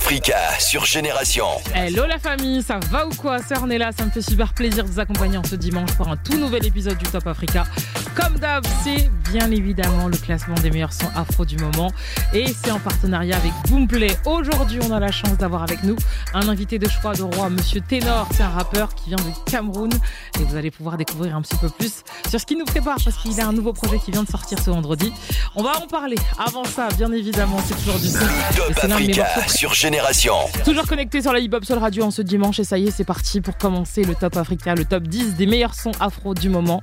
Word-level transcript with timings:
Africa 0.00 0.38
sur 0.58 0.86
Génération. 0.86 1.44
Hello 1.74 2.06
la 2.06 2.18
famille, 2.18 2.62
ça 2.62 2.80
va 2.90 3.06
ou 3.06 3.10
quoi? 3.10 3.36
C'est 3.46 3.56
Ornella, 3.56 3.92
ça 3.92 4.06
me 4.06 4.10
fait 4.10 4.22
super 4.22 4.54
plaisir 4.54 4.82
de 4.84 4.88
vous 4.88 4.98
accompagner 4.98 5.36
en 5.36 5.44
ce 5.44 5.56
dimanche 5.56 5.92
pour 5.92 6.08
un 6.08 6.16
tout 6.16 6.38
nouvel 6.38 6.64
épisode 6.64 6.96
du 6.96 7.04
Top 7.04 7.26
Africa. 7.26 7.64
Comme 8.14 8.38
d'hab, 8.38 8.64
c'est 8.82 9.10
bien 9.30 9.50
évidemment 9.50 10.08
le 10.08 10.16
classement 10.16 10.54
des 10.56 10.70
meilleurs 10.70 10.94
sons 10.94 11.10
afro 11.14 11.44
du 11.44 11.56
moment 11.58 11.92
et 12.32 12.46
c'est 12.46 12.70
en 12.70 12.80
partenariat 12.80 13.36
avec 13.36 13.52
Boomplay. 13.68 14.16
Aujourd'hui, 14.24 14.80
on 14.82 14.90
a 14.90 14.98
la 14.98 15.12
chance 15.12 15.36
d'avoir 15.36 15.62
avec 15.62 15.84
nous 15.84 15.96
un 16.32 16.48
invité 16.48 16.78
de 16.78 16.88
choix 16.88 17.12
de 17.12 17.22
roi, 17.22 17.50
Monsieur 17.50 17.82
Ténor. 17.82 18.26
C'est 18.34 18.42
un 18.42 18.48
rappeur 18.48 18.94
qui 18.94 19.10
vient 19.10 19.18
du 19.18 19.32
Cameroun 19.50 19.92
et 20.40 20.44
vous 20.44 20.56
allez 20.56 20.70
pouvoir 20.70 20.96
découvrir 20.96 21.36
un 21.36 21.42
petit 21.42 21.56
peu 21.56 21.68
plus 21.68 22.02
sur 22.28 22.40
ce 22.40 22.46
qu'il 22.46 22.58
nous 22.58 22.64
prépare 22.64 22.96
parce 23.04 23.18
qu'il 23.18 23.38
a 23.38 23.46
un 23.46 23.52
nouveau 23.52 23.74
projet 23.74 23.98
qui 23.98 24.10
vient 24.10 24.24
de 24.24 24.30
sortir 24.30 24.58
ce 24.58 24.70
vendredi. 24.70 25.12
On 25.54 25.62
va 25.62 25.78
en 25.78 25.86
parler. 25.86 26.16
Avant 26.38 26.64
ça, 26.64 26.88
bien 26.96 27.12
évidemment, 27.12 27.58
c'est 27.66 27.74
toujours 27.74 28.00
du 28.00 28.08
son. 28.08 28.18
Top 28.56 28.90
Africa 28.90 29.26
sur 29.46 29.74
Génération. 29.74 29.89
Toujours 30.64 30.86
connecté 30.86 31.20
sur 31.20 31.32
la 31.32 31.40
hip 31.40 31.50
hop 31.52 31.64
Soul 31.64 31.78
Radio 31.78 32.04
en 32.04 32.12
ce 32.12 32.22
dimanche 32.22 32.60
et 32.60 32.64
ça 32.64 32.78
y 32.78 32.86
est, 32.86 32.90
c'est 32.92 33.02
parti 33.02 33.40
pour 33.40 33.58
commencer 33.58 34.04
le 34.04 34.14
Top 34.14 34.36
Africa, 34.36 34.76
le 34.76 34.84
top 34.84 35.02
10 35.02 35.34
des 35.34 35.46
meilleurs 35.46 35.74
sons 35.74 35.90
afro 35.98 36.32
du 36.32 36.48
moment. 36.48 36.80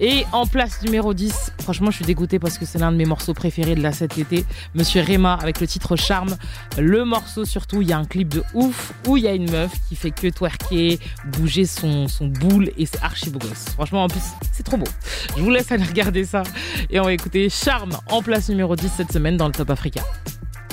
Et 0.00 0.24
en 0.32 0.46
place 0.46 0.80
numéro 0.82 1.12
10, 1.12 1.52
franchement, 1.60 1.90
je 1.90 1.96
suis 1.96 2.04
dégoûté 2.06 2.38
parce 2.38 2.56
que 2.56 2.64
c'est 2.64 2.78
l'un 2.78 2.90
de 2.90 2.96
mes 2.96 3.04
morceaux 3.04 3.34
préférés 3.34 3.74
de 3.74 3.82
la 3.82 3.92
cet 3.92 4.16
été, 4.16 4.46
Monsieur 4.74 5.02
Rema 5.02 5.34
avec 5.34 5.60
le 5.60 5.66
titre 5.66 5.96
Charme. 5.96 6.36
Le 6.78 7.04
morceau 7.04 7.44
surtout, 7.44 7.82
il 7.82 7.88
y 7.88 7.92
a 7.92 7.98
un 7.98 8.06
clip 8.06 8.28
de 8.28 8.42
ouf 8.54 8.92
où 9.06 9.18
il 9.18 9.24
y 9.24 9.28
a 9.28 9.34
une 9.34 9.50
meuf 9.50 9.72
qui 9.88 9.94
fait 9.96 10.10
que 10.10 10.28
twerker, 10.28 10.98
bouger 11.26 11.66
son, 11.66 12.08
son 12.08 12.28
boule 12.28 12.70
et 12.78 12.86
c'est 12.86 13.02
archi 13.02 13.28
beau 13.28 13.40
gosse. 13.40 13.66
Franchement, 13.74 14.04
en 14.04 14.08
plus, 14.08 14.22
c'est 14.52 14.62
trop 14.62 14.78
beau. 14.78 14.88
Je 15.36 15.42
vous 15.42 15.50
laisse 15.50 15.70
aller 15.70 15.84
regarder 15.84 16.24
ça 16.24 16.44
et 16.88 16.98
on 16.98 17.04
va 17.04 17.12
écouter 17.12 17.50
Charme 17.50 17.98
en 18.10 18.22
place 18.22 18.48
numéro 18.48 18.74
10 18.74 18.90
cette 18.96 19.12
semaine 19.12 19.36
dans 19.36 19.48
le 19.48 19.52
Top 19.52 19.68
Africa. 19.68 20.00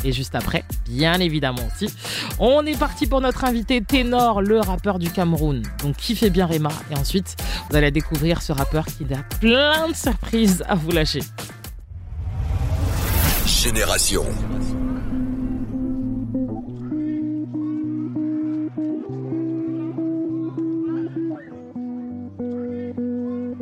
Et 0.05 0.11
juste 0.11 0.35
après, 0.35 0.63
bien 0.87 1.19
évidemment 1.19 1.63
aussi, 1.65 1.91
on 2.37 2.63
est 2.65 2.77
parti 2.77 3.07
pour 3.07 3.21
notre 3.21 3.43
invité 3.43 3.81
Ténor, 3.81 4.39
le 4.41 4.59
rappeur 4.59 4.99
du 4.99 5.09
Cameroun. 5.09 5.63
Donc 5.81 5.97
kiffez 5.97 6.29
bien 6.29 6.45
Rema. 6.45 6.69
Et 6.91 6.97
ensuite, 6.97 7.35
vous 7.69 7.75
allez 7.75 7.89
découvrir 7.89 8.43
ce 8.43 8.53
rappeur 8.53 8.85
qui 8.85 9.03
a 9.11 9.23
plein 9.39 9.89
de 9.89 9.95
surprises 9.95 10.63
à 10.67 10.75
vous 10.75 10.91
lâcher. 10.91 11.21
Génération. 13.47 14.25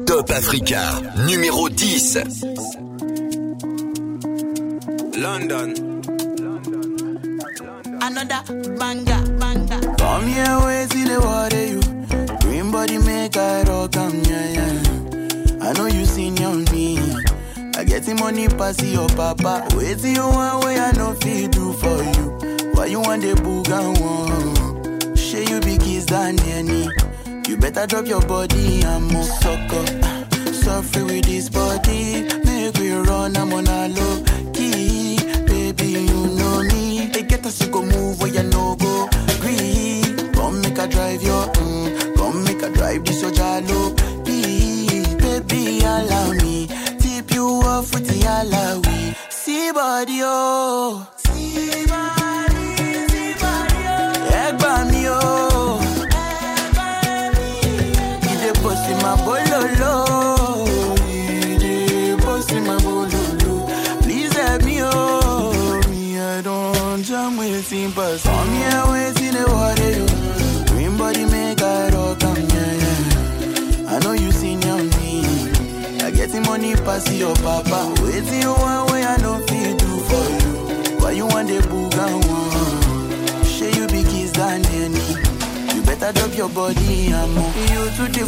Top 0.05 0.29
Africa, 0.29 1.01
numéro 1.25 1.69
10. 1.69 2.19
London. 5.17 5.92
Another 8.05 8.43
banger, 8.77 9.23
banger. 9.39 9.79
Come 9.95 10.27
here, 10.27 10.59
wait 10.65 10.89
till 10.89 11.07
the 11.07 11.19
water 11.23 11.65
you. 11.65 11.79
Green 12.41 12.69
body 12.69 12.97
make 12.97 13.37
I 13.37 13.63
rock 13.63 13.95
am, 13.95 14.21
yeah, 14.25 14.49
yeah. 14.57 15.69
I 15.69 15.71
know 15.71 15.85
you 15.85 16.03
seen 16.05 16.37
on 16.43 16.65
me. 16.65 16.99
I 17.77 17.85
get 17.85 18.03
the 18.03 18.13
money 18.19 18.49
pass 18.49 18.83
your 18.83 19.07
papa. 19.07 19.65
Wait 19.77 19.99
till 19.99 20.11
you 20.11 20.27
want 20.27 20.65
way 20.65 20.77
I 20.79 20.91
know 20.91 21.13
fit 21.13 21.53
do 21.53 21.71
for 21.71 22.03
you. 22.03 22.71
Why 22.73 22.87
you 22.87 22.99
want 22.99 23.21
the 23.21 23.35
booga 23.35 23.79
one? 24.01 25.15
Share 25.15 25.43
you 25.43 25.61
be 25.61 25.77
kiss 25.77 26.03
than 26.03 26.37
any. 26.41 26.89
You 27.47 27.55
better 27.55 27.87
drop 27.87 28.05
your 28.05 28.21
body 28.27 28.83
and 28.83 29.07
move 29.13 29.25
sucker. 29.25 29.85
Suffer 30.51 31.05
with 31.05 31.23
this 31.23 31.47
body, 31.47 31.62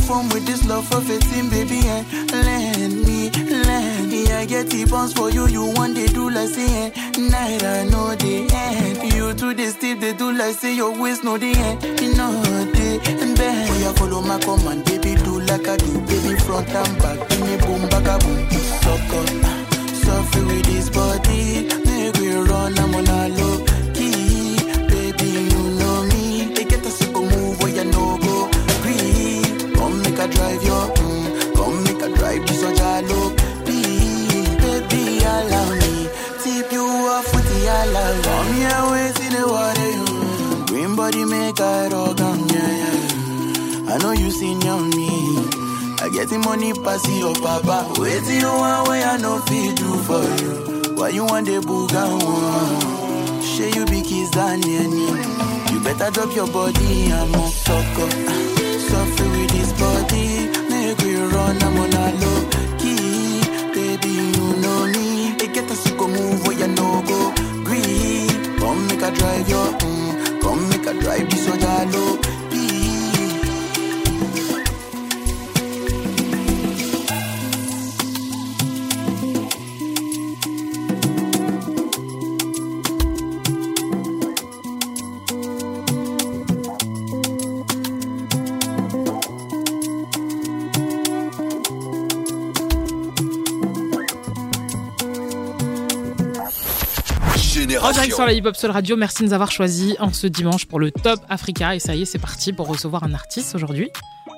Phone 0.05 0.29
with 0.29 0.45
this 0.45 0.63
love 0.67 0.87
for 0.87 1.01
15, 1.01 1.49
baby, 1.49 1.79
and 1.79 2.31
lend 2.31 3.05
me, 3.07 3.31
lend 3.31 4.11
me. 4.11 4.31
I 4.31 4.45
get 4.45 4.69
the 4.69 4.85
bounce 4.85 5.13
for 5.13 5.31
you, 5.31 5.47
you 5.47 5.65
want 5.73 5.95
they 5.95 6.05
do 6.05 6.29
like 6.29 6.49
say, 6.49 6.67
eh. 6.85 6.89
night 7.17 7.63
I 7.63 7.85
know 7.89 8.13
the 8.13 8.47
end. 8.53 9.13
You 9.13 9.33
to 9.33 9.53
the 9.55 9.67
steep, 9.67 9.99
they 10.01 10.13
do 10.13 10.31
like 10.31 10.55
say 10.55 10.75
your 10.75 10.91
waist 11.01 11.23
no 11.23 11.39
the 11.39 11.51
end. 11.57 11.83
You 12.01 12.13
know 12.13 12.39
the 12.43 13.35
bend. 13.35 13.69
Oh, 13.71 13.79
yeah, 13.81 13.93
follow 13.93 14.21
my 14.21 14.37
command, 14.39 14.85
baby, 14.85 15.15
do 15.23 15.39
like 15.41 15.67
I 15.67 15.75
do, 15.77 15.99
baby, 16.01 16.37
front 16.39 16.69
and 16.69 16.97
back, 16.99 17.27
give 17.29 17.41
me 17.41 17.57
boom, 17.57 17.89
back 17.89 18.05
a 18.05 18.17
boom, 18.23 18.49
suck 18.81 19.13
up. 19.17 19.27
Suffer 20.05 20.45
with 20.45 20.65
this 20.65 20.89
body, 20.91 21.67
make 21.85 22.15
we 22.17 22.29
run, 22.35 22.77
I'm 22.77 22.93
on 22.93 23.07
a 23.07 23.29
low 23.29 23.44
seen 44.35 44.67
on 44.67 44.89
me. 44.89 45.07
I 46.03 46.09
get 46.09 46.27
the 46.29 46.37
money 46.39 46.73
pass 46.73 47.07
your 47.07 47.33
papa. 47.35 47.87
Wait 47.99 48.21
till 48.23 48.39
you 48.43 48.51
want 48.61 48.89
way 48.89 49.01
I 49.03 49.15
know 49.17 49.39
fit 49.47 49.77
do 49.77 49.89
for 50.07 50.23
you. 50.41 50.95
Why 50.95 51.09
you 51.09 51.23
want 51.25 51.45
the 51.47 51.59
booga 51.63 52.03
one? 52.19 53.41
Share 53.41 53.71
you 53.75 53.85
be 53.85 54.01
kiss 54.01 54.35
any. 54.35 55.07
You 55.71 55.79
better 55.83 56.11
drop 56.11 56.35
your 56.35 56.47
body 56.51 57.11
and 57.11 57.31
move 57.31 57.53
sucker. 57.53 58.09
Suffer 58.87 59.29
with 59.35 59.51
this 59.55 59.71
body, 59.79 60.27
make 60.69 60.99
we 60.99 61.15
run, 61.15 61.55
I'm 61.63 61.77
on 61.79 61.93
a 61.95 62.05
low 62.21 62.39
key. 62.81 63.39
Baby, 63.73 64.09
you 64.35 64.47
know 64.61 64.79
me. 64.87 65.31
They 65.39 65.47
get 65.47 65.67
to 65.69 65.95
go 65.95 66.07
move 66.07 66.45
where 66.45 66.57
you 66.59 66.67
no 66.75 67.01
go. 67.07 67.19
Green, 67.63 68.27
come 68.59 68.87
make 68.87 69.01
a 69.01 69.11
drive 69.11 69.47
your, 69.47 69.67
mm, 69.79 70.41
come 70.41 70.69
make 70.69 70.85
a 70.85 70.93
drive 70.99 71.29
this 71.29 71.47
your 71.47 71.55
jalo. 71.57 72.05
Sur 98.15 98.25
la 98.25 98.33
Hip 98.33 98.43
Hop 98.45 98.55
Soul 98.55 98.71
Radio, 98.71 98.95
merci 98.95 99.23
de 99.23 99.27
nous 99.27 99.33
avoir 99.33 99.51
choisis 99.51 99.95
en 99.99 100.11
ce 100.13 100.27
dimanche 100.27 100.65
pour 100.65 100.79
le 100.79 100.91
Top 100.91 101.19
Africa. 101.29 101.75
Et 101.75 101.79
ça 101.79 101.95
y 101.95 102.03
est, 102.03 102.05
c'est 102.05 102.19
parti 102.19 102.53
pour 102.53 102.67
recevoir 102.67 103.03
un 103.03 103.13
artiste 103.13 103.53
aujourd'hui. 103.55 103.89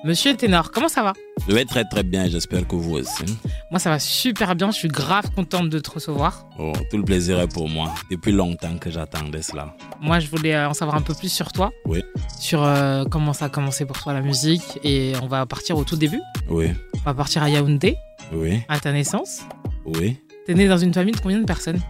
Monsieur 0.03 0.35
Ténor, 0.35 0.71
comment 0.71 0.87
ça 0.89 1.03
va? 1.03 1.13
Je 1.47 1.53
vais 1.53 1.65
très 1.65 1.83
très 1.83 2.03
bien, 2.03 2.27
j'espère 2.27 2.67
que 2.67 2.75
vous 2.75 2.95
aussi. 2.97 3.23
Moi, 3.71 3.79
ça 3.79 3.89
va 3.89 3.99
super 3.99 4.55
bien. 4.55 4.71
Je 4.71 4.77
suis 4.77 4.87
grave 4.87 5.29
contente 5.35 5.69
de 5.69 5.79
te 5.79 5.89
recevoir. 5.91 6.45
Oh, 6.59 6.73
tout 6.91 6.97
le 6.97 7.03
plaisir 7.03 7.39
est 7.39 7.47
pour 7.51 7.67
moi. 7.69 7.93
Depuis 8.11 8.31
longtemps 8.31 8.77
que 8.77 8.89
j'attendais 8.91 9.41
cela. 9.41 9.75
Moi, 10.01 10.19
je 10.19 10.27
voulais 10.27 10.55
euh, 10.55 10.69
en 10.69 10.73
savoir 10.73 10.95
un 10.97 11.01
peu 11.01 11.13
plus 11.13 11.29
sur 11.31 11.51
toi, 11.51 11.71
Oui, 11.85 12.03
sur 12.39 12.63
euh, 12.63 13.05
comment 13.05 13.33
ça 13.33 13.45
a 13.45 13.49
commencé 13.49 13.85
pour 13.85 13.97
toi 14.01 14.13
la 14.13 14.21
musique. 14.21 14.79
Et 14.83 15.13
on 15.21 15.27
va 15.27 15.45
partir 15.45 15.77
au 15.77 15.83
tout 15.83 15.97
début. 15.97 16.21
oui, 16.49 16.69
On 16.95 16.99
va 17.09 17.13
partir 17.13 17.43
à 17.43 17.49
Yaoundé, 17.49 17.95
oui, 18.33 18.61
à 18.69 18.79
ta 18.79 18.91
naissance. 18.91 19.41
oui. 19.85 20.17
T'es 20.45 20.53
né 20.53 20.67
dans 20.69 20.77
une 20.77 20.93
famille 20.93 21.13
de 21.13 21.19
combien 21.19 21.39
de 21.39 21.43
personnes? 21.45 21.81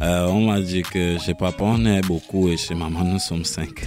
Euh, 0.00 0.26
on 0.26 0.46
m'a 0.46 0.60
dit 0.60 0.82
que 0.82 1.18
chez 1.18 1.34
papa, 1.34 1.64
on 1.64 1.84
est 1.84 2.00
beaucoup 2.02 2.48
et 2.48 2.56
chez 2.56 2.74
maman, 2.74 3.02
nous 3.04 3.18
sommes 3.18 3.44
cinq. 3.44 3.84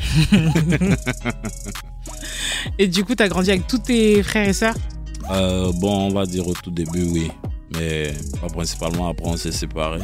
Et 2.78 2.88
du 2.88 3.04
coup, 3.04 3.16
t'as 3.16 3.28
grandi 3.28 3.52
avec 3.52 3.68
tous 3.68 3.80
tes 3.80 4.22
frères 4.24 4.50
et 4.50 4.54
sœurs? 4.54 4.75
Euh, 5.31 5.72
bon, 5.80 6.08
on 6.08 6.13
va 6.13 6.25
dire 6.25 6.48
au 6.48 6.54
tout 6.54 6.72
début, 6.72 7.04
oui. 7.04 7.31
Mais 7.74 8.13
pas 8.42 8.48
principalement. 8.48 9.08
Après, 9.08 9.28
on 9.28 9.38
s'est 9.38 9.52
séparés. 9.52 10.02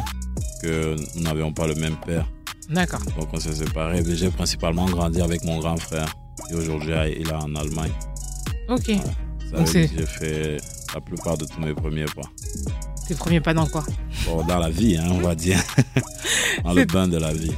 Que 0.62 0.95
nous 1.15 1.24
n'avions 1.24 1.51
pas 1.51 1.68
le 1.68 1.75
même 1.75 1.98
père. 2.06 2.25
D'accord. 2.69 3.01
Donc, 3.19 3.30
on 3.33 3.39
s'est 3.39 3.54
séparés. 3.54 4.04
J'ai 4.07 4.30
principalement 4.30 4.86
grandi 4.86 5.21
avec 5.21 5.44
mon 5.44 5.59
grand 5.59 5.77
frère. 5.77 6.07
Et 6.50 6.56
aujourd'hui, 6.56 6.94
il 7.19 7.27
est 7.27 7.33
en 7.33 7.54
Allemagne. 7.56 7.92
Ok. 8.69 8.92
Ça 9.51 9.57
Donc 9.57 9.68
j'ai 9.68 9.88
fait 9.88 10.57
la 10.94 11.01
plupart 11.01 11.38
de 11.38 11.45
tous 11.45 11.62
mes 11.62 11.74
premiers 11.74 12.06
pas. 12.06 12.30
Tes 13.07 13.15
premiers 13.15 13.39
pas 13.42 13.54
dans 13.54 13.65
quoi 13.68 13.83
Bon, 14.25 14.44
dans 14.44 14.59
la 14.59 14.69
vie, 14.69 14.98
hein, 14.98 15.07
on 15.12 15.19
va 15.19 15.33
dire. 15.36 15.59
dans 16.63 16.74
le 16.74 16.86
bain 16.86 17.07
de 17.07 17.18
la 17.18 17.33
vie. 17.33 17.54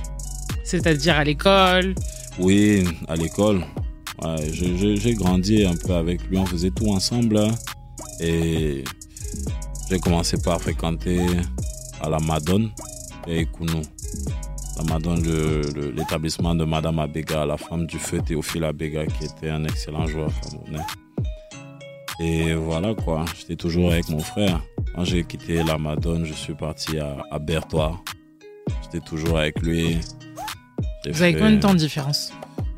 C'est-à-dire 0.64 1.16
à 1.18 1.24
l'école 1.24 1.96
Oui, 2.38 2.86
à 3.08 3.16
l'école. 3.16 3.64
Ouais, 4.24 4.36
j'ai 4.54 5.14
grandi 5.16 5.66
un 5.66 5.76
peu 5.76 5.94
avec 5.96 6.22
lui. 6.30 6.38
On 6.38 6.46
faisait 6.46 6.70
tout 6.72 6.90
ensemble. 6.92 7.38
hein. 7.40 7.50
Et 8.20 8.84
j'ai 9.90 10.00
commencé 10.00 10.38
par 10.38 10.62
fréquenter 10.62 11.20
à 12.02 12.10
la 12.10 12.20
Madone 12.20 12.70
et 13.28 13.46
Kounou. 13.46 13.82
La 14.78 14.84
Madone, 14.84 15.24
le- 15.24 15.92
l'établissement 15.96 16.54
de 16.54 16.64
Madame 16.66 17.00
Abega, 17.00 17.46
la 17.46 17.58
femme 17.58 17.86
du 17.88 17.98
feu 17.98 18.20
Théophile 18.26 18.66
Abega, 18.66 19.06
qui 19.08 19.26
était 19.26 19.50
un 19.50 19.64
excellent 19.66 20.06
joueur 20.06 20.32
camerounais. 20.42 20.84
Et 22.22 22.54
voilà 22.54 22.94
quoi, 22.94 23.26
j'étais 23.38 23.56
toujours 23.56 23.92
avec 23.94 24.10
mon 24.10 24.20
frère. 24.20 24.62
Quand 25.00 25.06
j'ai 25.06 25.24
quitté 25.24 25.64
la 25.64 25.78
Madone, 25.78 26.26
je 26.26 26.34
suis 26.34 26.54
parti 26.54 27.00
à, 27.00 27.16
à 27.32 27.40
Berthois. 27.40 28.04
J'étais 28.84 29.00
toujours 29.00 29.40
avec 29.40 29.62
lui. 29.62 29.98
J'ai 31.06 31.12
Vous 31.12 31.22
avez 31.22 31.34
combien 31.36 31.52
de 31.52 31.62
temps 31.62 31.72
de 31.74 31.80
différence 31.80 32.34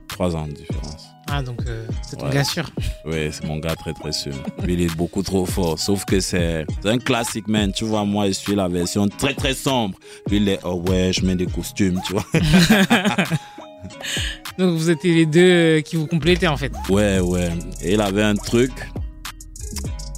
Trois 0.08 0.36
ans 0.36 0.48
de 0.48 0.52
différence. 0.54 1.08
Ah, 1.32 1.42
donc 1.42 1.64
euh, 1.66 1.88
c'est 2.04 2.18
ton 2.18 2.28
Ouais. 2.28 2.34
gars 2.36 2.44
sûr. 2.44 2.70
Oui, 3.06 3.30
c'est 3.32 3.44
mon 3.46 3.58
gars 3.58 3.76
très 3.76 3.94
très 3.94 4.12
sûr. 4.12 4.34
Lui, 4.62 4.74
il 4.76 4.82
est 4.82 4.96
beaucoup 4.96 5.24
trop 5.24 5.48
fort. 5.48 5.80
Sauf 5.80 6.06
que 6.06 6.20
c'est 6.20 6.68
un 6.86 7.00
classique, 7.00 7.48
man. 7.48 7.72
Tu 7.74 7.86
vois, 7.86 8.06
moi, 8.06 8.28
je 8.28 8.34
suis 8.34 8.54
la 8.54 8.68
version 8.68 9.08
très 9.08 9.34
très 9.34 9.56
sombre. 9.56 9.98
Lui, 10.30 10.38
il 10.38 10.48
est, 10.48 10.60
oh 10.64 10.76
ouais, 10.88 11.10
je 11.12 11.26
mets 11.26 11.36
des 11.36 11.48
costumes, 11.48 12.00
tu 12.06 12.14
vois. 12.14 12.26
Donc 14.60 14.78
vous 14.78 14.92
étiez 14.92 15.16
les 15.16 15.26
deux 15.26 15.80
qui 15.80 15.96
vous 15.96 16.06
complétaient 16.06 16.46
en 16.46 16.56
fait. 16.58 16.72
Ouais, 16.88 17.20
ouais. 17.20 17.50
Et 17.82 17.94
il 17.96 18.02
avait 18.02 18.22
un 18.22 18.36
truc. 18.36 18.72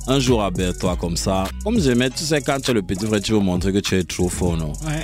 Un 0.07 0.19
jour 0.19 0.43
à 0.43 0.51
Berthois, 0.51 0.97
comme 0.97 1.15
ça. 1.15 1.45
Comme 1.63 1.79
j'aimais, 1.79 2.09
tu 2.09 2.23
sais, 2.23 2.41
quand 2.41 2.59
tu 2.59 2.71
es 2.71 2.73
le 2.73 2.81
petit 2.81 3.05
frère, 3.05 3.21
tu 3.21 3.31
veux 3.31 3.39
montrer 3.39 3.71
que 3.71 3.79
tu 3.79 3.95
es 3.95 4.03
trop 4.03 4.27
fort, 4.27 4.57
non? 4.57 4.73
Ouais. 4.85 5.03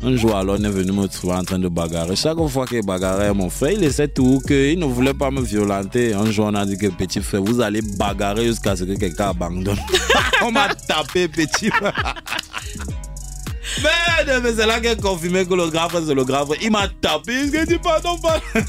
Un 0.00 0.16
jour, 0.16 0.36
alors, 0.36 0.56
on 0.58 0.64
est 0.64 0.70
venu 0.70 0.92
me 0.92 1.06
trouver 1.08 1.34
en 1.34 1.42
train 1.42 1.58
de 1.58 1.68
bagarrer. 1.68 2.14
Chaque 2.14 2.38
fois 2.48 2.66
qu'il 2.66 2.84
bagarrait, 2.86 3.34
mon 3.34 3.50
frère, 3.50 3.72
il 3.72 3.82
essaie 3.82 4.08
tout, 4.08 4.40
qu'il 4.46 4.78
ne 4.78 4.84
voulait 4.86 5.12
pas 5.12 5.30
me 5.30 5.40
violenter. 5.42 6.14
Un 6.14 6.30
jour, 6.30 6.46
on 6.46 6.54
a 6.54 6.64
dit 6.64 6.78
que 6.78 6.86
petit 6.86 7.20
frère, 7.20 7.42
vous 7.42 7.60
allez 7.60 7.82
bagarrer 7.82 8.46
jusqu'à 8.46 8.76
ce 8.76 8.84
que 8.84 8.92
quelqu'un 8.94 9.30
abandonne. 9.30 9.78
on 10.42 10.52
m'a 10.52 10.68
tapé, 10.74 11.28
petit 11.28 11.70
frère. 11.70 12.14
Mais, 13.82 14.40
mais 14.40 14.52
c'est 14.54 14.66
là 14.66 14.80
qu'il 14.80 14.88
a 14.88 14.96
confirmé 14.96 15.44
que 15.44 15.54
le 15.54 15.68
grand 15.68 15.88
frère, 15.88 16.02
c'est 16.04 16.14
le 16.14 16.24
grand 16.24 16.46
frère. 16.46 16.58
Il 16.62 16.72
m'a 16.72 16.88
tapé. 16.88 17.32
Il 17.44 17.66
dit 17.66 17.78
pardon, 17.78 18.18
pardon. 18.18 18.42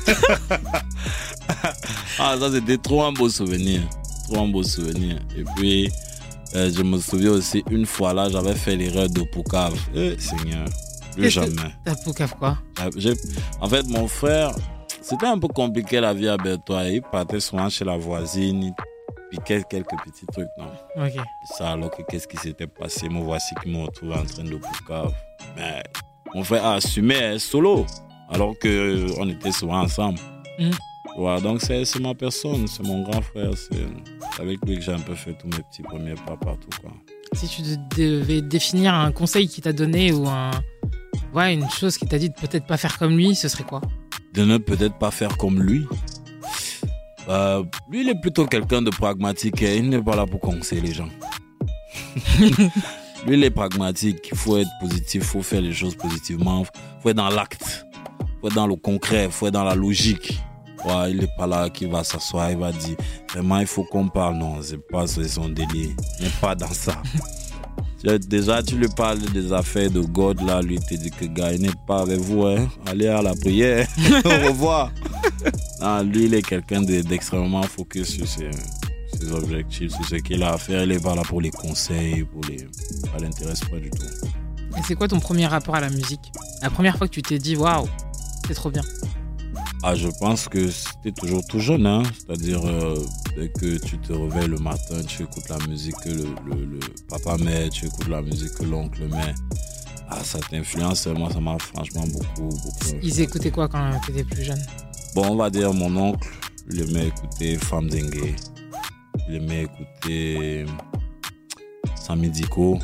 ah, 2.19 2.35
ça, 2.39 2.51
c'était 2.51 2.77
trop 2.77 3.03
un 3.03 3.11
beau 3.11 3.29
souvenir. 3.29 3.81
Trop 4.29 4.43
un 4.43 4.47
beau 4.49 4.63
souvenir. 4.63 5.17
Et 5.35 5.43
puis, 5.55 5.89
euh, 6.55 6.71
je 6.73 6.83
me 6.83 6.99
souviens 6.99 7.31
aussi, 7.31 7.63
une 7.71 7.85
fois 7.85 8.13
là, 8.13 8.29
j'avais 8.29 8.53
fait 8.55 8.75
l'erreur 8.75 9.09
de 9.09 9.21
Poucave. 9.23 9.73
Eh, 9.95 10.19
Seigneur, 10.19 10.65
plus 11.15 11.29
jamais. 11.29 11.73
T'as 11.83 11.95
poucave 11.95 12.35
quoi? 12.37 12.57
Euh, 12.81 12.89
j'ai- 12.97 13.13
En 13.61 13.67
fait, 13.67 13.87
mon 13.87 14.07
frère, 14.07 14.51
c'était 15.01 15.25
un 15.25 15.39
peu 15.39 15.47
compliqué 15.47 15.99
la 15.99 16.13
vie 16.13 16.27
à 16.27 16.37
Bertois. 16.37 16.85
Il 16.85 17.01
partait 17.01 17.39
souvent 17.39 17.69
chez 17.69 17.85
la 17.85 17.97
voisine, 17.97 18.61
il 18.63 18.73
piquait 19.31 19.63
quelques 19.69 19.97
petits 20.05 20.25
trucs, 20.31 20.47
non? 20.57 21.03
Ok. 21.05 21.13
Ça, 21.57 21.71
alors 21.71 21.89
que 21.91 22.03
qu'est-ce 22.03 22.27
qui 22.27 22.37
s'était 22.37 22.67
passé? 22.67 23.09
Me 23.09 23.21
voici 23.21 23.53
qui 23.63 23.69
me 23.69 23.83
retrouve 23.85 24.11
en 24.11 24.23
train 24.25 24.43
de 24.43 24.55
Poucave. 24.57 25.11
Mais 25.55 25.81
mon 26.35 26.43
frère 26.43 26.65
a 26.65 26.73
assumé 26.75 27.15
hein, 27.23 27.39
solo, 27.39 27.85
alors 28.29 28.53
qu'on 28.61 29.29
était 29.29 29.51
souvent 29.51 29.81
ensemble. 29.81 30.19
Mhm. 30.59 30.71
Voilà, 31.19 31.41
donc 31.41 31.59
c'est 31.61 31.99
ma 31.99 32.15
personne, 32.15 32.65
c'est 32.65 32.81
mon 32.81 33.03
grand 33.03 33.21
frère. 33.21 33.51
C'est 33.57 34.41
avec 34.41 34.57
lui 34.65 34.77
que 34.77 34.81
j'ai 34.81 34.93
un 34.93 34.99
peu 35.01 35.15
fait 35.15 35.33
tous 35.33 35.47
mes 35.47 35.61
petits 35.69 35.81
premiers 35.81 36.15
pas 36.15 36.37
partout. 36.37 36.69
Quoi. 36.81 36.91
Si 37.33 37.45
tu 37.49 37.61
de- 37.61 37.77
devais 38.21 38.41
définir 38.41 38.93
un 38.93 39.11
conseil 39.11 39.49
qu'il 39.49 39.61
t'a 39.61 39.73
donné 39.73 40.13
ou 40.13 40.25
un. 40.29 40.51
Ouais, 41.33 41.53
une 41.53 41.69
chose 41.69 41.97
qu'il 41.97 42.07
t'a 42.07 42.17
dit 42.19 42.29
de 42.29 42.33
peut-être 42.35 42.65
pas 42.65 42.77
faire 42.77 42.97
comme 42.97 43.17
lui, 43.17 43.35
ce 43.35 43.49
serait 43.49 43.65
quoi? 43.65 43.81
De 44.33 44.45
ne 44.45 44.57
peut-être 44.57 44.97
pas 44.97 45.11
faire 45.11 45.35
comme 45.37 45.61
lui? 45.61 45.85
Euh, 47.27 47.63
lui, 47.91 47.99
il 48.01 48.07
est 48.09 48.21
plutôt 48.21 48.45
quelqu'un 48.45 48.81
de 48.81 48.89
pragmatique. 48.89 49.61
et 49.61 49.75
Il 49.75 49.89
n'est 49.89 50.01
pas 50.01 50.15
là 50.15 50.25
pour 50.25 50.39
conseiller 50.39 50.81
les 50.81 50.93
gens. 50.93 51.09
lui, 52.39 53.33
il 53.33 53.43
est 53.43 53.49
pragmatique. 53.51 54.29
Il 54.31 54.37
faut 54.37 54.57
être 54.57 54.71
positif, 54.79 55.21
il 55.21 55.27
faut 55.27 55.43
faire 55.43 55.59
les 55.61 55.73
choses 55.73 55.95
positivement. 55.95 56.63
Il 56.63 57.01
faut 57.03 57.09
être 57.09 57.17
dans 57.17 57.29
l'acte, 57.29 57.85
il 58.21 58.27
faut 58.39 58.47
être 58.47 58.55
dans 58.55 58.67
le 58.67 58.77
concret, 58.77 59.25
il 59.25 59.31
faut 59.31 59.47
être 59.47 59.53
dans 59.53 59.65
la 59.65 59.75
logique. 59.75 60.39
Ouais, 60.85 61.11
il 61.11 61.17
n'est 61.17 61.29
pas 61.37 61.45
là 61.47 61.69
qui 61.69 61.85
va 61.85 62.03
s'asseoir, 62.03 62.51
il 62.51 62.57
va 62.57 62.71
dire 62.71 62.95
vraiment 63.33 63.59
il 63.59 63.67
faut 63.67 63.83
qu'on 63.83 64.07
parle. 64.07 64.37
Non, 64.37 64.59
c'est 64.61 64.77
pas 64.87 65.05
son 65.07 65.49
délire. 65.49 65.89
Il 66.19 66.23
n'est 66.25 66.31
pas 66.41 66.55
dans 66.55 66.71
ça. 66.71 67.01
Déjà, 68.29 68.63
tu 68.63 68.77
lui 68.77 68.87
parles 68.87 69.19
des 69.19 69.51
affaires 69.51 69.91
de 69.91 69.99
God, 69.99 70.41
là, 70.41 70.61
lui, 70.61 70.75
il 70.75 70.79
te 70.85 70.95
dit 70.95 71.11
que 71.11 71.25
gars, 71.25 71.51
il 71.51 71.61
n'est 71.61 71.69
pas 71.85 72.01
avec 72.03 72.17
vous, 72.19 72.45
hein. 72.45 72.69
Allez 72.85 73.07
à 73.07 73.21
la 73.21 73.35
prière. 73.35 73.87
Au 74.25 74.47
revoir. 74.47 74.91
Ah, 75.81 76.03
lui, 76.03 76.25
il 76.25 76.33
est 76.33 76.41
quelqu'un 76.41 76.81
de- 76.81 77.01
d'extrêmement 77.01 77.63
focus 77.63 78.09
sur 78.09 78.27
ses, 78.27 78.49
ses 79.17 79.31
objectifs, 79.31 79.93
sur 79.93 80.05
ce 80.05 80.15
qu'il 80.15 80.43
a 80.43 80.51
à 80.53 80.57
faire. 80.57 80.83
Il 80.83 80.91
est 80.91 81.01
pas 81.01 81.15
là 81.15 81.21
pour 81.21 81.39
les 81.39 81.51
conseils, 81.51 82.25
pour 82.25 82.41
les. 82.49 82.57
Ça 82.57 83.17
l'intéresse 83.21 83.61
pas 83.61 83.77
du 83.77 83.89
tout. 83.89 84.03
Et 84.77 84.81
c'est 84.85 84.95
quoi 84.95 85.07
ton 85.07 85.21
premier 85.21 85.47
rapport 85.47 85.75
à 85.75 85.79
la 85.79 85.89
musique? 85.89 86.33
La 86.61 86.69
première 86.69 86.97
fois 86.97 87.07
que 87.07 87.13
tu 87.13 87.21
t'es 87.21 87.39
dit 87.39 87.55
waouh, 87.55 87.87
c'est 88.45 88.55
trop 88.55 88.69
bien. 88.69 88.81
Ah, 89.81 89.95
je 89.95 90.09
pense 90.19 90.49
que 90.49 90.69
c'était 90.69 91.13
toujours 91.13 91.41
tout 91.47 91.59
jeune, 91.59 91.85
hein. 91.85 92.03
C'est-à-dire, 92.17 92.65
euh, 92.65 92.95
dès 93.37 93.47
que 93.49 93.77
tu 93.77 93.97
te 93.97 94.11
réveilles 94.11 94.49
le 94.49 94.57
matin, 94.57 95.01
tu 95.07 95.23
écoutes 95.23 95.47
la 95.49 95.57
musique 95.67 95.95
que 96.03 96.09
le, 96.09 96.25
le- 96.45 96.65
le 96.65 96.79
papa 97.07 97.37
met, 97.37 97.69
tu 97.69 97.85
écoutes 97.85 98.09
la 98.09 98.21
musique 98.21 98.53
que 98.55 98.63
l'oncle 98.65 99.07
met. 99.07 99.33
Ah, 100.09 100.21
ça 100.23 100.39
t'influence. 100.39 101.07
Moi, 101.07 101.29
ça 101.31 101.39
m'a 101.39 101.57
franchement 101.59 102.03
beaucoup, 102.07 102.49
beaucoup. 102.49 102.97
Ils 103.01 103.21
écoutaient 103.21 103.51
quoi 103.51 103.69
quand 103.69 103.91
t'étais 104.05 104.23
plus 104.25 104.43
jeune? 104.43 104.61
Bon, 105.15 105.27
on 105.29 105.35
va 105.35 105.49
dire 105.49 105.73
mon 105.73 105.95
oncle, 105.95 106.27
il 106.71 106.81
aimait 106.81 107.07
écouter 107.07 107.55
Femme 107.57 107.87
Dengue. 107.89 108.35
Il 109.29 109.35
aimait 109.35 109.63
écouter 109.63 110.65
Sami 111.95 112.29
Diko. 112.29 112.79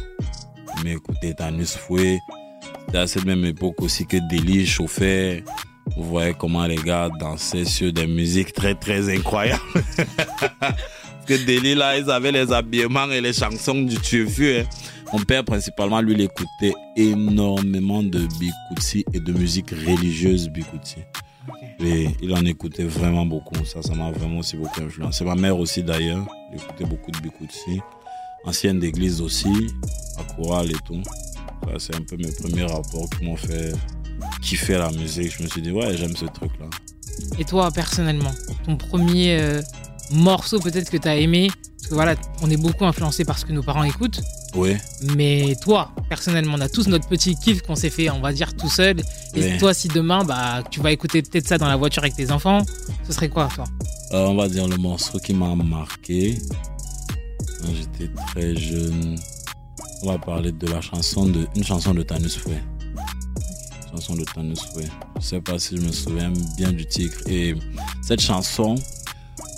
Il 0.75 0.81
aimait 0.81 0.93
écouter 0.95 1.33
Tanus 1.35 1.75
Foué. 1.75 2.19
C'était 2.85 2.99
à 2.99 3.07
cette 3.07 3.25
même 3.25 3.43
époque 3.43 3.81
aussi 3.81 4.05
que 4.05 4.17
Deli 4.29 4.65
chauffait. 4.65 5.43
Vous 5.95 6.03
voyez 6.03 6.33
comment 6.33 6.65
les 6.65 6.75
gars 6.75 7.09
dansaient 7.19 7.65
sur 7.65 7.93
des 7.93 8.07
musiques 8.07 8.53
très 8.53 8.75
très 8.75 9.13
incroyables. 9.13 9.61
Parce 10.59 11.39
que 11.39 11.45
Deli 11.45 11.75
là, 11.75 11.97
ils 11.97 12.09
avaient 12.09 12.31
les 12.31 12.51
habillements 12.51 13.09
et 13.09 13.21
les 13.21 13.33
chansons 13.33 13.81
du 13.81 13.97
Tuefu. 13.97 14.57
Hein. 14.57 14.63
Mon 15.13 15.19
père 15.19 15.43
principalement, 15.43 16.01
lui, 16.01 16.13
il 16.13 16.21
écoutait 16.21 16.73
énormément 16.95 18.03
de 18.03 18.27
Bikutsi 18.39 19.05
et 19.13 19.19
de 19.19 19.31
musique 19.31 19.71
religieuse 19.71 20.49
Bikutsi. 20.49 20.97
Et 21.79 22.09
il 22.21 22.33
en 22.33 22.43
écoutait 22.45 22.83
vraiment 22.83 23.25
beaucoup. 23.25 23.63
Ça, 23.65 23.81
ça 23.81 23.93
m'a 23.93 24.11
vraiment 24.11 24.39
aussi 24.39 24.57
beaucoup 24.57 24.81
influencé. 24.81 25.23
Ma 25.23 25.35
mère 25.35 25.57
aussi, 25.57 25.83
d'ailleurs, 25.83 26.25
elle 26.51 26.59
écoutait 26.59 26.85
beaucoup 26.85 27.11
de 27.11 27.19
Bikutsi. 27.19 27.81
Ancienne 28.45 28.79
d'église 28.79 29.21
aussi, 29.21 29.67
à 30.17 30.23
chorale 30.33 30.71
et 30.71 30.77
tout. 30.85 31.01
Ça, 31.63 31.79
c'est 31.79 31.95
un 31.95 32.01
peu 32.01 32.17
mes 32.17 32.31
premiers 32.31 32.65
rapports 32.65 33.09
qui 33.17 33.25
m'ont 33.25 33.35
fait 33.35 33.73
kiffer 34.41 34.77
la 34.77 34.91
musique. 34.91 35.35
Je 35.37 35.43
me 35.43 35.47
suis 35.47 35.61
dit, 35.61 35.71
ouais, 35.71 35.95
j'aime 35.97 36.15
ce 36.15 36.25
truc-là. 36.25 36.67
Et 37.39 37.45
toi, 37.45 37.71
personnellement, 37.71 38.31
ton 38.65 38.75
premier 38.75 39.37
euh, 39.39 39.61
morceau 40.11 40.59
peut-être 40.59 40.89
que 40.89 40.97
t'as 40.97 41.15
aimé? 41.15 41.49
Parce 41.77 41.89
que 41.89 41.93
voilà, 41.95 42.15
on 42.41 42.49
est 42.49 42.57
beaucoup 42.57 42.85
influencé 42.85 43.25
par 43.25 43.37
ce 43.37 43.45
que 43.45 43.53
nos 43.53 43.63
parents 43.63 43.83
écoutent. 43.83 44.21
Oui. 44.55 44.75
Mais 45.15 45.55
toi, 45.61 45.91
personnellement, 46.09 46.55
on 46.57 46.61
a 46.61 46.69
tous 46.69 46.87
notre 46.87 47.07
petit 47.07 47.35
kiff 47.35 47.61
qu'on 47.61 47.75
s'est 47.75 47.89
fait, 47.89 48.09
on 48.09 48.21
va 48.21 48.33
dire, 48.33 48.55
tout 48.55 48.69
seul. 48.69 48.99
Et 49.35 49.41
Oui. 49.51 49.57
toi, 49.59 49.73
si 49.73 49.87
demain, 49.89 50.23
bah, 50.23 50.63
tu 50.71 50.79
vas 50.79 50.91
écouter 50.91 51.21
peut-être 51.21 51.47
ça 51.47 51.57
dans 51.57 51.67
la 51.67 51.75
voiture 51.75 52.03
avec 52.03 52.15
tes 52.15 52.31
enfants, 52.31 52.61
ce 53.05 53.13
serait 53.13 53.29
quoi, 53.29 53.49
toi? 53.53 53.65
Euh, 54.13 54.25
on 54.27 54.35
va 54.35 54.47
dire 54.47 54.67
le 54.67 54.77
morceau 54.77 55.19
qui 55.19 55.33
m'a 55.33 55.53
marqué 55.55 56.37
quand 57.61 57.69
j'étais 57.73 58.11
très 58.27 58.55
jeune. 58.55 59.15
On 60.03 60.11
va 60.11 60.17
parler 60.17 60.51
de 60.51 60.67
la 60.67 60.81
chanson 60.81 61.25
de 61.27 61.47
une 61.55 61.63
chanson 61.63 61.93
de 61.93 62.03
Tanus 62.03 62.37
Fouet. 62.37 62.61
Chanson 63.95 64.15
de 64.15 64.25
Tanus 64.25 64.59
Fouet. 64.73 64.87
Je 65.21 65.25
sais 65.25 65.39
pas 65.41 65.57
si 65.57 65.77
je 65.77 65.81
me 65.81 65.91
souviens 65.91 66.31
bien 66.57 66.71
du 66.73 66.85
titre. 66.85 67.17
Et 67.27 67.55
cette 68.03 68.19
chanson, 68.19 68.75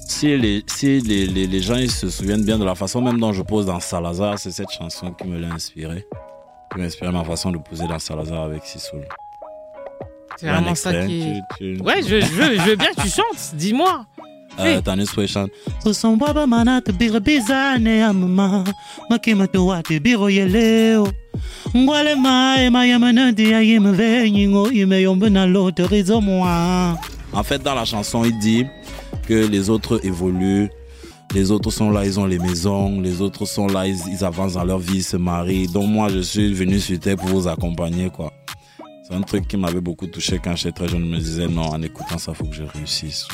si 0.07 0.37
les, 0.37 0.63
si 0.67 0.99
les, 1.01 1.25
les, 1.25 1.47
les 1.47 1.59
gens 1.61 1.75
ils 1.77 1.89
se 1.91 2.09
souviennent 2.09 2.43
bien 2.45 2.59
de 2.59 2.63
la 2.65 2.75
façon 2.75 3.01
même 3.01 3.19
dont 3.19 3.33
je 3.33 3.41
pose 3.41 3.65
dans 3.65 3.79
Salazar, 3.79 4.37
c'est 4.37 4.51
cette 4.51 4.69
chanson 4.69 5.11
qui 5.13 5.27
me 5.27 5.39
l'a 5.39 5.51
inspiré. 5.53 6.05
qui 6.71 6.79
m'a 6.79 6.85
inspiré 6.85 7.11
ma 7.11 7.23
façon 7.23 7.51
de 7.51 7.57
poser 7.57 7.87
dans 7.87 7.97
Salazar 7.97 8.43
avec 8.43 8.63
Sissoul. 8.63 9.05
C'est 10.37 10.47
vraiment 10.49 10.75
ça 10.75 10.93
qui 11.07 11.21
est. 11.21 11.41
tu- 11.57 11.77
tu- 11.77 11.81
Ouais, 11.83 12.03
je, 12.03 12.21
je 12.21 12.31
veux, 12.33 12.55
je 12.59 12.61
veux 12.69 12.75
bien 12.75 12.91
que 12.95 13.01
tu 13.01 13.09
chantes. 13.09 13.55
Dis-moi. 13.55 14.05
Tanis 14.83 15.07
Sway 15.07 15.27
chante. 15.27 15.51
Usombaba 15.85 16.47
manate 16.47 16.91
biro 16.91 17.19
bizane 17.19 17.97
ya 17.97 18.13
mama 18.13 18.63
Makima 19.09 19.47
tu 19.47 19.67
wate 19.67 19.99
biro 19.99 20.29
yeleo 20.29 21.07
Ngwale 21.75 22.15
mae 22.15 22.69
maya 22.69 22.99
manandi 22.99 23.51
ya 23.51 23.61
yime 23.61 23.91
venyingo 23.91 24.71
Ime 24.71 25.01
yombe 25.01 25.29
na 25.29 25.45
lote 25.45 25.87
rizo 25.87 26.21
moi 26.21 26.97
En 27.33 27.43
fait, 27.43 27.61
dans 27.61 27.75
la 27.75 27.85
chanson, 27.85 28.23
il 28.23 28.37
dit 28.39 28.65
que 29.27 29.47
les 29.47 29.69
autres 29.69 29.99
évoluent. 30.05 30.69
Les 31.35 31.51
autres 31.51 31.71
sont 31.71 31.91
là, 31.91 32.05
ils 32.05 32.17
ont 32.19 32.25
les 32.25 32.39
maisons. 32.39 33.01
Les 33.01 33.21
autres 33.21 33.45
sont 33.45 33.67
là, 33.67 33.85
ils, 33.85 33.97
ils 34.09 34.23
avancent 34.23 34.53
dans 34.53 34.63
leur 34.63 34.79
vie, 34.79 34.97
ils 34.97 35.03
se 35.03 35.17
marient. 35.17 35.67
Donc 35.67 35.87
moi, 35.89 36.07
je 36.09 36.19
suis 36.19 36.53
venu 36.53 36.79
sur 36.79 36.97
Terre 36.99 37.17
pour 37.17 37.27
vous 37.27 37.47
accompagner, 37.47 38.09
quoi. 38.09 38.31
C'est 39.07 39.13
un 39.13 39.21
truc 39.21 39.47
qui 39.47 39.57
m'avait 39.57 39.81
beaucoup 39.81 40.07
touché 40.07 40.39
quand 40.41 40.55
j'étais 40.55 40.71
très 40.71 40.87
jeune. 40.87 41.01
Je 41.03 41.11
me 41.11 41.17
disais, 41.17 41.47
non, 41.47 41.63
en 41.63 41.81
écoutant 41.81 42.17
ça, 42.17 42.33
faut 42.33 42.45
que 42.45 42.55
je 42.55 42.63
réussisse. 42.63 43.27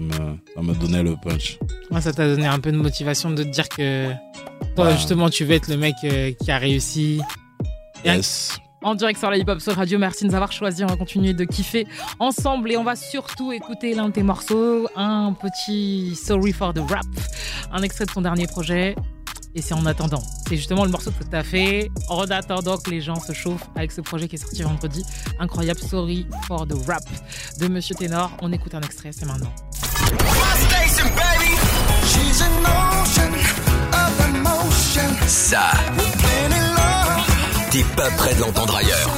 Me, 0.00 0.12
ça 0.54 0.62
me 0.62 0.74
donnait 0.74 1.02
le 1.02 1.14
punch. 1.22 1.58
Moi, 1.90 2.00
ça 2.00 2.12
t'a 2.12 2.26
donné 2.26 2.46
un 2.46 2.58
peu 2.58 2.72
de 2.72 2.76
motivation 2.78 3.30
de 3.30 3.42
te 3.42 3.48
dire 3.48 3.68
que 3.68 4.10
toi, 4.74 4.86
Ouais. 4.86 4.92
justement, 4.96 5.28
tu 5.28 5.44
veux 5.44 5.52
être 5.54 5.68
le 5.68 5.76
mec 5.76 5.94
euh, 6.04 6.32
qui 6.32 6.50
a 6.50 6.58
réussi. 6.58 7.20
Yes. 8.04 8.58
En 8.82 8.94
direct 8.94 9.18
sur 9.18 9.30
la 9.30 9.36
Hip 9.36 9.44
Hop 9.46 9.60
Soul 9.60 9.74
Radio, 9.74 9.98
merci 9.98 10.24
de 10.24 10.28
nous 10.30 10.34
avoir 10.34 10.52
choisi. 10.52 10.82
On 10.82 10.86
va 10.86 10.96
continuer 10.96 11.34
de 11.34 11.44
kiffer 11.44 11.86
ensemble 12.18 12.72
et 12.72 12.78
on 12.78 12.84
va 12.84 12.96
surtout 12.96 13.52
écouter 13.52 13.94
l'un 13.94 14.08
de 14.08 14.12
tes 14.14 14.22
morceaux, 14.22 14.88
un 14.96 15.34
petit 15.34 16.14
Sorry 16.16 16.52
for 16.52 16.72
the 16.72 16.80
Rap, 16.88 17.04
un 17.70 17.82
extrait 17.82 18.06
de 18.06 18.12
ton 18.12 18.22
dernier 18.22 18.46
projet. 18.46 18.96
Et 19.56 19.62
c'est 19.62 19.74
en 19.74 19.84
attendant. 19.84 20.22
C'est 20.48 20.56
justement 20.56 20.84
le 20.84 20.90
morceau 20.92 21.10
que 21.10 21.24
tu 21.28 21.34
as 21.36 21.42
fait 21.42 21.90
en 22.08 22.22
attendant 22.30 22.78
que 22.78 22.88
les 22.88 23.00
gens 23.00 23.16
se 23.16 23.32
chauffent 23.32 23.68
avec 23.74 23.90
ce 23.90 24.00
projet 24.00 24.28
qui 24.28 24.36
est 24.36 24.38
sorti 24.38 24.62
vendredi. 24.62 25.02
Incroyable 25.40 25.80
Sorry 25.80 26.24
for 26.46 26.66
the 26.68 26.74
Rap 26.86 27.02
de 27.58 27.66
Monsieur 27.66 27.96
Ténor. 27.96 28.30
On 28.42 28.52
écoute 28.52 28.74
un 28.76 28.80
extrait, 28.80 29.10
c'est 29.12 29.26
maintenant. 29.26 29.52
Ça, 35.26 35.70
t'es 37.70 37.84
pas 37.96 38.10
prêt 38.16 38.34
de 38.34 38.40
l'entendre 38.40 38.76
ailleurs. 38.76 39.10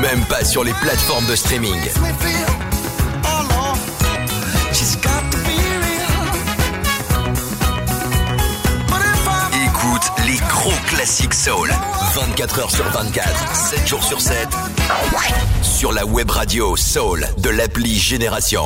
Même 0.00 0.24
pas 0.26 0.44
sur 0.44 0.64
les 0.64 0.72
plateformes 0.74 1.26
de 1.26 1.36
streaming. 1.36 1.80
Gros 10.64 10.86
classiques 10.86 11.34
soul. 11.34 11.68
24 12.14 12.60
heures 12.60 12.70
sur 12.70 12.84
24, 12.86 13.54
7 13.54 13.86
jours 13.86 14.02
sur 14.02 14.18
7. 14.18 14.48
Sur 15.62 15.92
la 15.92 16.06
web 16.06 16.30
radio 16.30 16.74
Soul 16.74 17.26
de 17.36 17.50
l'appli 17.50 17.94
Génération. 17.94 18.62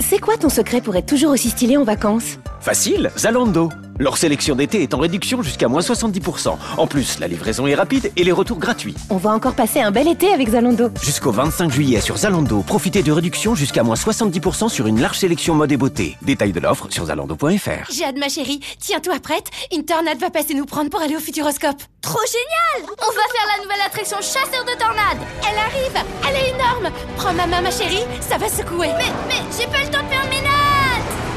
C'est 0.00 0.18
quoi 0.18 0.36
ton 0.36 0.50
secret 0.50 0.82
pour 0.82 0.94
être 0.96 1.06
toujours 1.06 1.30
aussi 1.30 1.48
stylé 1.48 1.78
en 1.78 1.84
vacances? 1.84 2.38
Facile, 2.60 3.10
Zalando. 3.16 3.70
Leur 3.98 4.16
sélection 4.16 4.54
d'été 4.54 4.82
est 4.82 4.94
en 4.94 4.98
réduction 4.98 5.42
jusqu'à 5.42 5.66
moins 5.66 5.80
70%. 5.80 6.56
En 6.76 6.86
plus, 6.86 7.18
la 7.18 7.26
livraison 7.26 7.66
est 7.66 7.74
rapide 7.74 8.12
et 8.16 8.22
les 8.22 8.30
retours 8.30 8.58
gratuits. 8.58 8.94
On 9.10 9.16
va 9.16 9.30
encore 9.30 9.54
passer 9.54 9.80
un 9.80 9.90
bel 9.90 10.06
été 10.06 10.32
avec 10.32 10.50
Zalando. 10.50 10.90
Jusqu'au 11.02 11.32
25 11.32 11.70
juillet 11.72 12.00
sur 12.00 12.16
Zalando, 12.16 12.62
profitez 12.62 13.02
de 13.02 13.10
réductions 13.10 13.56
jusqu'à 13.56 13.82
moins 13.82 13.96
70% 13.96 14.68
sur 14.68 14.86
une 14.86 15.00
large 15.00 15.18
sélection 15.18 15.54
mode 15.54 15.72
et 15.72 15.76
beauté. 15.76 16.16
Détail 16.22 16.52
de 16.52 16.60
l'offre 16.60 16.86
sur 16.90 17.06
zalando.fr. 17.06 17.90
J'ai 17.90 18.04
hâte 18.04 18.18
ma 18.18 18.28
chérie, 18.28 18.60
tiens-toi 18.78 19.18
prête, 19.20 19.50
une 19.72 19.84
tornade 19.84 20.18
va 20.18 20.30
passer 20.30 20.54
nous 20.54 20.66
prendre 20.66 20.90
pour 20.90 21.00
aller 21.00 21.16
au 21.16 21.20
Futuroscope. 21.20 21.82
Trop 22.00 22.20
génial 22.26 22.88
On 23.00 23.10
va 23.10 23.22
faire 23.32 23.56
la 23.56 23.62
nouvelle 23.64 23.80
attraction 23.84 24.18
chasseur 24.18 24.64
de 24.64 24.78
tornades 24.78 25.26
Elle 25.42 25.58
arrive 25.58 26.04
Elle 26.28 26.36
est 26.36 26.54
énorme 26.54 26.94
Prends 27.16 27.32
ma 27.32 27.46
main 27.46 27.60
ma 27.60 27.70
chérie, 27.70 28.04
ça 28.20 28.38
va 28.38 28.48
secouer. 28.48 28.88
Mais, 28.96 29.12
mais, 29.28 29.42
j'ai 29.58 29.66
pas 29.66 29.82
le 29.82 29.90
temps 29.90 30.04
de 30.04 30.08
faire 30.08 30.24
mes 30.30 30.40
notes 30.40 30.57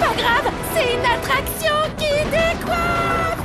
Pas 0.01 0.15
grave, 0.15 0.51
c'est 0.73 0.93
une 0.95 1.05
attraction 1.05 1.75
qui 1.95 2.11
décoiffe 2.31 3.37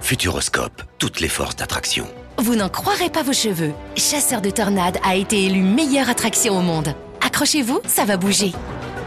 Futuroscope, 0.00 0.82
toutes 0.98 1.18
les 1.18 1.28
forces 1.28 1.56
d'attraction. 1.56 2.06
Vous 2.38 2.54
n'en 2.54 2.68
croirez 2.68 3.10
pas 3.10 3.24
vos 3.24 3.32
cheveux. 3.32 3.72
Chasseur 3.96 4.40
de 4.40 4.50
tornades 4.50 4.98
a 5.02 5.16
été 5.16 5.46
élu 5.46 5.62
meilleure 5.62 6.08
attraction 6.08 6.56
au 6.56 6.62
monde. 6.62 6.94
Accrochez-vous, 7.20 7.80
ça 7.86 8.04
va 8.04 8.16
bouger. 8.16 8.52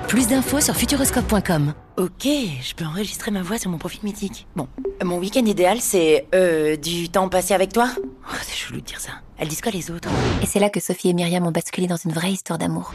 Plus 0.08 0.27
d'infos 0.27 0.60
sur 0.60 0.75
futuroscope.com. 0.75 1.74
Ok, 1.98 2.24
je 2.25 2.74
peux 2.75 2.86
enregistrer 2.86 3.31
ma 3.31 3.41
voix 3.41 3.58
sur 3.58 3.70
mon 3.72 3.77
profil 3.77 4.01
mythique. 4.03 4.48
Bon, 4.55 4.67
mon 5.03 5.17
week-end 5.17 5.46
idéal, 5.46 5.77
c'est 5.79 6.25
euh, 6.36 6.75
du 6.75 7.10
temps 7.10 7.29
passé 7.29 7.53
avec 7.53 7.72
toi. 7.72 7.88
Oh, 7.98 8.36
c'est 8.41 8.55
chelou 8.55 8.79
de 8.81 8.86
dire 8.86 9.00
ça. 9.00 9.12
Elles 9.38 9.48
disent 9.48 9.62
quoi 9.62 9.72
les 9.72 9.89
autres 9.89 10.10
Et 10.41 10.46
c'est 10.46 10.60
là 10.60 10.70
que 10.70 10.79
Sophie 10.79 11.10
et 11.10 11.13
Myriam 11.13 11.46
ont 11.46 11.51
basculé 11.51 11.88
dans 11.88 11.96
une 11.96 12.12
vraie 12.12 12.31
histoire 12.31 12.60
d'amour. 12.60 12.93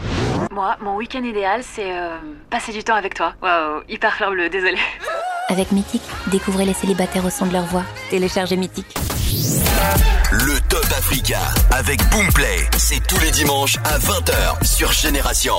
Moi, 0.50 0.76
mon 0.82 0.96
week-end 0.96 1.22
idéal, 1.24 1.62
c'est 1.62 1.96
euh, 1.98 2.16
passer 2.50 2.72
du 2.72 2.84
temps 2.84 2.94
avec 2.94 3.14
toi. 3.14 3.34
Waouh, 3.42 3.82
hyper 3.88 4.14
fleur 4.14 4.30
bleue, 4.30 4.48
désolée. 4.48 4.78
Avec 5.48 5.70
Mythique, 5.70 6.02
découvrez 6.32 6.64
les 6.64 6.74
célibataires 6.74 7.24
au 7.24 7.30
son 7.30 7.46
de 7.46 7.52
leur 7.52 7.66
voix. 7.66 7.84
Téléchargez 8.10 8.56
Mythique. 8.56 8.92
Le 10.32 10.58
Top 10.68 10.84
Africa 10.98 11.38
avec 11.70 12.00
Boomplay, 12.10 12.68
c'est 12.76 13.00
tous 13.06 13.20
les 13.20 13.30
dimanches 13.30 13.76
à 13.84 13.96
20h 13.96 14.64
sur 14.66 14.90
Génération. 14.90 15.54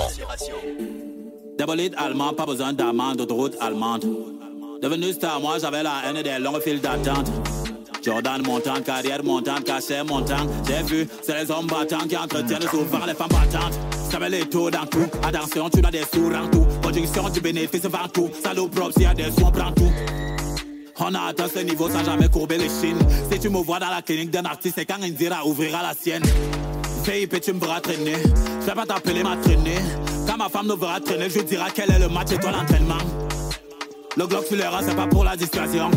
Hit 1.59 1.93
allemand, 1.97 2.33
pas 2.33 2.45
besoin 2.45 2.71
d'amende, 2.71 3.17
d'autoroute 3.17 3.55
allemande. 3.59 4.05
Devenu 4.81 5.11
star, 5.11 5.39
moi 5.39 5.57
j'avais 5.59 5.83
la 5.83 6.01
haine 6.05 6.21
des 6.21 6.39
longues 6.39 6.61
files 6.61 6.79
d'attente. 6.79 7.27
Jordan 8.03 8.41
montant, 8.45 8.81
carrière 8.85 9.23
montante, 9.23 9.63
cachet 9.63 10.03
montant. 10.03 10.47
J'ai 10.67 10.83
vu, 10.83 11.07
c'est 11.21 11.43
les 11.43 11.51
hommes 11.51 11.67
battants 11.67 12.07
qui 12.07 12.15
entretiennent 12.15 12.61
souvent 12.61 13.05
les 13.05 13.13
femmes 13.13 13.29
battantes. 13.29 13.73
Met 14.19 14.29
les 14.29 14.45
taux 14.45 14.71
dans 14.71 14.85
tout. 14.85 15.05
Attention, 15.21 15.69
tu 15.69 15.81
dois 15.81 15.91
des 15.91 16.03
sous 16.11 16.31
en 16.33 16.47
tout. 16.49 16.65
Production 16.81 17.29
du 17.29 17.39
bénéfice 17.39 17.83
vend 17.83 18.07
tout. 18.11 18.29
Salaud 18.41 18.67
propre, 18.67 18.93
s'il 18.93 19.03
y 19.03 19.05
a 19.05 19.13
des 19.13 19.25
sous, 19.25 19.45
on 19.45 19.51
prend 19.51 19.71
tout. 19.73 19.91
On 20.99 21.13
a 21.13 21.27
atteint 21.29 21.47
ce 21.53 21.59
niveau 21.59 21.87
sans 21.89 22.03
jamais 22.03 22.27
courber 22.27 22.57
les 22.57 22.69
chines. 22.69 22.97
Si 23.31 23.39
tu 23.39 23.49
me 23.49 23.57
vois 23.57 23.79
dans 23.79 23.89
la 23.89 24.01
clinique 24.01 24.31
d'un 24.31 24.45
artiste, 24.45 24.75
c'est 24.77 24.85
quand 24.85 25.01
Indira 25.03 25.45
ouvrira 25.45 25.83
la 25.83 25.93
sienne. 25.93 26.23
VIP, 27.03 27.39
tu 27.41 27.53
me 27.53 27.59
verras 27.59 27.79
traîner. 27.79 28.15
Je 28.61 28.65
vais 28.65 28.73
pas 28.73 28.85
t'appeler 28.85 29.21
ma 29.21 29.37
traînée. 29.37 29.77
Ma 30.37 30.49
femme 30.49 30.67
nous 30.67 30.77
verra 30.77 30.99
traîner, 30.99 31.31
je 31.31 31.39
dirai 31.39 31.71
quel 31.73 31.89
est 31.89 31.97
le 31.97 32.09
match 32.09 32.31
et 32.31 32.37
toi 32.37 32.51
l'entraînement. 32.51 32.99
Le 34.15 34.27
Glock 34.27 34.45
sur 34.45 34.55
les 34.55 34.63
c'est 34.87 34.95
pas 34.95 35.07
pour 35.07 35.23
la 35.23 35.35
dissuasion. 35.35 35.89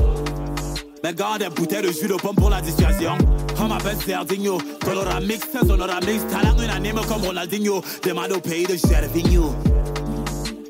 Mais 1.05 1.13
garde 1.13 1.41
des 1.41 1.51
bouteilles 1.51 1.83
de 1.83 1.93
jus 1.93 2.09
de 2.09 2.15
pomme 2.15 2.37
pour 2.37 2.49
la 2.49 2.63
dissuasion. 2.63 3.19
On 3.61 3.69
m'appelle 3.69 3.99
Zerdinho, 3.99 4.57
Colora 4.83 5.21
Mix, 5.21 5.47
Sonora 5.53 6.01
Mix, 6.01 6.27
talent 6.29 6.57
unanime 6.59 7.01
comme 7.07 7.23
Ronaldinho. 7.23 7.83
Demande 8.03 8.33
au 8.33 8.41
pays 8.41 8.65
de 8.65 8.77
Gervinho. 8.77 9.55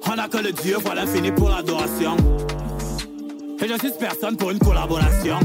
On 0.07 0.19
a 0.19 0.27
que 0.27 0.39
le 0.39 0.51
Dieu, 0.51 0.77
voilà 0.85 1.07
fini 1.07 1.31
pour 1.31 1.49
l'adoration. 1.49 2.17
Et 3.63 3.69
je 3.69 3.79
suis 3.79 3.93
personne 4.01 4.37
pour 4.37 4.51
une 4.51 4.59
collaboration. 4.59 5.39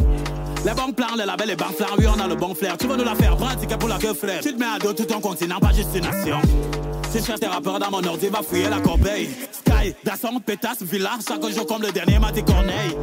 Les 0.65 0.73
bons 0.73 0.93
plans, 0.93 1.15
les 1.15 1.25
labels, 1.25 1.49
les 1.49 1.55
banques 1.55 1.75
flancs, 1.77 1.95
oui, 1.99 2.05
on 2.07 2.19
a 2.19 2.27
le 2.27 2.35
bon 2.35 2.55
flair. 2.55 2.75
Tu 2.75 2.87
veux 2.87 2.97
nous 2.97 3.03
la 3.03 3.13
faire, 3.13 3.37
prends 3.37 3.49
un 3.49 3.77
pour 3.77 3.89
la 3.89 3.99
queue 3.99 4.15
frère. 4.15 4.39
Tu 4.41 4.51
te 4.51 4.59
mets 4.59 4.65
à 4.65 4.79
dos 4.79 4.93
tout 4.93 5.05
ton 5.05 5.21
continent, 5.21 5.59
pas 5.59 5.73
juste 5.73 5.89
une 5.93 6.01
nation. 6.01 6.39
Si 7.15 7.21
je 7.21 7.27
cherche 7.27 7.49
rappeurs 7.49 7.79
dans 7.79 7.91
mon 7.91 8.03
ordi, 8.03 8.27
va 8.27 8.41
fouiller 8.41 8.67
la 8.67 8.81
corbeille. 8.81 9.29
Sky, 9.49 9.95
Dasson, 10.03 10.37
Pétasse, 10.45 10.81
Villa, 10.81 11.11
chaque 11.25 11.47
jour 11.49 11.65
comme 11.65 11.81
le 11.81 11.93
dernier 11.93 12.19
m'a 12.19 12.29
dit 12.29 12.43
Corneille. 12.43 12.93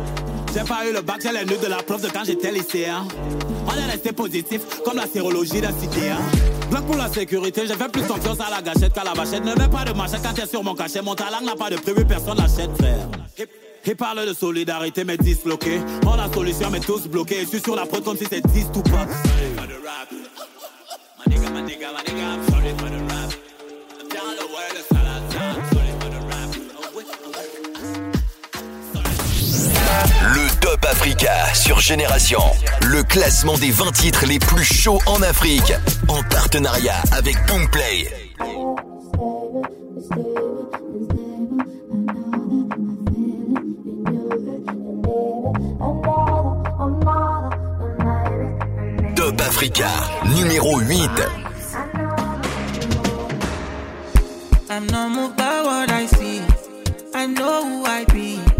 J'ai 0.52 0.64
pas 0.64 0.86
eu 0.86 0.92
le 0.92 1.00
bac, 1.00 1.20
j'ai 1.22 1.32
les 1.32 1.46
nœuds 1.46 1.56
de 1.56 1.66
la 1.66 1.76
prof 1.76 2.02
de 2.02 2.08
quand 2.10 2.22
j'étais 2.22 2.52
lycéen. 2.52 3.06
On 3.66 3.72
est 3.72 3.90
resté 3.90 4.12
positif, 4.12 4.60
comme 4.84 4.96
la 4.96 5.06
sérologie 5.06 5.62
d'un 5.62 5.72
citoyen. 5.72 6.18
Blague 6.70 6.84
pour 6.84 6.96
la 6.96 7.10
sécurité, 7.10 7.62
j'ai 7.66 7.72
fait 7.72 7.90
plus 7.90 8.02
confiance 8.02 8.38
à 8.40 8.50
la 8.50 8.60
gâchette 8.60 8.92
qu'à 8.92 9.02
la 9.02 9.14
vachette. 9.14 9.46
Ne 9.46 9.54
mets 9.54 9.68
pas 9.68 9.86
de 9.86 9.96
machin 9.96 10.18
quand 10.22 10.34
t'es 10.34 10.46
sur 10.46 10.62
mon 10.62 10.74
cachet. 10.74 11.00
Mon 11.00 11.14
talent 11.14 11.40
n'a 11.40 11.56
pas 11.56 11.70
de 11.70 11.76
prévu, 11.76 12.04
personne 12.04 12.36
l'achète, 12.36 12.70
frère. 12.78 13.08
Il 13.86 13.96
parle 13.96 14.26
de 14.26 14.34
solidarité, 14.34 15.04
mais 15.04 15.16
disloqué. 15.16 15.80
On 16.04 16.12
a 16.12 16.30
solution, 16.30 16.68
mais 16.70 16.80
tous 16.80 17.08
bloqués. 17.08 17.44
Je 17.44 17.46
suis 17.46 17.60
sur 17.60 17.74
la 17.74 17.86
prod 17.86 18.04
comme 18.04 18.18
si 18.18 18.26
c'est 18.28 18.46
10 18.46 18.72
tout 18.74 18.82
pas. 18.82 19.06
Le 30.34 30.60
Top 30.60 30.84
Africa 30.90 31.32
sur 31.54 31.80
Génération. 31.80 32.40
Le 32.82 33.02
classement 33.02 33.56
des 33.58 33.70
20 33.70 33.92
titres 33.92 34.24
les 34.26 34.38
plus 34.38 34.64
chauds 34.64 35.00
en 35.06 35.20
Afrique. 35.22 35.72
En 36.08 36.22
partenariat 36.24 37.00
avec 37.12 37.36
Boomplay. 37.46 38.08
Top 49.14 49.40
Africa, 49.40 49.88
numéro 50.34 50.78
8. 50.80 51.10
I'm 54.70 54.86
not 54.86 55.10
moved 55.10 55.36
by 55.36 55.62
what 55.62 55.90
I 55.90 56.06
see. 56.06 56.40
I 57.14 57.26
know 57.26 57.62
who 57.64 57.84
I 57.84 58.04
be. 58.06 58.51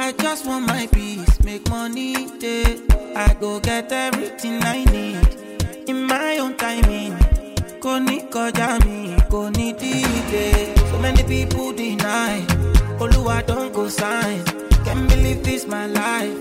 I 0.00 0.12
just 0.12 0.46
want 0.46 0.66
my 0.66 0.86
peace, 0.86 1.40
make 1.44 1.68
money, 1.68 2.14
day. 2.38 2.80
I 3.16 3.34
go 3.40 3.58
get 3.60 3.90
everything 3.92 4.62
I 4.62 4.84
need 4.84 5.88
in 5.88 6.04
my 6.06 6.38
own 6.38 6.56
timing. 6.56 7.14
Kò 7.80 7.98
ní 8.06 8.16
kọjá 8.32 8.68
mi, 8.84 9.16
kò 9.30 9.50
ní 9.56 9.72
dìde. 9.80 10.46
So 10.90 10.98
many 10.98 11.22
people 11.24 11.72
deny. 11.72 12.40
Oluwa 13.00 13.46
don 13.46 13.72
go 13.72 13.88
sign. 13.88 14.42
Can't 14.84 15.08
believe 15.08 15.42
this 15.44 15.66
my 15.66 15.86
life. 15.86 16.36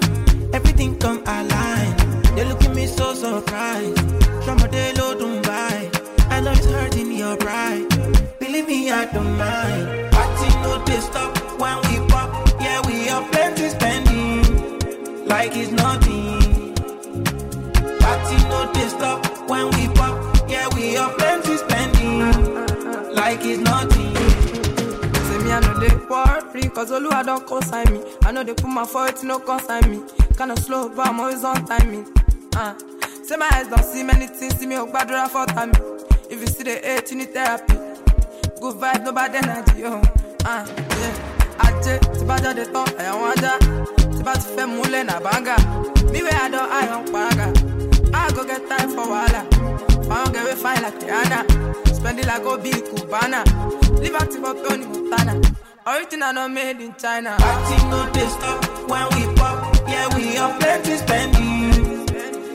Everything 0.54 0.98
come 1.00 1.22
align. 1.26 1.92
They 2.36 2.46
look 2.46 2.64
at 2.64 2.74
me 2.76 2.86
so 2.88 3.14
surprised. 3.14 3.98
Somebody 4.46 4.94
low 4.98 5.14
don't 5.22 5.42
buy. 5.44 5.90
I 6.30 6.42
know 6.42 6.52
it's 6.52 6.66
hurting 6.66 7.12
your 7.12 7.36
pride. 7.38 7.86
Believe 8.40 8.68
me, 8.68 8.92
I 8.92 9.06
don't 9.06 9.38
mind. 9.38 10.12
Party 10.12 10.50
no 10.64 10.72
they 10.86 11.00
stop 11.00 11.37
like 15.28 15.52
it's 15.56 15.72
nothing. 15.72 16.74
Party 18.00 18.38
no 18.50 18.72
they 18.74 18.88
stop 18.90 19.50
when 19.50 19.66
we 19.72 19.88
pop. 19.96 20.16
Yeah, 20.50 20.68
we 20.76 20.98
are 20.98 21.12
plenty 21.14 21.58
spending 21.58 22.20
like 23.14 23.40
it's 23.44 23.62
nothing. 23.62 24.16
Say 25.28 25.38
me, 25.44 25.52
I 25.52 25.60
know 25.60 25.80
they 25.80 25.94
worry, 26.10 26.70
cause 26.70 26.92
all 26.92 27.02
who 27.02 27.12
I 27.12 27.24
don't 27.24 27.46
consign 27.46 27.92
me. 27.92 28.04
I 28.24 28.32
know 28.32 28.44
they 28.44 28.54
put 28.54 28.68
my 28.70 28.86
foot, 28.86 29.24
no 29.24 29.40
consign 29.40 29.90
me. 29.90 30.02
Kinda 30.38 30.60
slow, 30.62 30.90
but 30.90 31.08
I'm 31.08 31.20
always 31.20 31.44
on 31.44 31.66
timing. 31.66 32.06
Uh. 32.56 32.74
Say 33.24 33.36
my 33.36 33.50
eyes 33.52 33.68
don't 33.68 33.84
see 33.84 34.04
many 34.04 34.28
things, 34.28 34.58
see 34.58 34.66
me 34.66 34.78
oh, 34.78 34.88
gbadura 34.88 35.28
for 35.30 35.46
time. 35.48 35.72
If 36.30 36.40
you 36.40 36.48
see 36.48 36.64
the 36.64 36.76
hate, 36.76 37.12
you 37.12 37.18
need 37.18 37.34
therapy. 37.34 37.74
Good 38.62 38.76
vibe, 38.78 39.04
no 39.04 39.12
bad 39.12 39.36
energy, 39.36 39.84
oh. 39.86 40.02
Uh, 40.46 40.66
yeah. 40.68 41.34
Tí 41.88 42.26
bá 42.28 42.36
jáde 42.44 42.66
tán, 42.74 42.86
ẹ̀yà 43.00 43.14
wọn 43.20 43.32
ajá. 43.36 43.52
Tí 44.18 44.24
bá 44.24 44.34
ti 44.34 44.64
múlẹ̀ 44.76 45.04
nà 45.10 45.20
bánga. 45.26 45.56
Where 46.28 46.42
I 46.44 46.50
don't 46.50 46.72
eye 46.72 46.90
on 46.90 47.06
paraga. 47.14 47.48
I 48.14 48.32
go 48.36 48.44
get 48.44 48.68
time 48.68 48.90
for 48.90 49.06
wahala. 49.08 49.42
Found 50.10 50.34
get 50.34 50.44
we 50.46 50.56
fine 50.62 50.82
like 50.82 51.00
Rihanna. 51.00 51.40
Spend 51.96 52.20
it 52.20 52.26
like 52.26 52.44
Obi 52.44 52.72
Cubana. 52.72 53.42
Live 54.02 54.16
active 54.16 54.42
for 54.44 54.54
Tony 54.64 54.86
Montana. 54.86 55.34
Original 55.88 56.34
not 56.34 56.52
made 56.52 56.82
in 56.82 56.94
China. 56.96 57.36
Party 57.40 57.78
no 57.88 58.00
stop 58.28 58.66
when 58.90 59.06
we 59.14 59.36
pop. 59.36 59.58
Yeah, 59.88 60.08
we 60.16 60.38
are 60.38 60.54
plenty 60.60 60.98
spending 60.98 62.06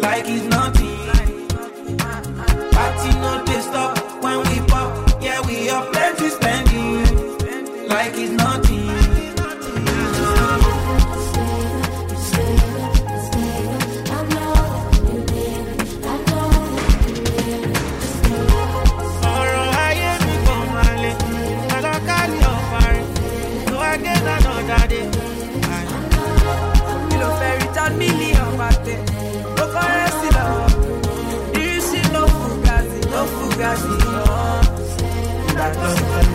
like 0.00 0.24
it's 0.28 0.44
nothing. 0.52 0.98
Party 2.74 3.10
no 3.22 3.30
they 3.46 3.51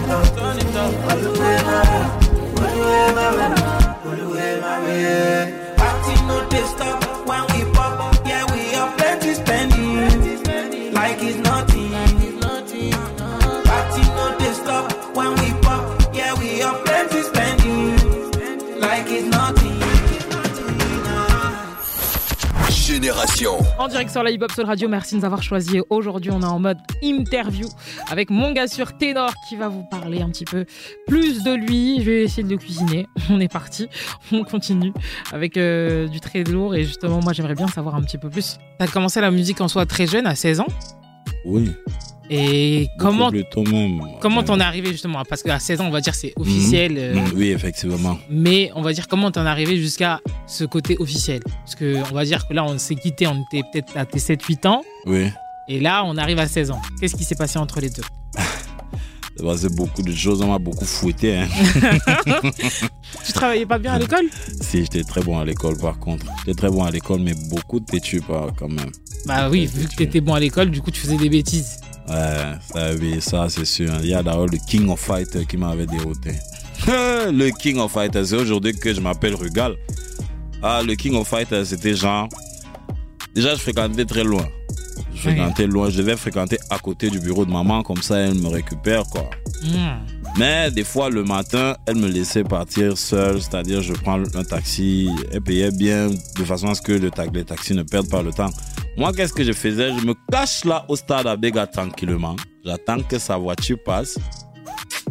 up, 0.09 0.35
turn 0.35 0.57
it 0.57 0.75
up. 0.75 0.93
What 1.05 1.21
do 1.21 1.31
we 1.31 1.37
En 23.87 23.89
direct 23.89 24.13
la 24.15 24.31
Hip 24.31 24.41
Hop 24.41 24.51
Soul 24.51 24.65
Radio, 24.65 24.89
merci 24.89 25.15
de 25.15 25.19
nous 25.21 25.25
avoir 25.25 25.41
choisi. 25.41 25.79
Aujourd'hui, 25.89 26.29
on 26.29 26.41
est 26.41 26.45
en 26.45 26.59
mode 26.59 26.77
interview 27.01 27.69
avec 28.11 28.29
mon 28.29 28.51
gars 28.51 28.67
sur 28.67 28.97
Ténor 28.97 29.33
qui 29.47 29.55
va 29.55 29.69
vous 29.69 29.85
parler 29.89 30.21
un 30.21 30.27
petit 30.27 30.43
peu 30.43 30.65
plus 31.07 31.41
de 31.41 31.53
lui. 31.53 32.01
Je 32.01 32.11
vais 32.11 32.23
essayer 32.23 32.43
de 32.43 32.49
le 32.49 32.57
cuisiner. 32.57 33.07
On 33.29 33.39
est 33.39 33.49
parti. 33.49 33.87
On 34.33 34.43
continue 34.43 34.91
avec 35.31 35.55
euh, 35.55 36.09
du 36.09 36.19
très 36.19 36.43
lourd. 36.43 36.75
Et 36.75 36.83
justement, 36.83 37.21
moi, 37.23 37.31
j'aimerais 37.31 37.55
bien 37.55 37.69
savoir 37.69 37.95
un 37.95 38.01
petit 38.01 38.17
peu 38.17 38.29
plus. 38.29 38.57
Tu 38.77 38.83
as 38.83 38.89
commencé 38.89 39.21
la 39.21 39.31
musique 39.31 39.61
en 39.61 39.69
soi 39.69 39.85
très 39.85 40.05
jeune, 40.05 40.27
à 40.27 40.35
16 40.35 40.59
ans? 40.59 40.67
Oui. 41.45 41.71
Et 42.29 42.89
comment 42.99 43.31
même. 43.31 44.01
comment 44.19 44.43
t'en 44.43 44.59
es 44.59 44.63
arrivé 44.63 44.91
justement? 44.91 45.23
Parce 45.23 45.43
qu'à 45.43 45.59
16 45.59 45.79
ans, 45.79 45.85
on 45.87 45.91
va 45.91 46.01
dire 46.01 46.13
c'est 46.13 46.33
officiel. 46.35 46.91
Mhm. 46.91 46.97
euh, 46.99 47.29
Oui, 47.35 47.49
effectivement. 47.51 48.19
Mais 48.29 48.69
on 48.75 48.81
va 48.81 48.91
dire 48.91 49.07
comment 49.07 49.31
t'en 49.31 49.45
es 49.45 49.49
arrivé 49.49 49.77
jusqu'à 49.77 50.19
ce 50.45 50.65
côté 50.65 50.97
officiel? 50.99 51.39
Parce 51.63 51.75
que 51.75 51.95
on 52.11 52.13
va 52.13 52.25
dire 52.25 52.45
que 52.47 52.53
là, 52.53 52.65
on 52.65 52.77
s'est 52.77 52.95
quitté, 52.95 53.27
on 53.27 53.43
était 53.43 53.63
peut-être 53.71 53.95
à 53.95 54.05
tes 54.05 54.19
7-8 54.19 54.67
ans. 54.67 54.81
Oui. 55.05 55.29
Et 55.69 55.79
là, 55.79 56.03
on 56.05 56.17
arrive 56.17 56.39
à 56.39 56.47
16 56.47 56.71
ans. 56.71 56.81
Qu'est-ce 56.99 57.15
qui 57.15 57.23
s'est 57.23 57.35
passé 57.35 57.59
entre 57.59 57.79
les 57.79 57.89
deux? 57.89 58.03
C'est 59.57 59.73
beaucoup 59.75 60.01
de 60.01 60.11
choses, 60.15 60.41
on 60.41 60.47
m'a 60.47 60.57
beaucoup 60.57 60.83
fouetté. 60.85 61.37
hein. 61.37 61.47
Tu 63.25 63.33
travaillais 63.33 63.65
pas 63.67 63.77
bien 63.77 63.93
à 63.93 63.99
l'école? 63.99 64.25
Si, 64.61 64.79
j'étais 64.79 65.03
très 65.03 65.21
bon 65.21 65.37
à 65.39 65.45
l'école 65.45 65.77
par 65.77 65.99
contre. 65.99 66.25
J'étais 66.39 66.57
très 66.57 66.69
bon 66.69 66.83
à 66.83 66.89
l'école, 66.91 67.19
mais 67.21 67.33
beaucoup 67.49 67.79
de 67.79 67.85
têtu 67.85 68.19
pas 68.19 68.47
quand 68.57 68.67
même. 68.67 68.89
Bah 69.27 69.49
oui, 69.49 69.65
vu 69.65 69.87
que 69.87 69.95
t'étais 69.95 70.21
bon 70.21 70.33
à 70.33 70.39
l'école, 70.39 70.71
du 70.71 70.81
coup, 70.81 70.89
tu 70.89 71.01
faisais 71.01 71.17
des 71.17 71.27
bêtises. 71.27 71.81
Ouais, 72.07 72.55
ça, 72.73 72.93
oui, 72.97 73.17
ça 73.19 73.49
c'est 73.49 73.65
sûr. 73.65 73.91
Il 74.01 74.07
y 74.07 74.13
a 74.13 74.23
d'ailleurs 74.23 74.45
le 74.45 74.57
King 74.69 74.89
of 74.89 75.01
Fighter 75.01 75.45
qui 75.45 75.57
m'avait 75.57 75.85
dérouté. 75.85 76.31
le 76.87 77.49
King 77.49 77.79
of 77.79 77.91
Fighter, 77.91 78.23
c'est 78.23 78.37
aujourd'hui 78.37 78.73
que 78.73 78.93
je 78.93 79.01
m'appelle 79.01 79.35
Rugal. 79.35 79.75
Ah, 80.63 80.81
le 80.81 80.95
King 80.95 81.15
of 81.15 81.27
Fighter, 81.27 81.65
c'était 81.65 81.93
genre. 81.93 82.29
Déjà, 83.35 83.53
je 83.55 83.59
fréquentais 83.59 84.05
très 84.05 84.23
loin. 84.23 84.47
Je 85.13 85.19
fréquentais 85.19 85.67
loin, 85.67 85.89
je 85.89 85.97
devais 85.97 86.15
fréquenter 86.15 86.57
à 86.69 86.79
côté 86.79 87.09
du 87.09 87.19
bureau 87.19 87.45
de 87.45 87.51
maman, 87.51 87.83
comme 87.83 88.01
ça 88.01 88.17
elle 88.17 88.35
me 88.35 88.47
récupère, 88.47 89.03
quoi. 89.05 89.29
Hmm. 89.61 90.16
Mais 90.37 90.69
des 90.71 90.83
fois, 90.83 91.09
le 91.09 91.23
matin, 91.23 91.75
elle 91.87 91.95
me 91.95 92.07
laissait 92.07 92.43
partir 92.43 92.97
seule, 92.97 93.41
c'est-à-dire 93.41 93.81
je 93.81 93.93
prends 93.93 94.21
un 94.35 94.43
taxi, 94.43 95.09
elle 95.31 95.41
payait 95.41 95.71
bien 95.71 96.09
de 96.09 96.43
façon 96.43 96.67
à 96.67 96.75
ce 96.75 96.81
que 96.81 96.91
le 96.91 97.09
ta- 97.09 97.25
les 97.25 97.43
taxis 97.43 97.73
ne 97.73 97.81
perdent 97.83 98.09
pas 98.09 98.21
le 98.21 98.31
temps. 98.31 98.51
Moi, 98.97 99.11
qu'est-ce 99.13 99.33
que 99.33 99.43
je 99.43 99.53
faisais? 99.53 99.89
Je 99.99 100.05
me 100.05 100.13
cache 100.31 100.63
là 100.63 100.85
au 100.87 100.95
stade 100.95 101.25
à 101.27 101.35
Béga 101.35 101.65
tranquillement. 101.65 102.35
J'attends 102.63 103.01
que 103.01 103.17
sa 103.17 103.37
voiture 103.37 103.77
passe. 103.83 104.19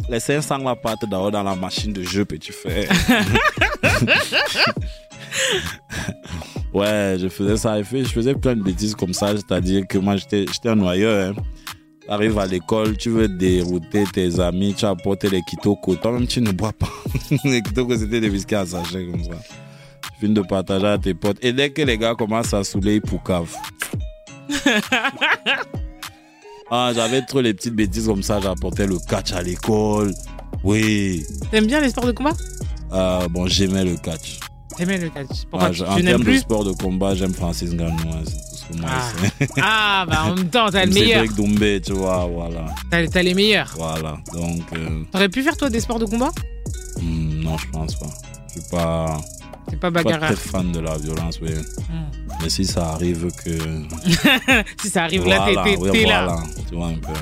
Les 0.09 0.19
500 0.21 0.59
là 0.59 0.75
partent 0.75 1.09
d'abord 1.09 1.31
dans 1.31 1.43
la 1.43 1.55
machine 1.55 1.91
de 1.91 2.03
jeu, 2.03 2.23
petit 2.23 2.51
frère. 2.53 2.89
ouais, 6.73 7.17
je 7.19 7.27
faisais 7.27 7.57
ça. 7.57 7.81
Je 7.81 8.03
faisais 8.05 8.33
plein 8.35 8.55
de 8.55 8.63
bêtises 8.63 8.95
comme 8.95 9.13
ça, 9.13 9.31
c'est-à-dire 9.35 9.85
que 9.87 9.97
moi, 9.97 10.15
j'étais 10.15 10.45
j'étais 10.51 10.69
un 10.69 10.75
noyeur. 10.75 11.33
Hein. 11.37 11.41
Arrive 12.09 12.39
à 12.39 12.45
l'école, 12.45 12.95
tu 12.97 13.09
veux 13.09 13.27
dérouter 13.27 14.05
tes 14.05 14.39
amis, 14.39 14.73
tu 14.73 14.85
apportes 14.85 15.25
les 15.25 15.41
kitoko. 15.41 15.95
Toi-même, 15.95 16.25
tu 16.27 16.41
ne 16.41 16.51
bois 16.51 16.71
pas. 16.71 16.89
les 17.43 17.61
kitoko, 17.61 17.97
c'était 17.97 18.21
des 18.21 18.29
biscuits 18.29 18.55
à 18.55 18.65
sachet 18.65 19.05
comme 19.11 19.23
ça. 19.23 19.31
Tu 20.13 20.19
finis 20.21 20.33
de 20.33 20.41
partager 20.41 20.87
à 20.87 20.97
tes 20.97 21.13
potes. 21.13 21.37
Et 21.43 21.51
dès 21.51 21.69
que 21.69 21.81
les 21.81 21.97
gars 21.97 22.15
commencent 22.15 22.53
à 22.53 22.63
saouler, 22.63 22.95
ils 22.95 23.01
poucavent. 23.01 23.55
Ah, 26.69 26.91
j'avais 26.93 27.21
trop 27.21 27.39
les 27.39 27.53
petites 27.53 27.75
bêtises 27.75 28.07
comme 28.07 28.23
ça. 28.23 28.41
J'apportais 28.41 28.85
le 28.87 28.97
catch 29.07 29.31
à 29.31 29.41
l'école. 29.41 30.13
Oui. 30.65 31.25
T'aimes 31.49 31.65
bien 31.65 31.79
les 31.79 31.89
sports 31.89 32.05
de 32.07 32.11
combat? 32.11 32.33
Euh, 32.91 33.25
bon, 33.29 33.47
j'aimais 33.47 33.85
le 33.85 33.95
catch. 33.95 34.39
T'aimais 34.75 34.97
le 34.97 35.09
catch 35.09 35.45
Pourquoi 35.49 35.69
Ah, 35.69 35.73
tu, 35.73 35.83
en 35.83 35.95
termes 36.01 36.23
de 36.23 36.37
sport 36.37 36.65
de 36.65 36.73
combat, 36.73 37.15
j'aime 37.15 37.33
Francis 37.33 37.73
Ganois. 37.73 38.21
Moi 38.75 38.89
Ah. 38.91 39.11
Ah, 39.61 40.05
bah 40.09 40.23
en 40.25 40.35
même 40.35 40.49
temps, 40.49 40.69
t'as 40.69 40.85
le 40.85 40.91
meilleur. 40.91 41.21
Cédric 41.21 41.35
Doumbé, 41.37 41.81
tu 41.81 41.93
vois, 41.93 42.25
voilà. 42.25 42.65
T'as 42.89 43.21
les 43.23 43.33
meilleurs. 43.33 43.73
Voilà. 43.77 44.17
Donc, 44.33 44.61
euh, 44.73 45.03
T'aurais 45.11 45.29
pu 45.29 45.41
faire 45.43 45.55
toi 45.57 45.69
des 45.69 45.79
sports 45.79 45.99
de 45.99 46.05
combat? 46.05 46.31
hmm, 47.01 47.41
non, 47.43 47.57
je 47.57 47.67
pense 47.71 47.95
pas. 47.95 48.07
Je 48.47 48.59
suis 48.61 48.69
pas. 48.69 49.17
T'es 49.69 49.75
pas 49.75 49.89
je 49.89 49.97
suis 49.97 50.03
bagarreur. 50.03 50.27
très 50.33 50.35
fan 50.49 50.71
de 50.71 50.79
la 50.79 50.97
violence, 50.97 51.39
oui. 51.41 51.49
Hmm. 51.53 52.05
Mais 52.41 52.49
si 52.49 52.65
ça 52.65 52.89
arrive 52.93 53.29
que. 53.43 53.57
si 54.81 54.89
ça 54.89 55.03
arrive 55.03 55.25
là, 55.25 55.45
t'es- 55.45 55.75
Voilà, 55.75 55.91
oui, 55.93 56.05
là. 56.05 56.25
voilà, 56.25 56.43
Tu 56.69 56.75
vois 56.75 56.87
un 56.87 56.93
peu. 56.95 57.13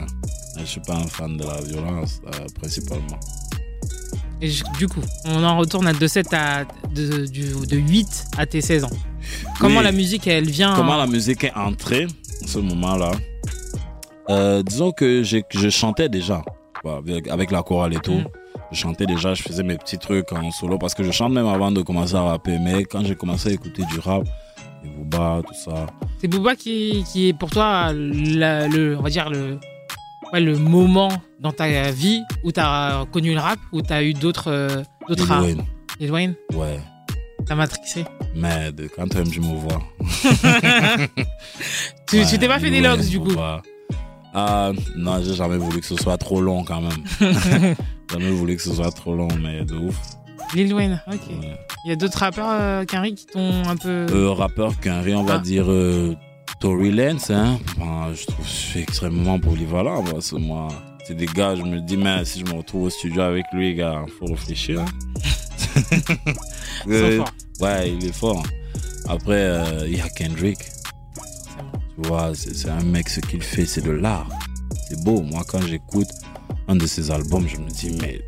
Je 0.59 0.63
suis 0.65 0.81
pas 0.81 0.95
un 0.95 1.07
fan 1.07 1.37
de 1.37 1.43
la 1.43 1.61
violence, 1.61 2.21
euh, 2.27 2.45
principalement. 2.59 3.19
Et 4.41 4.49
je- 4.49 4.63
du 4.77 4.87
coup, 4.87 5.01
on 5.25 5.43
en 5.43 5.57
retourne 5.57 5.87
à 5.87 5.93
de 5.93 6.07
7 6.07 6.33
à 6.33 6.65
de, 6.93 7.25
du- 7.25 7.65
de 7.67 7.77
8 7.77 8.25
à 8.37 8.45
tes 8.45 8.61
16 8.61 8.83
ans. 8.83 8.89
Comment 9.59 9.79
Oui. 9.79 9.83
la 9.83 9.91
musique 9.91 10.27
elle 10.27 10.49
vient 10.49 10.73
Comment 10.75 10.93
en- 10.93 10.97
la 10.97 11.07
musique 11.07 11.43
est 11.43 11.53
entrée 11.55 12.05
à 12.43 12.47
ce 12.47 12.59
moment-là 12.59 13.11
Euh, 14.29 14.63
Disons 14.63 14.91
que 14.91 15.23
je 15.23 15.69
chantais 15.69 16.09
déjà 16.09 16.41
avec, 16.83 17.27
avec 17.27 17.51
la 17.51 17.61
chorale 17.63 17.93
et 17.93 17.99
tout. 17.99 18.21
Je 18.71 18.77
chantais 18.79 19.05
déjà, 19.05 19.33
je 19.33 19.43
faisais 19.43 19.63
mes 19.63 19.77
petits 19.77 19.97
trucs 19.97 20.31
en 20.33 20.49
solo 20.51 20.77
parce 20.77 20.93
que 20.95 21.03
je 21.03 21.11
chante 21.11 21.31
même 21.33 21.47
avant 21.47 21.71
de 21.71 21.81
commencer 21.81 22.15
à 22.15 22.21
rapper. 22.23 22.57
Mais 22.59 22.83
quand 22.83 23.03
j'ai 23.05 23.15
commencé 23.15 23.49
à 23.49 23.51
écouter 23.53 23.83
du 23.85 23.99
rap, 23.99 24.23
Et 24.83 24.87
Booba, 24.89 25.41
tout 25.47 25.53
ça. 25.53 25.87
C'est 26.21 26.27
Booba 26.27 26.55
qui, 26.55 27.03
qui 27.11 27.29
est 27.29 27.33
pour 27.33 27.49
toi 27.49 27.91
la- 27.93 28.67
le, 28.67 28.95
on 28.97 29.01
va 29.01 29.09
dire 29.09 29.29
le, 29.31 29.59
ouais, 30.31 30.39
le 30.39 30.57
moment 30.57 31.09
dans 31.39 31.51
ta 31.51 31.89
vie 31.91 32.21
où 32.43 32.51
tu 32.51 32.59
as 32.59 33.05
connu 33.11 33.33
le 33.33 33.39
rap, 33.39 33.57
où 33.71 33.81
tu 33.81 33.91
as 33.93 34.03
eu 34.03 34.13
d'autres 34.13 34.51
euh, 34.51 34.83
d'autres 35.07 35.25
Lil. 35.41 35.41
Wayne. 35.55 35.63
Lil 35.99 36.11
Wayne? 36.11 36.35
Ouais. 36.53 36.79
T'as 37.47 37.55
matrixé. 37.55 38.05
Mais 38.35 38.71
de- 38.71 38.87
quand 38.95 39.07
tu 39.07 39.17
aimes, 39.17 39.31
je 39.31 39.39
me 39.39 39.55
vois. 39.55 39.81
Tu- 42.07 42.37
t'es 42.37 42.47
pas 42.47 42.59
fait 42.59 42.69
des 42.71 42.81
logs, 42.81 43.05
du 43.07 43.19
coup? 43.19 43.35
Ah, 44.33 44.71
non, 44.95 45.21
j'ai 45.23 45.33
jamais 45.33 45.57
voulu 45.57 45.79
que 45.79 45.85
ce 45.85 45.95
soit 45.95 46.17
trop 46.17 46.41
long 46.41 46.63
quand 46.63 46.81
même. 46.81 47.03
jamais 48.11 48.31
voulu 48.31 48.55
que 48.57 48.61
ce 48.61 48.73
soit 48.73 48.91
trop 48.91 49.15
long, 49.15 49.27
mais 49.41 49.63
de 49.63 49.75
ouf. 49.75 49.95
Lil 50.53 50.73
Wayne, 50.73 51.01
ok. 51.11 51.19
Il 51.85 51.89
y 51.89 51.91
a 51.91 51.95
d'autres 51.95 52.19
rappeurs, 52.19 52.49
euh, 52.51 52.85
qui 52.85 53.25
t'ont 53.25 53.63
un 53.67 53.75
peu. 53.77 54.05
Euh, 54.11 54.31
rappeur 54.31 54.79
qu'un 54.79 55.01
on 55.15 55.23
va 55.23 55.35
Ah. 55.35 55.39
dire 55.39 55.65
euh, 55.69 56.15
Tory 56.59 56.91
Lanez, 56.91 57.17
hein. 57.31 57.57
Ben, 57.77 58.11
je 58.13 58.25
trouve 58.25 58.43
que 58.45 58.51
je 58.51 58.55
suis 58.55 58.79
extrêmement 58.81 59.39
polyvalent. 59.39 60.01
Moi, 60.03 60.19
c'est 60.19 60.37
moi. 60.37 60.67
C'est 61.07 61.15
des 61.15 61.25
gars, 61.27 61.55
je 61.55 61.61
me 61.61 61.79
dis, 61.81 61.97
mais 61.97 62.25
si 62.25 62.39
je 62.39 62.45
me 62.45 62.57
retrouve 62.57 62.83
au 62.83 62.89
studio 62.89 63.21
avec 63.21 63.45
lui, 63.53 63.73
gars, 63.75 64.03
faut 64.19 64.25
réfléchir. 64.25 64.83
Euh, 66.87 67.23
ouais, 67.59 67.91
il 67.91 68.05
est 68.05 68.15
fort. 68.15 68.43
Après, 69.07 69.33
euh, 69.39 69.87
il 69.87 69.97
y 69.97 70.01
a 70.01 70.09
Kendrick. 70.09 70.59
Tu 70.59 72.07
vois, 72.07 72.31
c'est 72.35 72.69
un 72.69 72.83
mec, 72.83 73.09
ce 73.09 73.19
qu'il 73.21 73.41
fait, 73.41 73.65
c'est 73.65 73.81
de 73.81 73.91
l'art. 73.91 74.27
C'est 74.89 75.01
beau. 75.03 75.21
Moi, 75.21 75.43
quand 75.47 75.61
j'écoute 75.61 76.07
un 76.67 76.75
de 76.75 76.85
ses 76.87 77.11
albums, 77.11 77.47
je 77.47 77.57
me 77.57 77.69
dis, 77.69 77.95
mais 78.01 78.21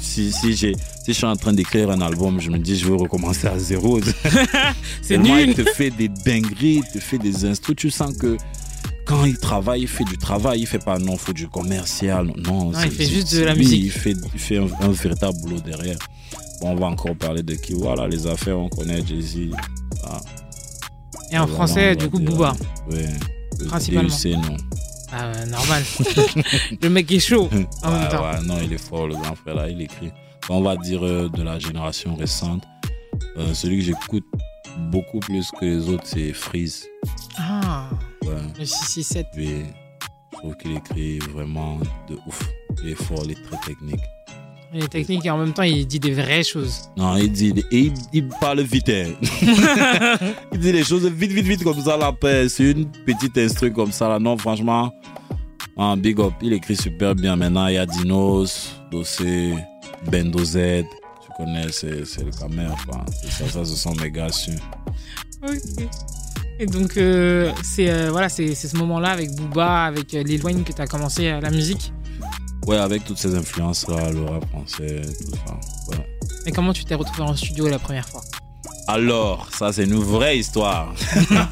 si, 0.00 0.30
si, 0.32 0.56
si 0.56 0.74
je 1.06 1.12
suis 1.12 1.24
en 1.24 1.36
train 1.36 1.52
d'écrire 1.52 1.90
un 1.90 2.00
album, 2.00 2.40
je 2.40 2.50
me 2.50 2.58
dis, 2.58 2.76
je 2.78 2.86
veux 2.86 2.96
recommencer 2.96 3.46
à 3.46 3.58
zéro. 3.58 3.98
C'est 5.02 5.18
nul. 5.18 5.48
Il 5.50 5.54
te 5.54 5.64
fait 5.64 5.90
des 5.90 6.08
dingueries, 6.08 6.82
il 6.84 6.92
te 6.92 6.98
fait 7.02 7.18
des 7.18 7.44
instrus. 7.44 7.76
Tu 7.76 7.90
sens 7.90 8.16
que 8.16 8.36
quand 9.06 9.24
il 9.24 9.38
travaille, 9.38 9.82
il 9.82 9.88
fait 9.88 10.04
du 10.04 10.18
travail. 10.18 10.60
Il 10.60 10.66
fait 10.66 10.78
pas 10.78 10.98
non, 10.98 11.16
faut 11.16 11.32
du 11.32 11.48
commercial. 11.48 12.30
Non, 12.46 12.72
il 12.84 12.90
fait 12.90 13.06
juste 13.06 13.34
de 13.34 13.42
la 13.42 13.54
musique. 13.54 13.84
Il 13.84 13.90
fait, 13.90 14.14
il 14.34 14.40
fait 14.40 14.58
un, 14.58 14.68
un 14.80 14.90
véritable 14.90 15.38
boulot 15.40 15.60
derrière. 15.60 15.98
Bon, 16.60 16.70
on 16.70 16.74
va 16.76 16.86
encore 16.86 17.14
parler 17.16 17.42
de 17.42 17.54
qui 17.54 17.72
Voilà, 17.74 18.08
les 18.08 18.26
affaires, 18.26 18.58
on 18.58 18.68
connaît 18.68 19.04
Jay-Z. 19.06 19.50
Ah. 20.04 20.20
Et 21.30 21.38
en 21.38 21.44
Voilà, 21.46 21.54
français, 21.54 21.96
du 21.96 22.08
coup, 22.10 22.18
dire, 22.18 22.30
Booba. 22.30 22.54
Ouais. 22.90 23.06
Principalement. 23.68 24.08
DUC, 24.08 24.32
non. 24.36 24.56
Ah, 25.12 25.32
normal. 25.46 25.82
le 26.82 26.88
mec 26.90 27.10
est 27.12 27.18
chaud 27.20 27.48
en 27.82 27.92
ouais, 27.92 27.98
même 27.98 28.08
temps. 28.10 28.22
ouais, 28.30 28.40
non, 28.44 28.58
il 28.62 28.72
est 28.72 28.78
fort, 28.78 29.06
le 29.08 29.14
grand 29.14 29.34
frère 29.34 29.54
là, 29.54 29.68
il 29.68 29.80
écrit. 29.80 30.10
On 30.50 30.60
va 30.62 30.76
dire 30.76 31.04
euh, 31.04 31.28
de 31.28 31.42
la 31.42 31.58
génération 31.58 32.14
récente. 32.14 32.62
euh, 33.36 33.52
celui 33.54 33.78
que 33.78 33.84
j'écoute 33.84 34.24
beaucoup 34.90 35.20
plus 35.20 35.50
que 35.58 35.64
les 35.64 35.88
autres, 35.88 36.04
c'est 36.06 36.32
Freeze. 36.32 36.86
Ah, 37.38 37.88
Ouais. 38.24 38.34
le 38.58 38.64
667. 38.66 39.26
Puis, 39.32 39.48
je 40.32 40.36
trouve 40.38 40.54
qu'il 40.56 40.76
écrit 40.76 41.18
vraiment 41.32 41.78
de 42.08 42.18
ouf. 42.26 42.42
Il 42.82 42.90
est 42.90 42.94
fort, 42.94 43.22
il 43.24 43.30
est 43.32 43.42
très 43.42 43.56
technique. 43.66 44.00
Il 44.74 44.84
est 44.84 44.88
technique 44.88 45.24
et 45.24 45.30
en 45.30 45.38
même 45.38 45.52
temps, 45.54 45.62
il 45.62 45.86
dit 45.86 45.98
des 45.98 46.12
vraies 46.12 46.42
choses. 46.44 46.82
Non, 46.96 47.16
il 47.16 47.32
dit, 47.32 47.54
il, 47.70 47.94
il 48.12 48.28
parle 48.28 48.60
vite. 48.60 48.90
hein. 48.90 49.12
il 50.52 50.58
dit 50.58 50.72
les 50.72 50.84
choses 50.84 51.06
vite, 51.06 51.32
vite, 51.32 51.46
vite 51.46 51.64
comme 51.64 51.80
ça. 51.80 51.96
Là, 51.96 52.06
après, 52.08 52.48
c'est 52.50 52.72
une 52.72 52.86
petite 53.06 53.38
instru 53.38 53.72
comme 53.72 53.92
ça. 53.92 54.08
Là. 54.08 54.18
Non, 54.18 54.36
franchement, 54.36 54.92
ah, 55.76 55.94
big 55.96 56.20
up. 56.20 56.32
Il 56.42 56.52
écrit 56.52 56.76
super 56.76 57.14
bien. 57.14 57.34
Maintenant, 57.36 57.66
il 57.68 57.74
y 57.74 57.78
a 57.78 57.86
Dinos, 57.86 58.74
Dossé, 58.90 59.54
Bendo 60.10 60.44
Z. 60.44 60.54
Tu 61.22 61.28
connais, 61.36 61.66
c'est 61.70 62.04
c'est 62.04 62.24
le 62.24 62.30
caméra. 62.30 62.74
quoi. 62.86 63.04
Ça, 63.30 63.48
ça, 63.48 63.64
ce 63.64 63.74
sont 63.74 63.94
mes 63.94 64.10
gars 64.10 64.30
sûrs. 64.30 64.52
Ok. 65.42 65.86
Et 66.60 66.66
donc, 66.66 66.96
euh, 66.96 67.52
c'est 67.62 67.88
euh, 67.88 68.10
voilà, 68.10 68.28
c'est 68.28 68.54
c'est 68.56 68.66
ce 68.66 68.76
moment-là 68.76 69.10
avec 69.10 69.30
Booba, 69.36 69.84
avec 69.84 70.12
euh, 70.14 70.24
que 70.24 70.72
tu 70.72 70.82
as 70.82 70.86
commencé 70.88 71.28
euh, 71.28 71.40
la 71.40 71.50
musique. 71.50 71.92
Ouais, 72.68 72.76
avec 72.76 73.04
toutes 73.04 73.18
ces 73.18 73.34
influences-là, 73.34 74.10
le 74.12 74.24
rap 74.24 74.44
français, 74.50 75.00
tout 75.02 75.32
ça. 75.46 75.96
Et 76.46 76.52
comment 76.52 76.72
tu 76.72 76.84
t'es 76.84 76.94
retrouvé 76.94 77.22
en 77.22 77.34
studio 77.34 77.66
la 77.68 77.78
première 77.78 78.06
fois? 78.08 78.20
Alors, 78.86 79.48
ça, 79.56 79.72
c'est 79.72 79.84
une 79.84 79.94
vraie 79.96 80.38
histoire. 80.38 80.94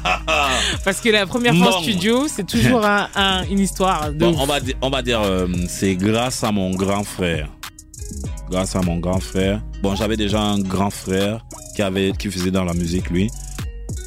Parce 0.83 0.99
que 1.01 1.09
la 1.09 1.25
première 1.27 1.55
fois 1.55 1.77
en 1.77 1.81
studio, 1.81 2.27
c'est 2.27 2.45
toujours 2.45 2.85
un- 2.85 3.07
un- 3.15 3.43
une 3.49 3.59
histoire 3.59 4.11
de. 4.11 4.17
Bon, 4.17 4.35
on 4.39 4.45
va 4.45 4.59
dire, 4.59 4.75
on 4.81 4.89
va 4.89 5.01
dire 5.01 5.21
euh, 5.21 5.47
c'est 5.67 5.95
grâce 5.95 6.43
à 6.43 6.51
mon 6.51 6.71
grand 6.75 7.03
frère. 7.03 7.49
Grâce 8.49 8.75
à 8.75 8.81
mon 8.81 8.97
grand 8.97 9.19
frère. 9.19 9.61
Bon, 9.83 9.95
j'avais 9.95 10.17
déjà 10.17 10.41
un 10.41 10.59
grand 10.59 10.89
frère 10.89 11.45
qui, 11.75 11.81
avait, 11.81 12.11
qui 12.17 12.29
faisait 12.31 12.51
dans 12.51 12.63
la 12.63 12.73
musique, 12.73 13.09
lui. 13.09 13.29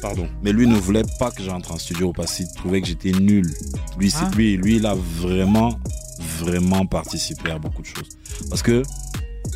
Pardon. 0.01 0.27
Mais 0.43 0.51
lui 0.51 0.67
ne 0.67 0.75
voulait 0.75 1.03
pas 1.19 1.29
que 1.31 1.43
j'entre 1.43 1.71
en 1.73 1.77
studio 1.77 2.11
parce 2.11 2.35
qu'il 2.35 2.47
trouvait 2.57 2.81
que 2.81 2.87
j'étais 2.87 3.11
nul. 3.11 3.45
Lui, 3.97 4.11
Ah. 4.17 4.29
lui, 4.35 4.57
lui, 4.57 4.77
il 4.77 4.85
a 4.85 4.95
vraiment, 4.95 5.69
vraiment 6.41 6.85
participé 6.85 7.51
à 7.51 7.59
beaucoup 7.59 7.81
de 7.81 7.87
choses. 7.87 8.09
Parce 8.49 8.61
que 8.61 8.83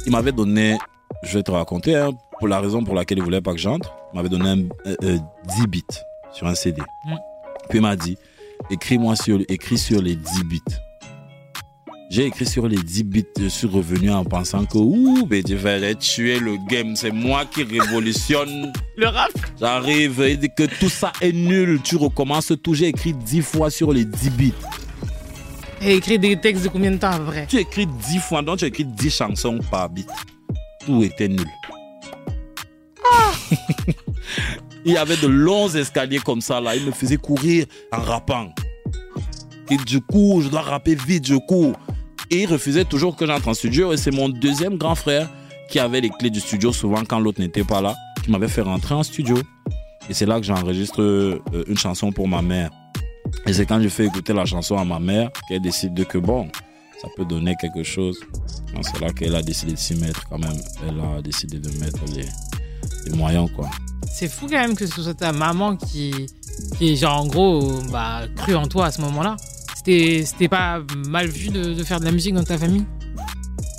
il 0.05 0.11
m'avait 0.11 0.31
donné, 0.31 0.77
je 1.23 1.37
vais 1.37 1.43
te 1.43 1.51
raconter, 1.51 1.95
hein, 1.95 2.11
pour 2.39 2.47
la 2.47 2.59
raison 2.59 2.83
pour 2.83 2.95
laquelle 2.95 3.17
il 3.17 3.23
voulait 3.23 3.41
pas 3.41 3.53
que 3.53 3.59
j'entre, 3.59 3.93
il 4.13 4.17
m'avait 4.17 4.29
donné 4.29 4.49
un, 4.49 4.59
euh, 4.89 4.95
euh, 5.03 5.17
10 5.57 5.67
bits 5.67 5.83
sur 6.33 6.47
un 6.47 6.55
CD. 6.55 6.81
Puis 7.69 7.79
il 7.79 7.81
m'a 7.81 7.95
dit, 7.95 8.17
écris-moi 8.69 9.15
sur, 9.15 9.39
écris 9.47 9.77
sur 9.77 10.01
les 10.01 10.15
10 10.15 10.43
bits. 10.43 10.61
J'ai 12.11 12.25
écrit 12.25 12.45
sur 12.45 12.67
les 12.67 12.77
10 12.77 13.03
bits, 13.03 13.25
je 13.39 13.47
suis 13.47 13.67
revenu 13.67 14.11
en 14.11 14.23
pensant 14.23 14.65
que, 14.65 14.77
ouh, 14.77 15.27
mais 15.29 15.41
tu 15.41 15.55
vas 15.55 15.93
tuer 15.95 16.39
le 16.39 16.57
game, 16.69 16.95
c'est 16.95 17.11
moi 17.11 17.45
qui 17.45 17.63
révolutionne. 17.63 18.71
le 18.97 19.07
rap 19.07 19.31
J'arrive, 19.59 20.23
il 20.27 20.37
dit 20.37 20.49
que 20.55 20.63
tout 20.79 20.89
ça 20.89 21.11
est 21.19 21.31
nul, 21.31 21.81
tu 21.83 21.95
recommences 21.95 22.53
tout. 22.61 22.75
J'ai 22.75 22.87
écrit 22.87 23.13
10 23.13 23.41
fois 23.41 23.69
sur 23.71 23.91
les 23.91 24.05
10 24.05 24.29
bits. 24.31 24.53
Et 25.81 25.95
écrit 25.95 26.17
des 26.17 26.37
textes 26.37 26.63
de 26.63 26.69
combien 26.69 26.91
de 26.91 26.97
temps 26.97 27.11
après 27.11 27.45
Tu 27.47 27.57
écris 27.57 27.85
10 27.87 28.19
fois, 28.19 28.41
donc 28.41 28.59
tu 28.59 28.65
écris 28.65 28.85
10 28.85 29.09
chansons 29.09 29.59
par 29.69 29.89
bit. 29.89 30.07
Tout 30.85 31.03
était 31.03 31.27
nul. 31.27 31.47
Il 34.85 34.93
y 34.93 34.97
avait 34.97 35.17
de 35.17 35.27
longs 35.27 35.69
escaliers 35.69 36.19
comme 36.19 36.41
ça 36.41 36.61
là. 36.61 36.75
Il 36.75 36.85
me 36.85 36.91
faisait 36.91 37.17
courir 37.17 37.65
en 37.91 38.01
rappant. 38.01 38.53
Et 39.71 39.77
du 39.77 39.99
coup, 39.99 40.41
je 40.43 40.49
dois 40.49 40.61
rapper 40.61 40.95
vite, 40.95 41.25
je 41.27 41.35
cours. 41.35 41.73
Et 42.29 42.41
il 42.41 42.47
refusait 42.47 42.85
toujours 42.85 43.15
que 43.15 43.25
j'entre 43.25 43.47
en 43.47 43.53
studio. 43.53 43.93
Et 43.93 43.97
c'est 43.97 44.11
mon 44.11 44.29
deuxième 44.29 44.77
grand 44.77 44.95
frère 44.95 45.27
qui 45.69 45.79
avait 45.79 46.01
les 46.01 46.09
clés 46.09 46.29
du 46.29 46.39
studio 46.39 46.71
souvent 46.71 47.03
quand 47.03 47.19
l'autre 47.19 47.41
n'était 47.41 47.63
pas 47.63 47.81
là, 47.81 47.95
qui 48.23 48.31
m'avait 48.31 48.47
fait 48.47 48.61
rentrer 48.61 48.93
en 48.93 49.03
studio. 49.03 49.37
Et 50.09 50.13
c'est 50.13 50.27
là 50.27 50.39
que 50.39 50.45
j'enregistre 50.45 51.01
euh, 51.01 51.39
une 51.67 51.77
chanson 51.77 52.11
pour 52.11 52.27
ma 52.27 52.43
mère. 52.43 52.69
Et 53.45 53.53
c'est 53.53 53.65
quand 53.65 53.81
je 53.81 53.89
fais 53.89 54.05
écouter 54.05 54.33
la 54.33 54.45
chanson 54.45 54.77
à 54.77 54.85
ma 54.85 54.99
mère 54.99 55.29
qu'elle 55.47 55.61
décide 55.61 55.93
de 55.93 56.03
que 56.03 56.17
bon, 56.17 56.49
ça 57.01 57.07
peut 57.15 57.25
donner 57.25 57.55
quelque 57.59 57.83
chose. 57.83 58.19
C'est 58.81 58.99
là 58.99 59.11
qu'elle 59.11 59.35
a 59.35 59.41
décidé 59.41 59.73
de 59.73 59.77
s'y 59.77 59.95
mettre 59.95 60.27
quand 60.29 60.39
même. 60.39 60.57
Elle 60.87 60.99
a 60.99 61.21
décidé 61.21 61.59
de 61.59 61.69
mettre 61.79 61.99
les, 62.13 62.25
les 63.05 63.15
moyens 63.15 63.49
quoi. 63.55 63.69
C'est 64.11 64.27
fou 64.27 64.47
quand 64.47 64.59
même 64.59 64.75
que 64.75 64.87
ce 64.87 65.01
soit 65.01 65.13
ta 65.13 65.31
maman 65.31 65.75
qui, 65.75 66.13
qui 66.77 66.95
genre 66.97 67.21
en 67.21 67.27
gros, 67.27 67.81
bah, 67.91 68.23
cru 68.35 68.55
en 68.55 68.67
toi 68.67 68.87
à 68.87 68.91
ce 68.91 69.01
moment-là. 69.01 69.35
C'était 69.75 70.47
pas 70.49 70.81
mal 71.07 71.27
vu 71.27 71.49
de, 71.49 71.73
de 71.73 71.83
faire 71.83 71.99
de 71.99 72.05
la 72.05 72.11
musique 72.11 72.33
dans 72.33 72.43
ta 72.43 72.57
famille? 72.57 72.85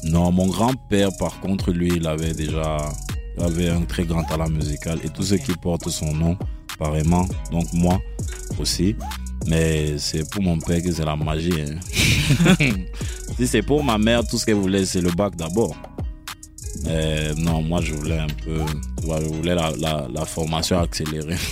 Non, 0.05 0.31
mon 0.31 0.47
grand-père, 0.47 1.09
par 1.19 1.41
contre, 1.41 1.73
lui, 1.73 1.95
il 1.97 2.07
avait 2.07 2.33
déjà 2.33 2.79
il 3.37 3.43
avait 3.43 3.69
un 3.69 3.83
très 3.83 4.05
grand 4.05 4.23
talent 4.23 4.49
musical 4.49 4.99
et 5.05 5.09
tous 5.09 5.25
ceux 5.25 5.39
qui 5.39 5.53
portent 5.53 5.91
son 5.91 6.15
nom, 6.15 6.39
pareillement. 6.79 7.27
Donc 7.51 7.67
moi 7.73 7.99
aussi. 8.59 8.95
Mais 9.47 9.95
c'est 9.99 10.29
pour 10.31 10.43
mon 10.43 10.59
père 10.59 10.83
que 10.83 10.93
c'est 10.93 11.05
la 11.05 11.17
magie. 11.17 11.53
hein. 11.61 12.55
si 13.37 13.47
c'est 13.47 13.63
pour 13.63 13.83
ma 13.85 13.99
mère, 13.99 14.27
tout 14.27 14.39
ce 14.39 14.47
qu'elle 14.47 14.57
voulait, 14.57 14.85
c'est 14.85 15.01
le 15.01 15.11
bac 15.11 15.37
d'abord. 15.37 15.77
Mais 16.85 17.33
non, 17.37 17.63
moi, 17.63 17.81
je 17.81 17.95
voulais 17.95 18.19
un 18.19 18.27
peu, 18.45 18.61
je 19.03 19.27
voulais 19.29 19.55
la, 19.55 19.73
la- 19.79 20.09
la 20.13 20.25
formation 20.25 20.79
accélérée. 20.79 21.37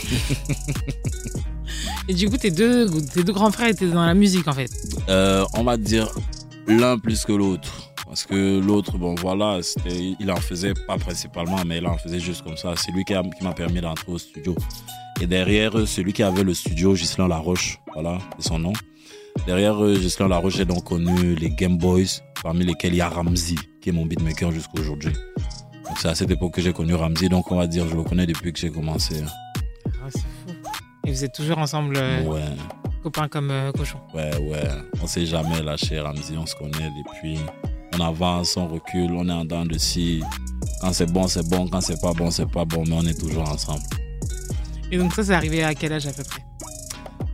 Et 2.08 2.14
du 2.14 2.28
coup, 2.28 2.36
tes 2.36 2.50
deux, 2.50 2.90
tes 3.12 3.24
deux 3.24 3.32
grands 3.32 3.50
frères 3.50 3.68
étaient 3.68 3.86
dans 3.86 4.04
la 4.04 4.14
musique 4.14 4.46
en 4.46 4.52
fait? 4.52 4.70
Euh, 5.08 5.44
on 5.54 5.64
va 5.64 5.76
dire 5.76 6.08
l'un 6.66 6.98
plus 6.98 7.24
que 7.24 7.32
l'autre. 7.32 7.93
Parce 8.14 8.26
que 8.26 8.60
l'autre, 8.60 8.96
bon 8.96 9.16
voilà, 9.16 9.58
il 10.20 10.30
en 10.30 10.36
faisait 10.36 10.72
pas 10.86 10.96
principalement, 10.98 11.56
mais 11.66 11.78
il 11.78 11.86
en 11.88 11.96
faisait 11.98 12.20
juste 12.20 12.42
comme 12.44 12.56
ça. 12.56 12.72
C'est 12.76 12.92
lui 12.92 13.04
qui 13.04 13.12
m'a 13.42 13.52
permis 13.52 13.80
d'entrer 13.80 14.12
au 14.12 14.18
studio. 14.18 14.54
Et 15.20 15.26
derrière, 15.26 15.72
celui 15.88 16.12
qui 16.12 16.22
avait 16.22 16.44
le 16.44 16.54
studio, 16.54 16.94
Gislain 16.94 17.26
Laroche, 17.26 17.80
voilà, 17.92 18.18
c'est 18.38 18.46
son 18.50 18.60
nom. 18.60 18.72
Derrière 19.48 19.82
eux, 19.82 19.96
Gislain 19.96 20.28
Laroche, 20.28 20.54
j'ai 20.58 20.64
donc 20.64 20.84
connu 20.84 21.34
les 21.34 21.50
Game 21.50 21.76
Boys, 21.76 22.20
parmi 22.40 22.64
lesquels 22.64 22.92
il 22.92 22.98
y 22.98 23.00
a 23.00 23.08
Ramsey, 23.08 23.56
qui 23.82 23.88
est 23.88 23.92
mon 23.92 24.06
beatmaker 24.06 24.52
jusqu'à 24.52 24.80
aujourd'hui. 24.80 25.12
Donc 25.88 25.98
c'est 25.98 26.06
à 26.06 26.14
cette 26.14 26.30
époque 26.30 26.54
que 26.54 26.62
j'ai 26.62 26.72
connu 26.72 26.94
Ramsey, 26.94 27.28
donc 27.28 27.50
on 27.50 27.56
va 27.56 27.66
dire, 27.66 27.88
je 27.88 27.96
le 27.96 28.04
connais 28.04 28.26
depuis 28.26 28.52
que 28.52 28.60
j'ai 28.60 28.70
commencé. 28.70 29.24
Ah, 29.86 30.06
c'est 30.08 30.20
fou. 30.20 30.54
Et 31.04 31.10
vous 31.10 31.24
êtes 31.24 31.34
toujours 31.34 31.58
ensemble, 31.58 31.96
euh, 31.96 32.22
Ouais. 32.22 32.44
copains 33.02 33.26
comme 33.26 33.50
euh, 33.50 33.72
cochons. 33.72 33.98
Ouais, 34.14 34.30
ouais. 34.40 34.62
On 35.02 35.08
s'est 35.08 35.26
jamais 35.26 35.60
lâché, 35.62 35.98
Ramsey. 35.98 36.36
On 36.38 36.46
se 36.46 36.54
connaît 36.54 36.92
depuis. 36.96 37.40
On 37.96 38.00
avance, 38.00 38.56
on 38.56 38.66
recule, 38.68 39.12
on 39.12 39.28
est 39.28 39.32
en 39.32 39.44
dents 39.44 39.64
de 39.66 39.78
scie. 39.78 40.22
Quand 40.80 40.92
c'est 40.92 41.10
bon, 41.10 41.26
c'est 41.28 41.46
bon. 41.48 41.68
Quand 41.68 41.80
c'est 41.80 42.00
pas 42.00 42.12
bon, 42.12 42.30
c'est 42.30 42.50
pas 42.50 42.64
bon. 42.64 42.84
Mais 42.86 42.94
on 42.96 43.06
est 43.06 43.18
toujours 43.18 43.48
ensemble. 43.48 43.82
Et 44.90 44.98
donc 44.98 45.12
ça, 45.14 45.22
c'est 45.24 45.34
arrivé 45.34 45.62
à 45.64 45.74
quel 45.74 45.92
âge 45.92 46.06
à 46.06 46.12
peu 46.12 46.22
près? 46.24 46.42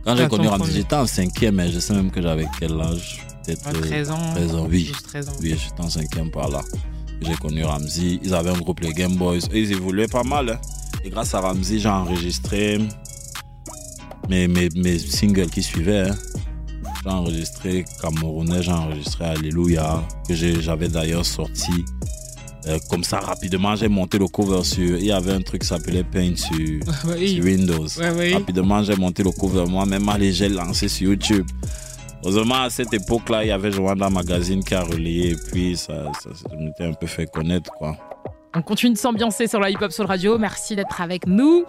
Quand 0.03 0.15
j'ai 0.15 0.27
connu 0.27 0.47
Ramsey, 0.47 0.73
j'étais 0.73 0.95
en 0.95 1.05
cinquième, 1.05 1.55
mais 1.55 1.71
je 1.71 1.79
sais 1.79 1.93
même 1.93 2.09
que 2.11 2.21
j'avais 2.21 2.45
quel 2.59 2.79
âge? 2.81 3.25
Peut-être 3.45 3.65
Ouais, 3.73 3.87
13 3.87 4.11
ans, 4.11 4.19
euh, 4.19 4.35
13 4.35 4.55
ans, 4.55 4.67
oui. 4.69 4.85
12, 4.87 5.01
13 5.03 5.29
ans. 5.29 5.31
Oui, 5.41 5.55
j'étais 5.57 5.81
en 5.81 5.89
cinquième 5.89 6.31
par 6.31 6.49
là. 6.49 6.61
J'ai 7.21 7.35
connu 7.35 7.63
Ramsey. 7.63 8.19
Ils 8.23 8.33
avaient 8.33 8.49
un 8.49 8.57
groupe, 8.57 8.79
les 8.79 8.93
Game 8.93 9.15
Boys. 9.15 9.37
Et 9.51 9.59
ils 9.61 9.71
évoluaient 9.73 10.07
pas 10.07 10.23
mal. 10.23 10.49
hein. 10.49 10.59
Et 11.03 11.09
grâce 11.09 11.33
à 11.35 11.39
Ramsey, 11.41 11.77
j'ai 11.79 11.89
enregistré 11.89 12.79
mes, 14.29 14.47
mes, 14.47 14.69
mes 14.75 14.97
singles 14.99 15.49
qui 15.49 15.61
suivaient. 15.61 16.09
hein. 16.09 16.15
J'ai 17.03 17.09
enregistré 17.09 17.85
Camerounais, 18.01 18.61
j'ai 18.61 18.71
enregistré 18.71 19.25
Alléluia, 19.25 20.03
que 20.27 20.35
j'avais 20.35 20.87
d'ailleurs 20.87 21.25
sorti. 21.25 21.83
Euh, 22.67 22.77
comme 22.91 23.03
ça, 23.03 23.19
rapidement, 23.19 23.75
j'ai 23.75 23.87
monté 23.87 24.19
le 24.19 24.27
cover 24.27 24.63
sur. 24.63 24.97
Il 24.99 25.05
y 25.05 25.11
avait 25.11 25.33
un 25.33 25.41
truc 25.41 25.61
qui 25.61 25.67
s'appelait 25.67 26.03
Paint 26.03 26.35
sur, 26.35 26.53
Oui. 27.07 27.35
sur 27.35 27.43
Windows. 27.43 27.87
Oui. 28.17 28.33
Rapidement, 28.33 28.83
j'ai 28.83 28.95
monté 28.95 29.23
le 29.23 29.31
cover 29.31 29.65
moi-même. 29.67 30.07
Allez, 30.09 30.31
j'ai 30.31 30.47
lancé 30.49 30.87
sur 30.87 31.09
YouTube. 31.09 31.47
Heureusement, 32.23 32.61
à 32.61 32.69
cette 32.69 32.93
époque-là, 32.93 33.43
il 33.43 33.47
y 33.47 33.51
avait 33.51 33.71
Joanda 33.71 34.07
Magazine 34.11 34.63
qui 34.63 34.75
a 34.75 34.83
relayé 34.83 35.31
et 35.31 35.35
puis 35.51 35.75
ça, 35.75 36.11
ça, 36.21 36.29
ça 36.35 36.55
m'était 36.55 36.83
un 36.83 36.93
peu 36.93 37.07
fait 37.07 37.25
connaître, 37.25 37.71
quoi. 37.79 37.97
On 38.53 38.61
continue 38.61 38.93
de 38.93 38.97
s'ambiancer 38.97 39.47
sur 39.47 39.61
la 39.61 39.69
Hip 39.69 39.77
Hop 39.81 39.93
Soul 39.93 40.07
Radio. 40.07 40.37
Merci 40.37 40.75
d'être 40.75 40.99
avec 40.99 41.25
nous. 41.25 41.63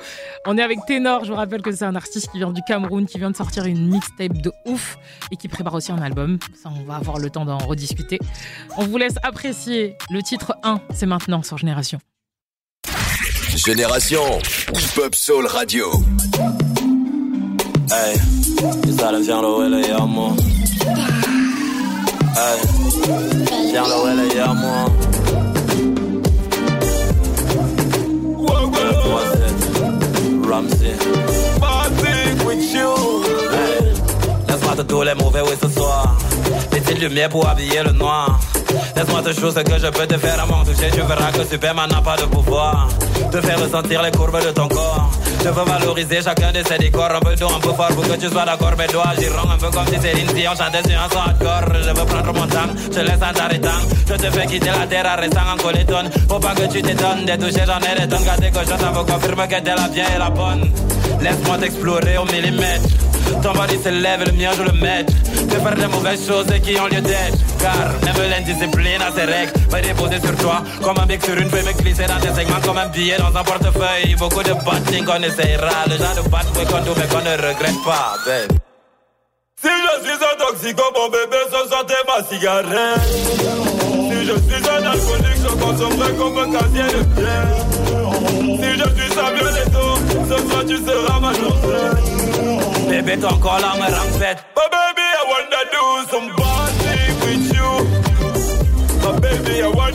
On 0.47 0.59
est 0.59 0.63
avec 0.63 0.79
Ténor. 0.85 1.25
Je 1.25 1.31
vous 1.31 1.37
rappelle 1.37 1.63
que 1.63 1.71
c'est 1.71 1.85
un 1.85 1.95
artiste 1.95 2.31
qui 2.33 2.39
vient 2.39 2.51
du 2.51 2.61
Cameroun, 2.67 3.07
qui 3.07 3.19
vient 3.19 3.31
de 3.31 3.37
sortir 3.37 3.67
une 3.67 3.89
mixtape 3.89 4.33
de 4.33 4.51
ouf 4.67 4.97
et 5.31 5.37
qui 5.37 5.47
prépare 5.47 5.75
aussi 5.75 5.93
un 5.93 6.03
album. 6.03 6.41
Ça, 6.61 6.71
on 6.77 6.83
va 6.85 6.97
avoir 6.97 7.19
le 7.19 7.31
temps 7.31 7.45
d'en 7.45 7.59
rediscuter. 7.59 8.19
On 8.77 8.85
vous 8.85 8.97
laisse 8.99 9.15
apprécier 9.23 9.97
le 10.11 10.23
titre 10.23 10.57
1. 10.65 10.81
C'est 10.93 11.07
maintenant 11.07 11.45
sur 11.45 11.57
Génération. 11.57 12.01
Génération 13.55 14.23
Hip 14.75 15.01
Hop 15.01 15.15
Soul 15.15 15.47
Radio. 15.47 15.89
Ey, 17.93 18.17
ça 18.93 19.13
Ramsey. 30.53 30.95
with 32.45 32.75
you. 32.75 32.95
Hey, 33.51 33.95
laisse-moi 34.49 34.77
te 34.77 34.83
tous 34.83 35.03
les 35.03 35.15
mauvais 35.15 35.41
oui 35.41 35.57
ce 35.61 35.69
soir. 35.69 36.22
Des 36.73 36.81
petites 36.81 37.01
lumières 37.01 37.29
pour 37.29 37.47
habiller 37.47 37.83
le 37.83 37.93
noir. 37.93 38.41
Laisse-moi 38.97 39.23
te 39.23 39.39
chose 39.39 39.55
que 39.55 39.79
je 39.79 39.87
peux 39.89 40.07
te 40.07 40.19
faire 40.19 40.43
à 40.43 40.47
mon 40.47 40.65
toucher. 40.65 40.91
Tu 40.91 41.03
verras 41.03 41.31
que 41.31 41.45
Superman 41.45 41.91
n'a 41.91 42.01
pas 42.01 42.17
de 42.17 42.25
pouvoir. 42.25 42.89
Te 43.31 43.41
faire 43.41 43.61
ressentir 43.61 44.03
les 44.03 44.11
courbes 44.11 44.43
de 44.43 44.51
ton 44.53 44.69
corps. 44.69 45.11
Je 45.43 45.49
veux 45.49 45.65
valoriser 45.65 46.23
chacun 46.23 46.51
de 46.53 46.63
ces 46.67 46.79
décors. 46.79 47.11
Un 47.15 47.21
peu 47.21 47.35
d'eau, 47.37 47.49
un 47.55 47.61
peu 47.61 47.73
fort 47.75 47.89
pour 47.89 48.07
que 48.07 48.17
tu 48.17 48.29
sois 48.29 48.45
d'accord. 48.45 48.73
Mes 48.79 48.87
doigts 48.87 49.13
giront 49.19 49.51
un 49.51 49.59
peu 49.59 49.71
comme 49.71 49.87
si 49.87 50.01
Céline 50.01 50.33
Dion 50.35 50.53
chantait 50.57 50.89
sur 50.89 50.99
un 50.99 51.09
son 51.11 51.19
hardcore. 51.19 51.75
Je 51.83 51.89
veux 51.91 52.07
prendre 52.07 52.33
mon 52.33 52.47
temps, 52.47 52.73
je 52.91 53.01
laisse 53.01 53.23
un 53.23 53.33
t'arrêtant. 53.33 53.81
Je 54.09 54.15
te 54.15 54.31
fais 54.31 54.47
quitter 54.47 54.71
la 54.71 54.87
terre 54.87 55.13
en 55.15 55.21
restant 55.21 55.53
en 55.53 55.57
colétone. 55.63 56.11
Faut 56.29 56.39
pas 56.39 56.55
que 56.55 56.73
tu 56.73 56.81
t'étonnes 56.81 57.27
des 57.27 57.37
toucher, 57.37 57.65
j'en 57.67 57.81
ai 57.81 58.01
des 58.01 58.09
tonnes. 58.09 58.25
Gâté 58.25 58.51
que 58.51 58.61
je 58.61 58.83
ça 58.83 58.91
me 58.91 59.05
confirme 59.05 59.47
que 59.47 59.61
t'es 59.61 59.75
la 59.75 59.89
bien 59.89 60.05
et 60.15 60.19
la 60.19 60.31
bonne. 60.31 60.71
Laisse-moi 61.21 61.59
t'explorer 61.59 62.17
au 62.17 62.25
millimètre. 62.25 62.89
Ton 63.41 63.53
body 63.53 63.79
se 63.83 63.89
lève, 63.89 64.25
le 64.25 64.33
mien 64.33 64.51
je 64.57 64.63
le 64.63 64.73
maître. 64.73 65.13
De 65.47 65.55
faire 65.55 65.75
des 65.75 65.87
mauvaises 65.87 66.27
choses 66.27 66.47
qui 66.63 66.79
ont 66.81 66.87
lieu 66.87 67.01
d'être. 67.01 67.39
Car 67.61 67.75
même 68.05 68.31
l'indiscipline 68.31 69.03
a 69.03 69.11
ses 69.13 69.25
règles. 69.25 69.53
Va 69.71 69.81
déposer 69.81 70.21
sur 70.21 70.37
toi 70.37 70.63
comme 70.83 70.99
un 70.99 71.07
bec 71.07 71.25
sur 71.25 71.35
une 71.35 71.49
feuille. 71.49 71.65
Me 71.65 71.73
glisser 71.73 72.07
dans 72.07 72.21
tes 72.21 72.35
segments 72.35 72.61
comme 72.65 72.79
un 72.79 72.89
billet 72.89 73.17
dans 73.19 73.37
un 73.39 73.45
portefeuille. 73.45 74.15
Beaucoup 74.19 74.43
de 74.43 74.53
batting 74.53 75.05
qu'on 75.05 75.23
essayera. 75.23 75.87
Le 75.87 75.97
genre 75.97 76.15
de 76.23 76.29
bat 76.29 76.41
qu'on 76.55 76.95
mais 76.99 77.07
qu'on 77.07 77.21
ne 77.21 77.49
regrette 77.49 77.85
pas, 77.85 78.15
babe. 78.27 78.59
Si 79.63 79.69
je 79.69 80.05
suis 80.05 80.15
un 80.15 80.37
toxico, 80.45 80.83
mon 80.97 81.09
bébé, 81.09 81.37
soir 81.49 81.87
t'es 81.87 81.95
ma 82.09 82.25
cigarette. 82.29 83.01
Si 84.09 84.27
je 84.27 84.33
suis 84.33 84.69
un 84.69 84.85
alcoolique, 84.91 85.41
je 85.41 85.49
consommerai 85.63 86.13
comme 86.17 86.39
un 86.39 86.51
casier 86.51 86.83
de 86.83 87.03
pierre. 87.15 87.49
Si 88.59 88.71
je 88.79 89.01
suis 89.01 89.13
Samuel 89.15 89.57
Eto'o, 89.65 89.91
ce 90.29 90.49
soir 90.49 90.65
tu 90.67 90.77
seras 90.79 91.21
ma 91.21 91.33
chanteuse. 91.33 92.12
Bébé, 92.93 93.17
ton 93.17 93.35
corps 93.39 93.59
là 93.59 93.73
me 93.77 93.91
rend 93.91 94.19
bête. 94.19 94.45
Oh 94.55 94.69
baby, 94.71 95.01
I 95.01 95.25
wanna 95.31 95.63
do 95.73 95.85
some 96.11 96.29
party 96.37 96.99
with 97.25 97.47
you. 97.55 97.71
Oh 99.03 99.19
baby, 99.19 99.63
I 99.63 99.69
wanna 99.69 99.92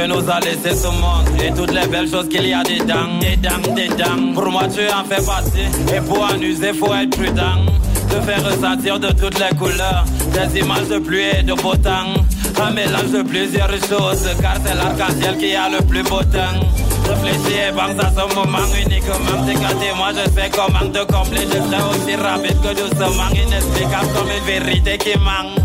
Dieu 0.00 0.08
nous 0.08 0.30
a 0.30 0.40
laissé 0.40 0.74
ce 0.74 0.86
monde 0.86 1.26
et 1.44 1.52
toutes 1.52 1.72
les 1.72 1.86
belles 1.86 2.08
choses 2.08 2.26
qu'il 2.26 2.46
y 2.48 2.54
a 2.54 2.62
dedans, 2.62 3.18
dedans, 3.20 3.74
dedans. 3.74 4.32
Pour 4.32 4.50
moi, 4.50 4.62
tu 4.62 4.80
en 4.90 5.04
fais 5.04 5.22
partie 5.22 5.94
et 5.94 6.00
pour 6.00 6.22
en 6.22 6.40
user, 6.40 6.72
faut 6.72 6.94
être 6.94 7.10
prudent. 7.10 7.66
Te 8.08 8.18
faire 8.22 8.42
ressentir 8.42 8.98
de 8.98 9.08
toutes 9.08 9.38
les 9.38 9.54
couleurs, 9.58 10.06
des 10.32 10.60
images 10.60 10.88
de 10.88 11.00
pluie 11.00 11.28
et 11.38 11.42
de 11.42 11.52
beau 11.52 11.74
temps. 11.74 12.14
Un 12.62 12.70
mélange 12.70 13.10
de 13.12 13.20
plusieurs 13.20 13.68
choses, 13.72 14.26
car 14.40 14.54
c'est 14.64 14.74
l'arc-en-ciel 14.74 15.36
qui 15.36 15.54
a 15.54 15.68
le 15.68 15.84
plus 15.84 16.02
beau 16.04 16.22
temps. 16.22 16.56
Réfléchis 17.06 17.58
et 17.68 17.72
pense 17.72 18.02
à 18.02 18.10
ce 18.10 18.34
moment 18.34 18.66
uniquement 18.74 19.44
t'éclater. 19.44 19.92
Moi, 19.98 20.12
je 20.12 20.30
sais 20.30 20.50
comment 20.50 20.90
te 20.90 21.12
combler. 21.12 21.42
Je 21.42 21.58
serai 21.58 21.82
aussi 21.90 22.16
rapide 22.16 22.56
que 22.62 22.72
doucement, 22.72 23.28
inexplicable 23.34 24.08
comme 24.16 24.28
une 24.30 24.64
vérité 24.64 24.96
qui 24.96 25.18
manque. 25.18 25.60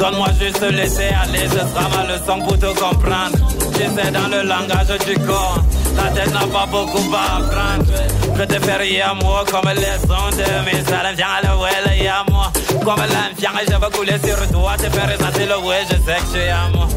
Donne-moi 0.00 0.28
juste 0.40 0.62
laisser 0.62 1.10
aller, 1.22 1.46
ce 1.46 1.58
sera 1.58 1.86
ma 1.90 2.10
leçon 2.10 2.38
pour 2.38 2.58
te 2.58 2.68
comprendre. 2.68 3.36
J'essaie 3.74 4.10
dans 4.10 4.28
le 4.28 4.48
langage 4.48 4.98
du 5.06 5.14
corps, 5.26 5.62
la 5.94 6.10
tête 6.12 6.32
n'a 6.32 6.46
pas 6.46 6.64
beaucoup 6.64 7.14
à 7.14 7.36
apprendre. 7.36 7.84
Je 8.34 8.44
te 8.44 9.02
à 9.02 9.14
moi 9.14 9.44
comme 9.50 9.70
les 9.74 10.10
ondes, 10.10 10.42
mais 10.64 10.82
ça 10.88 11.12
vient 11.12 11.26
à 11.28 11.42
le 11.42 11.60
ouais, 11.60 12.08
à 12.08 12.24
moi. 12.30 12.50
Comme 12.82 12.96
l'infirme, 12.96 13.60
je 13.68 13.74
veux 13.74 13.90
couler 13.90 14.18
sur 14.24 14.50
toi, 14.50 14.72
te 14.78 14.88
faire 14.88 15.06
ressentir 15.06 15.48
le 15.48 15.66
ouais, 15.68 15.82
je 15.84 15.96
sais 15.96 16.18
que 16.18 16.32
tu 16.32 16.38
es 16.38 16.48
à 16.48 16.68
moi. 16.74 16.88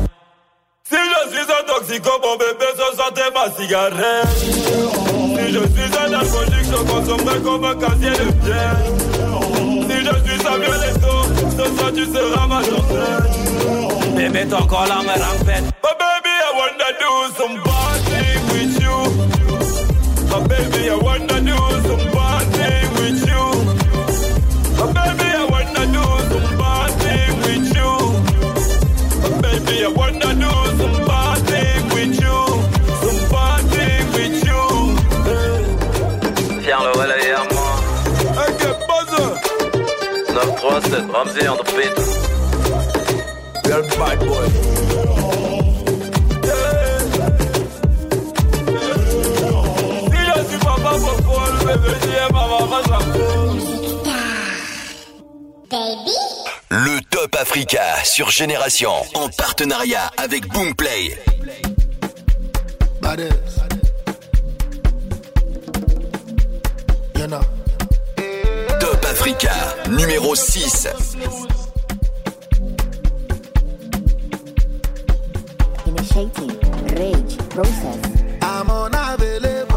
Si 0.89 0.95
je 0.95 1.35
suis 1.35 1.41
un 1.41 1.73
toxico, 1.73 2.09
mon 2.23 2.37
bébé, 2.37 2.67
soir 2.95 3.11
t'es 3.13 3.29
ma 3.35 3.51
cigarette. 3.53 4.29
Si 4.37 5.51
je 5.51 5.59
suis 5.59 5.91
un 5.99 6.13
alcoolique, 6.13 6.69
je 6.71 6.77
consommerai 6.89 7.39
comme 7.41 7.65
un 7.65 7.75
casier 7.75 8.11
de 8.11 8.31
pierre. 8.45 8.79
Si 9.89 9.97
je 10.05 10.29
suis 10.29 10.41
Samuel 10.41 10.83
Eto'o, 10.95 11.22
ce 11.57 11.65
soir 11.77 11.91
tu 11.93 12.05
seras 12.05 12.47
ma 12.47 12.59
chanteuse. 12.63 14.15
Bébé, 14.15 14.45
ton 14.49 14.65
corps 14.67 14.85
là 14.87 15.01
me 15.01 15.15
rend 15.21 15.43
bête. 15.45 15.63
Oh 15.83 15.93
baby, 15.99 16.33
I 16.47 16.51
wanna 16.59 16.89
do 17.01 17.11
some 17.37 17.55
party 17.63 18.23
with 18.51 18.75
you. 18.81 18.97
Oh 20.35 20.41
baby, 20.47 20.89
I 20.89 20.95
wanna 20.95 21.37
do 21.41 21.57
some 21.87 22.05
party 22.11 22.69
with 22.95 23.21
you. 23.27 23.45
Oh 24.79 24.87
baby, 24.97 25.27
I 25.41 25.45
wanna 25.51 25.83
do 25.95 26.03
some 26.29 26.49
party 26.57 27.15
with 27.43 27.67
you. 27.75 27.91
Oh 29.25 29.41
baby, 29.41 29.75
I 29.85 29.87
wanna 29.95 30.22
937, 40.63 41.11
Ramsey 41.11 41.45
on 41.45 41.57
the 41.57 41.63
beat. 41.75 41.91
Real 43.65 43.83
bad 43.99 44.19
boy. 44.19 44.47
Si 50.09 50.19
je 50.25 50.39
suis 50.47 50.59
papa 50.59 50.91
pour 51.25 51.41
le 56.69 57.01
Top 57.09 57.35
Africa 57.35 57.83
sur 58.05 58.29
Génération 58.31 58.93
en 59.15 59.27
partenariat 59.27 60.11
avec 60.15 60.47
Boomplay. 60.47 61.17
Africa 69.23 69.73
numéro 69.87 70.35
6. 70.35 70.85
Initiating 75.85 76.51
rage 76.97 77.37
process. 77.47 78.01
I'm 78.41 78.69
unavailable. 78.69 79.72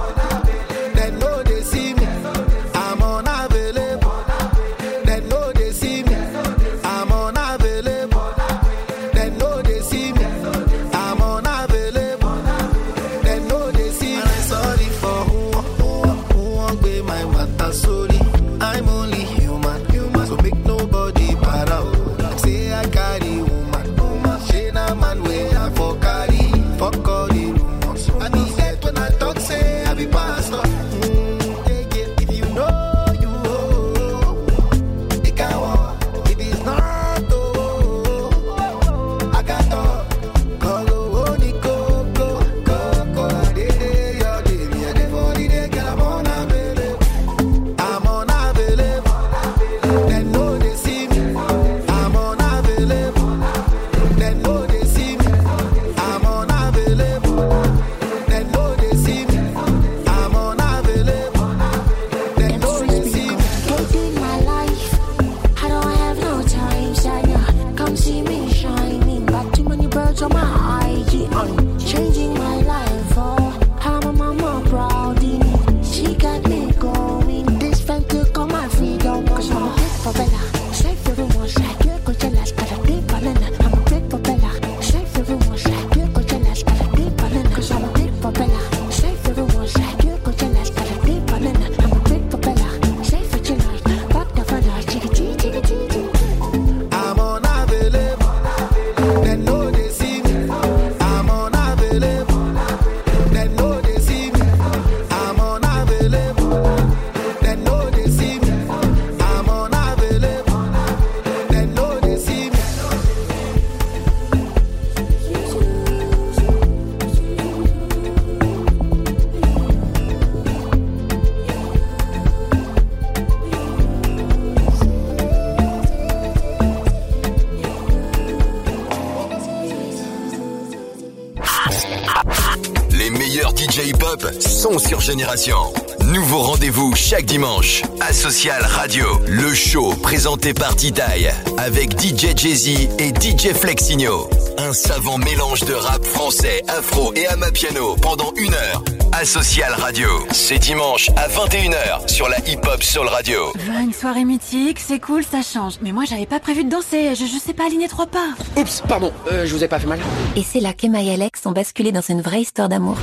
Hip-hop 134.16 134.40
sont 134.40 134.78
sur 134.78 135.00
Génération. 135.00 135.56
Nouveau 136.04 136.38
rendez-vous 136.38 136.94
chaque 136.94 137.24
dimanche 137.24 137.82
à 138.00 138.12
Social 138.12 138.62
Radio. 138.62 139.04
Le 139.26 139.52
show 139.54 139.94
présenté 140.02 140.54
par 140.54 140.76
Titaï 140.76 141.30
avec 141.58 142.00
DJ 142.00 142.36
Jay-Z 142.36 142.88
et 142.98 143.08
DJ 143.08 143.52
Flexigno. 143.52 144.28
Un 144.58 144.72
savant 144.72 145.18
mélange 145.18 145.60
de 145.64 145.74
rap 145.74 146.04
français, 146.04 146.62
afro 146.68 147.12
et 147.14 147.26
amapiano 147.26 147.96
pendant 147.96 148.32
une 148.36 148.54
heure 148.54 148.82
à 149.12 149.24
Social 149.24 149.72
Radio. 149.74 150.08
C'est 150.30 150.58
dimanche 150.58 151.10
à 151.16 151.28
21h 151.28 152.08
sur 152.08 152.28
la 152.28 152.38
Hip 152.46 152.60
Hop 152.72 152.82
Soul 152.82 153.08
Radio. 153.08 153.52
Une 153.80 153.92
soirée 153.92 154.24
mythique, 154.24 154.78
c'est 154.80 155.00
cool, 155.00 155.24
ça 155.24 155.42
change. 155.42 155.74
Mais 155.82 155.92
moi, 155.92 156.04
j'avais 156.08 156.26
pas 156.26 156.40
prévu 156.40 156.64
de 156.64 156.70
danser. 156.70 157.14
Je, 157.14 157.26
je 157.26 157.38
sais 157.38 157.52
pas 157.54 157.66
aligner 157.66 157.88
trois 157.88 158.06
pas. 158.06 158.28
Oups, 158.56 158.82
pardon, 158.88 159.12
euh, 159.30 159.46
je 159.46 159.54
vous 159.54 159.62
ai 159.62 159.68
pas 159.68 159.78
fait 159.78 159.86
mal. 159.86 160.00
Et 160.36 160.42
c'est 160.42 160.60
là 160.60 160.72
qu'Emma 160.72 161.02
et 161.02 161.12
Alex 161.12 161.44
ont 161.46 161.52
basculé 161.52 161.92
dans 161.92 162.00
une 162.00 162.22
vraie 162.22 162.40
histoire 162.40 162.68
d'amour. 162.68 162.96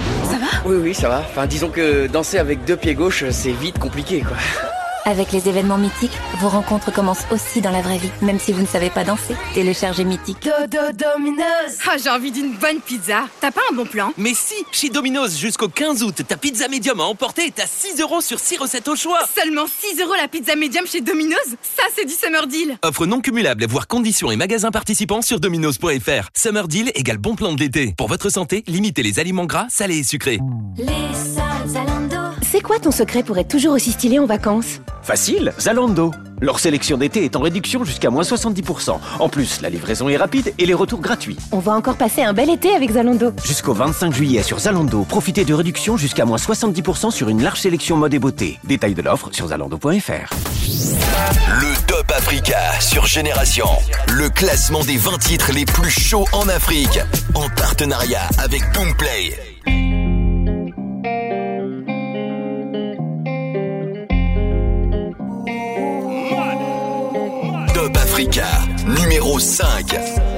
Oui, 0.65 0.77
oui, 0.81 0.93
ça 0.93 1.09
va. 1.09 1.19
Enfin, 1.19 1.45
disons 1.45 1.69
que 1.69 2.07
danser 2.07 2.37
avec 2.37 2.63
deux 2.63 2.77
pieds 2.77 2.95
gauches, 2.95 3.25
c'est 3.31 3.51
vite 3.51 3.79
compliqué, 3.79 4.21
quoi. 4.21 4.37
Avec 5.05 5.33
les 5.33 5.49
événements 5.49 5.77
mythiques, 5.77 6.17
vos 6.39 6.47
rencontres 6.47 6.91
commencent 6.91 7.25
aussi 7.29 7.59
dans 7.59 7.71
la 7.71 7.81
vraie 7.81 7.97
vie, 7.97 8.09
même 8.21 8.39
si 8.39 8.53
vous 8.53 8.61
ne 8.61 8.67
savez 8.67 8.89
pas 8.89 9.03
danser. 9.03 9.35
Téléchargez 9.53 10.05
Mythique. 10.05 10.43
Dodo 10.43 10.91
Domino's 10.93 11.77
Ah, 11.85 11.95
j'ai 12.01 12.09
envie 12.09 12.31
d'une 12.31 12.53
bonne 12.53 12.79
pizza. 12.79 13.25
T'as 13.41 13.51
pas 13.51 13.61
un 13.71 13.75
bon 13.75 13.85
plan? 13.85 14.13
Mais 14.17 14.33
si, 14.33 14.55
chez 14.71 14.89
Domino's 14.89 15.37
jusqu'au 15.37 15.67
15 15.67 16.03
août, 16.03 16.21
ta 16.25 16.37
pizza 16.37 16.69
médium 16.69 17.01
à 17.01 17.03
emporter 17.03 17.43
est 17.47 17.59
à 17.59 17.65
6 17.67 17.99
euros 18.01 18.21
sur 18.21 18.39
6 18.39 18.57
recettes 18.57 18.87
au 18.87 18.95
choix. 18.95 19.19
Seulement 19.35 19.65
6 19.67 19.99
euros 20.01 20.13
la 20.19 20.29
pizza 20.29 20.55
médium 20.55 20.87
chez 20.87 21.01
Domino's? 21.01 21.37
Ça, 21.61 21.83
c'est 21.95 22.05
du 22.05 22.13
summer 22.13 22.47
deal 22.47 22.77
Offre 22.81 23.05
non 23.05 23.19
cumulable, 23.19 23.65
voire 23.67 23.87
conditions 23.87 24.31
et 24.31 24.37
magasins 24.37 24.71
participants 24.71 25.21
sur 25.21 25.39
dominos.fr. 25.41 26.29
Summer 26.33 26.67
Deal 26.69 26.91
égale 26.95 27.17
bon 27.17 27.35
plan 27.35 27.51
de 27.53 27.59
l'été. 27.59 27.93
Pour 27.97 28.07
votre 28.07 28.29
santé, 28.29 28.63
limitez 28.67 29.03
les 29.03 29.19
aliments 29.19 29.45
gras, 29.45 29.65
salés 29.69 29.97
et 29.97 30.03
sucrés. 30.03 30.39
Les 30.77 30.85
Zalando. 31.67 32.02
C'est 32.53 32.61
quoi 32.61 32.77
ton 32.77 32.91
secret 32.91 33.23
pour 33.23 33.39
être 33.39 33.47
toujours 33.47 33.73
aussi 33.73 33.91
stylé 33.91 34.19
en 34.19 34.27
vacances? 34.27 34.79
Facile, 35.01 35.53
Zalando. 35.59 36.11
Leur 36.39 36.59
sélection 36.59 36.99
d'été 36.99 37.25
est 37.25 37.35
en 37.35 37.39
réduction 37.39 37.83
jusqu'à 37.83 38.11
moins 38.11 38.21
70%. 38.21 38.95
En 39.19 39.27
plus, 39.27 39.59
la 39.61 39.71
livraison 39.71 40.07
est 40.07 40.17
rapide 40.17 40.53
et 40.59 40.67
les 40.67 40.75
retours 40.75 41.01
gratuits. 41.01 41.35
On 41.51 41.57
va 41.57 41.71
encore 41.71 41.95
passer 41.95 42.21
un 42.21 42.31
bel 42.31 42.51
été 42.51 42.75
avec 42.75 42.91
Zalando. 42.91 43.33
Jusqu'au 43.43 43.73
25 43.73 44.13
juillet 44.13 44.43
sur 44.43 44.59
Zalando, 44.59 45.01
profitez 45.01 45.45
de 45.45 45.53
réductions 45.55 45.97
jusqu'à 45.97 46.25
moins 46.25 46.37
70% 46.37 47.09
sur 47.09 47.27
une 47.27 47.41
large 47.41 47.59
sélection 47.59 47.97
mode 47.97 48.13
et 48.13 48.19
beauté. 48.19 48.59
Détails 48.65 48.93
de 48.93 49.01
l'offre 49.01 49.29
sur 49.31 49.47
zalando.fr. 49.47 50.35
Le 51.59 51.87
Top 51.87 52.11
Africa 52.15 52.79
sur 52.79 53.07
Génération. 53.07 53.65
Le 54.09 54.29
classement 54.29 54.83
des 54.83 54.97
20 54.97 55.17
titres 55.17 55.51
les 55.55 55.65
plus 55.65 55.89
chauds 55.89 56.27
en 56.33 56.47
Afrique. 56.49 56.99
En 57.33 57.49
partenariat 57.49 58.29
avec 58.37 58.61
Boomplay. 58.75 59.39
Africa, 68.13 68.45
numéro 68.85 69.39
5. 69.39 70.32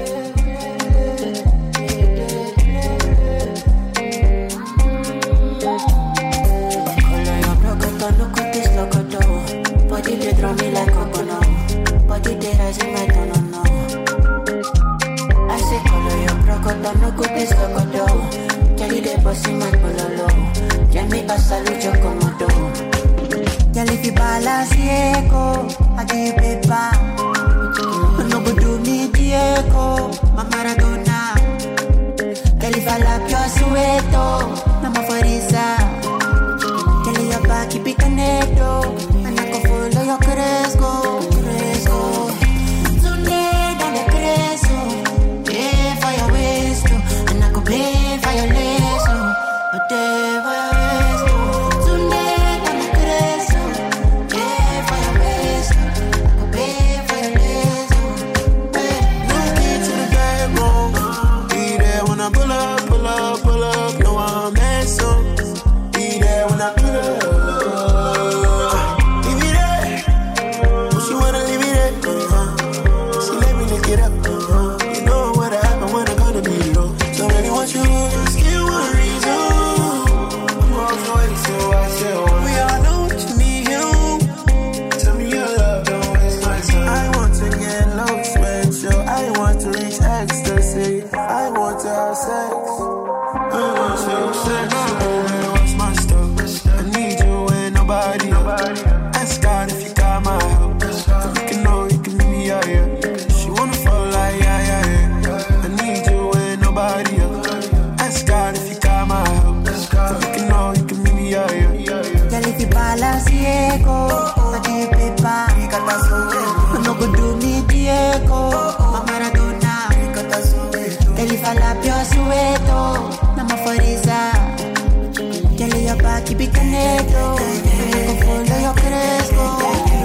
Girl, 125.69 125.81
your 125.81 125.95
back 125.97 126.25
keep 126.25 126.39
it 126.41 126.53
connected, 126.53 127.15
and 127.15 127.95
I 127.95 128.05
go 128.05 128.13
follow 128.25 128.59
your 128.65 128.73
cresco, 128.75 129.45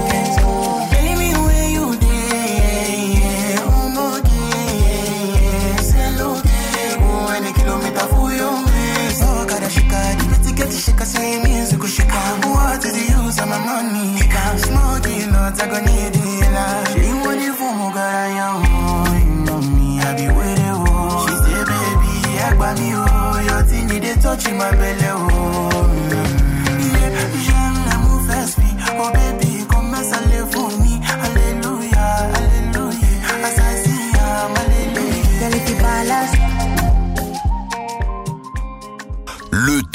cresco. 0.08 0.52
Telling 0.90 1.18
me 1.18 1.30
where 1.44 1.68
you? 1.76 1.86
Dey, 2.00 3.56
oh 3.61 3.92
no 3.94 4.06
dey, 4.28 5.76
say 5.82 6.08
look, 6.16 6.42
oh 7.04 7.34
any 7.36 7.52
kilometer 7.52 8.06
for 8.12 8.32
you, 8.32 8.50
miss. 8.72 9.20
Oh, 9.22 9.44
gotta 9.48 9.66
shika, 9.66 10.00
give 10.18 10.30
me 10.30 10.36
ticket 10.46 10.70
to 10.72 10.78
shika, 10.84 11.04
say 11.04 11.42
music, 11.42 11.80
shika. 11.80 12.20
What 12.48 12.84
is 12.84 12.92
the 12.92 13.04
use 13.22 13.38
of 13.40 13.48
my 13.48 13.58
money? 13.64 14.18
I'm 14.32 14.58
smoking, 14.58 15.30
not 15.32 15.61
I 15.61 15.66
gonna 15.68 15.86
need 15.86 16.16
it, 16.16 16.52
la. 16.54 16.84
She 16.94 17.12
want 17.26 17.40
you 17.42 17.52
for 17.54 17.72
more, 17.74 17.92
God, 17.92 17.98
I 17.98 18.28
am, 18.46 19.28
you 19.28 19.44
know 19.44 19.61
me, 19.61 20.00
I 20.00 20.16
be 20.16 20.26
with 20.26 20.58
it, 20.58 20.72
oh. 20.72 21.26
She 21.28 21.34
say, 21.44 21.62
baby, 21.68 22.38
I 22.40 22.56
got 22.56 22.78
me, 22.78 22.88
oh, 22.94 23.40
your 23.46 23.62
thing, 23.64 23.88
they 24.00 24.14
touching 24.20 24.56
my 24.56 24.70
belly, 24.72 25.04
oh. 25.04 25.29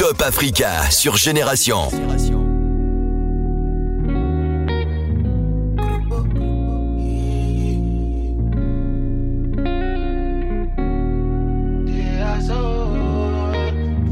Top 0.07 0.21
Africa 0.21 0.91
sur 0.91 1.17
Génération. 1.17 1.89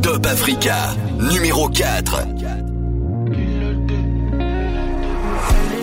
Top 0.02 0.26
Africa, 0.26 0.96
numéro 1.20 1.70
4. 1.70 2.22
Spending 2.22 2.42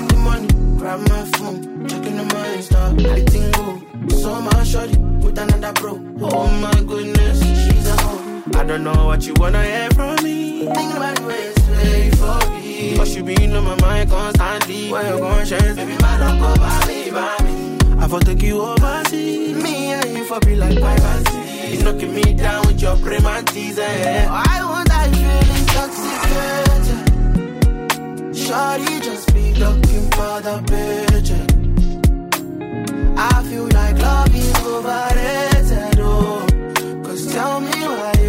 the 0.08 0.16
money, 0.16 0.48
grab 0.76 1.00
my 1.08 1.24
phone, 1.36 1.86
checking 1.86 2.16
the 2.16 2.24
money 2.34 2.62
stop, 2.62 2.98
everything 2.98 3.52
go. 3.52 3.78
So 4.16 4.40
my 4.40 4.64
shorty 4.64 4.98
with 5.22 5.38
another 5.38 5.72
bro. 5.74 6.00
Oh 6.22 6.48
my 6.60 6.74
goodness. 6.80 7.09
I 8.60 8.64
don't 8.64 8.84
know 8.84 9.06
what 9.06 9.26
you 9.26 9.32
wanna 9.38 9.64
hear 9.64 9.88
from 9.92 10.16
me. 10.22 10.66
Think 10.66 10.94
about 10.94 11.16
the 11.16 11.26
way 11.26 11.44
it's 11.46 11.66
way 11.66 12.10
for 12.10 12.50
me. 12.50 12.94
Cause 12.94 13.16
you 13.16 13.24
been 13.24 13.56
on 13.56 13.64
my 13.64 13.74
mind 13.80 14.10
constantly. 14.10 14.90
Where 14.92 15.14
you 15.14 15.18
gon' 15.18 15.46
change, 15.46 15.76
baby, 15.76 15.96
man, 16.02 16.20
don't 16.20 16.38
go 16.38 16.54
by 16.56 16.86
me, 16.86 17.10
by 17.10 17.38
me. 17.42 17.78
I 17.98 18.06
for 18.06 18.20
take 18.20 18.42
you 18.42 18.60
overseas. 18.60 19.56
Me 19.62 19.92
and 19.94 20.10
you 20.14 20.24
for 20.26 20.40
be 20.40 20.56
like 20.56 20.78
privacy. 20.78 21.74
You 21.74 21.82
knocking 21.84 22.14
me 22.14 22.34
down 22.34 22.66
with 22.66 22.82
your 22.82 22.96
premantis, 22.96 23.78
eh? 23.78 24.26
Why 24.28 24.60
won't 24.62 24.90
I 24.92 25.08
feel 25.08 25.40
intoxicated? 25.56 26.98
Shawty 28.44 29.00
just 29.02 29.32
be 29.32 29.54
looking 29.54 30.10
for 30.10 30.40
the 30.42 30.60
picture. 30.68 31.46
I 33.16 33.42
feel 33.44 33.64
like 33.72 33.96
love 33.98 34.34
is 34.36 34.54
overrated, 34.66 35.98
oh. 36.00 36.46
Cause 37.02 37.32
tell 37.32 37.58
me 37.60 37.70
why 37.70 37.76
you 37.78 37.88
got 38.00 38.18
me 38.18 38.19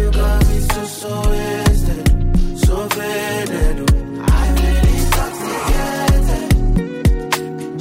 so, 1.02 1.14
wasted, 1.30 2.04
so 2.64 2.76
faded, 2.90 3.76
oh. 3.80 4.24
I 4.24 4.42
feel 4.56 4.84
intoxicated. 4.94 6.50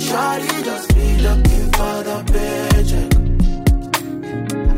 Shawty 0.06 0.54
just 0.70 0.88
be 0.96 1.08
looking 1.28 1.68
for 1.78 1.96
the 2.10 2.18
picture. 2.34 3.10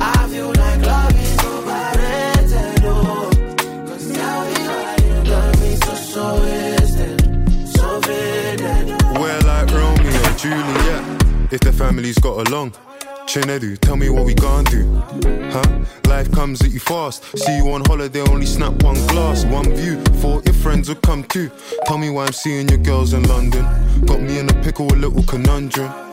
I 0.01 0.27
feel 0.31 0.51
like 0.61 0.81
love 0.91 1.17
is 1.25 1.39
overrated, 1.51 2.83
oh. 2.83 3.31
Cause 3.87 4.07
why 4.11 4.97
you 5.07 5.19
got 5.31 5.51
me 5.61 5.71
so, 5.85 5.93
so 6.11 6.25
wasted, 6.41 7.17
so 7.77 7.85
faded. 8.01 8.85
Oh. 9.03 9.21
We're 9.21 9.43
like 9.51 9.67
Romeo 9.71 10.21
and 10.29 10.37
Juliet. 10.37 11.03
If 11.53 11.61
the 11.61 11.71
families 11.71 12.17
got 12.19 12.35
along. 12.47 12.73
Tell 13.33 13.95
me 13.95 14.09
what 14.09 14.25
we 14.25 14.35
gonna 14.35 14.69
do. 14.69 14.85
Huh? 15.51 15.85
Life 16.05 16.31
comes 16.31 16.61
at 16.61 16.69
you 16.69 16.79
fast. 16.79 17.23
See 17.35 17.57
you 17.57 17.71
on 17.71 17.83
holiday, 17.85 18.21
only 18.21 18.45
snap 18.45 18.83
one 18.83 19.07
glass, 19.07 19.43
one 19.45 19.73
view. 19.73 19.99
Thought 20.21 20.45
your 20.45 20.53
friends 20.53 20.87
would 20.87 21.01
come 21.01 21.23
too. 21.23 21.49
Tell 21.87 21.97
me 21.97 22.11
why 22.11 22.27
I'm 22.27 22.33
seeing 22.33 22.69
your 22.69 22.77
girls 22.77 23.13
in 23.13 23.23
London. 23.23 23.65
Got 24.05 24.21
me 24.21 24.37
in 24.37 24.47
a 24.51 24.53
pickle, 24.61 24.85
a 24.85 24.93
little 24.93 25.23
conundrum. 25.23 26.12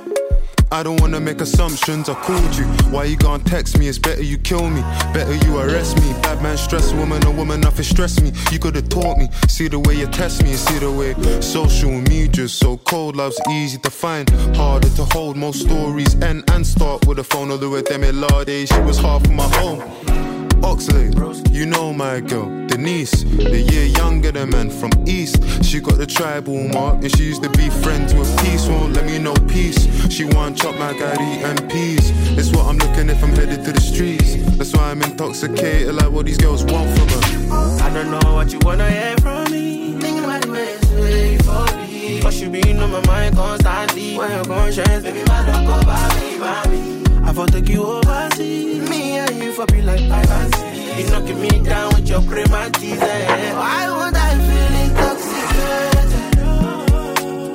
I 0.73 0.85
don't 0.85 1.01
wanna 1.01 1.19
make 1.21 1.41
assumptions. 1.41 2.09
I 2.09 2.15
called 2.15 2.55
you. 2.55 2.65
Why 2.91 3.05
you 3.05 3.17
gonna 3.17 3.43
text 3.43 3.77
me? 3.77 3.89
It's 3.89 3.99
better 3.99 4.23
you 4.23 4.39
kill 4.39 4.71
me. 4.71 4.83
Better 5.13 5.35
you 5.45 5.59
arrest 5.59 6.01
me. 6.01 6.13
Bad 6.23 6.43
man 6.43 6.57
stress 6.57 6.93
woman, 6.93 7.25
a 7.27 7.31
woman 7.31 7.61
nothing 7.61 7.85
stress 7.85 8.21
me. 8.21 8.33
You 8.53 8.61
could've 8.61 8.89
taught 8.89 9.19
me. 9.19 9.29
See 9.49 9.69
the 9.69 9.81
way 9.81 9.95
you 9.97 10.07
test 10.07 10.45
me, 10.45 10.55
see 10.55 10.79
the 10.79 10.91
way 10.91 11.15
social 11.41 11.91
media's 11.91 12.53
so 12.53 12.77
cold. 12.77 13.17
Love's 13.17 13.41
easy 13.51 13.79
to 13.79 13.91
find, 13.91 14.31
harder 14.55 14.91
to 14.91 15.05
hold. 15.07 15.37
Most 15.37 15.63
stories 15.63 16.15
end 16.23 16.49
and 16.53 16.65
start 16.65 17.07
with 17.07 17.19
a 17.19 17.25
phone. 17.25 17.51
Although 17.51 17.71
with 17.71 17.87
them 17.87 18.03
Lade, 18.03 18.69
she 18.69 18.81
was 18.81 18.99
half 18.99 19.25
of 19.25 19.33
my 19.33 19.49
home. 19.57 20.30
Oxlade, 20.63 21.51
you 21.51 21.67
know 21.67 21.93
my 21.93 22.21
girl, 22.21 22.47
Denise, 22.67 23.23
the 23.25 23.61
year 23.61 23.87
younger 23.87 24.31
than 24.31 24.51
man 24.51 24.71
from 24.71 24.91
East. 25.07 25.43
She 25.65 25.81
got 25.81 25.97
the 25.97 26.07
tribal 26.07 26.69
mark 26.69 27.03
and 27.03 27.11
she 27.17 27.25
used 27.25 27.43
to 27.43 27.51
be 27.51 27.71
friends 27.71 28.15
with 28.15 28.29
peace. 28.41 28.67
Won't 28.67 28.93
let 28.95 29.07
me 29.07 29.19
know 29.19 29.35
peace. 29.49 29.89
She 30.11 30.25
want 30.25 30.59
chop 30.59 30.75
my 30.77 30.93
gari 30.93 31.43
and 31.45 31.71
peas. 31.71 32.11
It's 32.39 32.51
what 32.51 32.67
I'm 32.67 32.79
looking 32.79 33.09
if 33.09 33.23
I'm 33.23 33.31
headed 33.31 33.65
to 33.65 33.73
the 33.73 33.81
streets. 33.81 34.37
That's 34.57 34.73
why 34.75 34.91
I'm 34.91 35.03
intoxicated, 35.03 35.95
like 35.95 36.11
what 36.11 36.27
these 36.27 36.39
girls 36.39 36.65
want 36.65 36.91
from 36.97 37.09
her. 37.09 37.83
I 37.83 37.91
don't 37.93 38.11
know 38.11 38.35
what 38.35 38.53
you 38.53 38.59
wanna 38.63 38.91
hear 38.91 39.17
from 39.19 39.51
me. 39.51 39.99
Thinking 40.01 40.25
about 40.25 40.43
the 40.43 40.55
it's 40.55 40.91
way 40.91 41.39
for 41.39 41.77
me. 41.77 42.21
Cause 42.21 42.41
you 42.41 42.51
been 42.51 42.79
on 42.81 42.91
my 42.93 43.07
mind 43.07 43.35
constantly. 43.35 44.17
When 44.17 44.31
your 44.31 44.45
conscience, 44.45 45.05
baby, 45.05 45.25
man, 45.25 45.47
don't 45.47 45.65
go 45.65 45.87
by 45.87 46.21
me, 46.21 46.39
by 46.39 46.69
me. 46.69 47.10
I 47.31 47.33
for 47.33 47.47
take 47.47 47.69
you 47.69 47.85
overseas. 47.85 48.91
Me 48.91 49.17
and 49.19 49.37
you 49.37 49.53
for 49.53 49.65
be 49.67 49.81
like 49.83 50.05
privacy. 50.09 51.01
You 51.01 51.07
knocking 51.11 51.41
me 51.41 51.61
down 51.63 51.95
with 51.95 52.09
your 52.09 52.23
prematis, 52.23 53.01
eh? 53.01 53.55
Why 53.55 53.89
would 53.89 54.17
I 54.17 54.31
feel 54.47 54.75
intoxicated? 54.83 56.35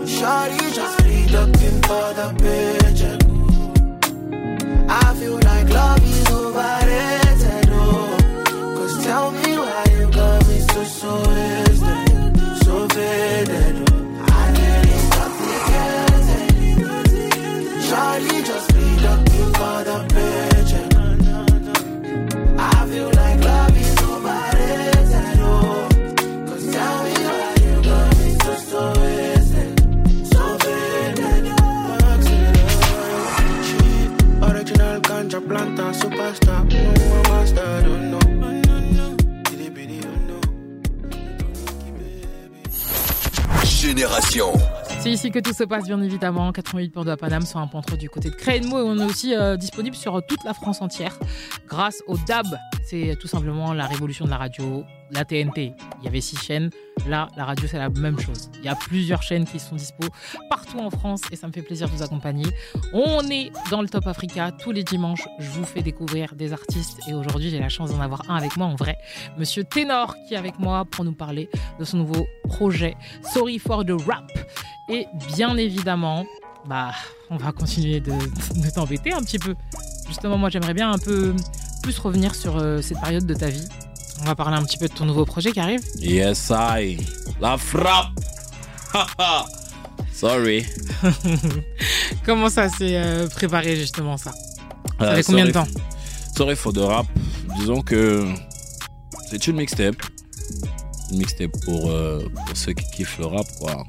Shorty 0.07 0.71
just 0.71 0.97
be 1.03 1.28
looking 1.28 1.82
for 1.88 2.13
the 2.19 2.28
picture. 2.39 3.17
I 4.88 5.13
feel 5.19 5.38
like 5.43 5.67
love 5.69 6.03
is 6.05 6.26
overrated, 6.32 7.69
oh. 7.73 8.15
Cause 8.78 8.95
tell 9.03 9.32
me 9.32 9.57
why 9.57 9.84
you 9.91 10.07
got 10.09 10.47
me 10.47 10.59
so, 10.59 10.84
so 10.86 11.11
wasted, 11.28 12.38
so 12.63 12.88
faded, 12.88 13.45
Que 45.32 45.39
tout 45.39 45.53
se 45.53 45.63
passe, 45.63 45.86
bien 45.86 45.99
évidemment. 46.01 46.51
88 46.51 46.89
pour 46.89 47.03
de 47.03 47.09
la 47.09 47.17
Paname 47.17 47.45
sur 47.45 47.59
un 47.59 47.65
pontre 47.65 47.97
du 47.97 48.09
côté 48.09 48.30
de 48.30 48.36
Créenmo. 48.36 48.78
Et 48.78 48.84
on 48.84 48.99
est 48.99 49.03
aussi 49.03 49.36
euh, 49.36 49.57
disponible 49.57 49.95
sur 49.95 50.21
toute 50.28 50.43
la 50.43 50.53
France 50.53 50.84
entière 50.84 51.17
grâce 51.67 52.03
au 52.07 52.15
DAB. 52.28 52.45
C'est 52.86 53.17
tout 53.19 53.27
simplement 53.27 53.73
la 53.73 53.88
révolution 53.88 54.25
de 54.25 54.29
la 54.29 54.38
radio, 54.38 54.83
la 55.09 55.25
TNT. 55.25 55.73
Il 55.99 56.05
y 56.05 56.07
avait 56.07 56.21
six 56.21 56.38
chaînes. 56.38 56.69
Là, 57.07 57.27
la 57.36 57.43
radio, 57.45 57.67
c'est 57.67 57.79
la 57.79 57.89
même 57.89 58.19
chose. 58.19 58.51
Il 58.59 58.65
y 58.65 58.67
a 58.67 58.75
plusieurs 58.75 59.23
chaînes 59.23 59.45
qui 59.45 59.59
sont 59.59 59.75
dispo 59.75 60.07
partout 60.51 60.77
en 60.77 60.91
France 60.91 61.21
et 61.31 61.36
ça 61.36 61.47
me 61.47 61.51
fait 61.51 61.63
plaisir 61.63 61.88
de 61.88 61.93
vous 61.93 62.03
accompagner. 62.03 62.45
On 62.93 63.27
est 63.31 63.51
dans 63.71 63.81
le 63.81 63.89
Top 63.89 64.05
Africa 64.05 64.51
tous 64.51 64.71
les 64.71 64.83
dimanches. 64.83 65.27
Je 65.39 65.49
vous 65.49 65.65
fais 65.65 65.81
découvrir 65.81 66.36
des 66.36 66.53
artistes 66.53 66.99
et 67.07 67.15
aujourd'hui, 67.15 67.49
j'ai 67.49 67.59
la 67.59 67.69
chance 67.69 67.89
d'en 67.89 67.99
avoir 67.99 68.21
un 68.29 68.36
avec 68.36 68.55
moi 68.55 68.67
en 68.67 68.75
vrai. 68.75 68.97
Monsieur 69.39 69.63
Ténor 69.63 70.15
qui 70.27 70.36
est 70.36 70.38
avec 70.38 70.59
moi 70.59 70.86
pour 70.86 71.05
nous 71.05 71.13
parler 71.13 71.49
de 71.79 71.86
son 71.86 71.97
nouveau 71.97 72.27
projet 72.43 72.95
Sorry 73.33 73.57
for 73.57 73.83
the 73.83 73.99
Rap. 74.05 74.31
Et 74.89 75.07
bien 75.36 75.57
évidemment, 75.57 76.23
bah, 76.67 76.91
on 77.31 77.38
va 77.38 77.51
continuer 77.51 77.99
de, 77.99 78.11
de 78.11 78.69
t'embêter 78.73 79.11
un 79.11 79.21
petit 79.21 79.39
peu. 79.39 79.55
Justement, 80.07 80.38
moi, 80.38 80.49
j'aimerais 80.49 80.75
bien 80.75 80.91
un 80.91 80.99
peu 80.99 81.33
plus 81.86 81.99
revenir 81.99 82.33
sur 82.33 82.57
euh, 82.57 82.81
cette 82.81 82.99
période 82.99 83.27
de 83.27 83.33
ta 83.36 83.47
vie. 83.47 83.61
On 84.21 84.25
va 84.25 84.33
parler 84.33 84.57
un 84.57 84.63
petit 84.63 84.77
peu 84.79 84.88
de 84.88 84.93
ton 84.93 85.05
nouveau 85.05 85.23
projet 85.23 85.51
qui 85.51 85.59
arrive. 85.59 85.81
Yes, 85.99 86.51
I. 86.51 86.97
La 87.39 87.59
frappe. 87.59 88.09
Sorry. 90.11 90.65
Comment 92.25 92.49
ça 92.49 92.69
s'est 92.69 92.95
euh, 92.97 93.27
préparé 93.27 93.75
justement 93.75 94.17
ça? 94.17 94.31
Ça 94.99 95.05
Euh, 95.05 95.15
fait 95.17 95.23
combien 95.23 95.45
de 95.45 95.51
temps? 95.51 95.67
Sorry 96.36 96.55
for 96.55 96.73
the 96.73 96.79
rap. 96.79 97.05
Disons 97.59 97.81
que 97.83 98.25
c'est 99.29 99.45
une 99.45 99.57
mixtape. 99.57 99.97
Une 101.11 101.19
mixtape 101.19 101.51
pour, 101.65 101.81
pour 102.47 102.57
ceux 102.57 102.73
qui 102.73 102.86
kiffent 102.95 103.19
le 103.19 103.27
rap, 103.27 103.45
quoi. 103.59 103.83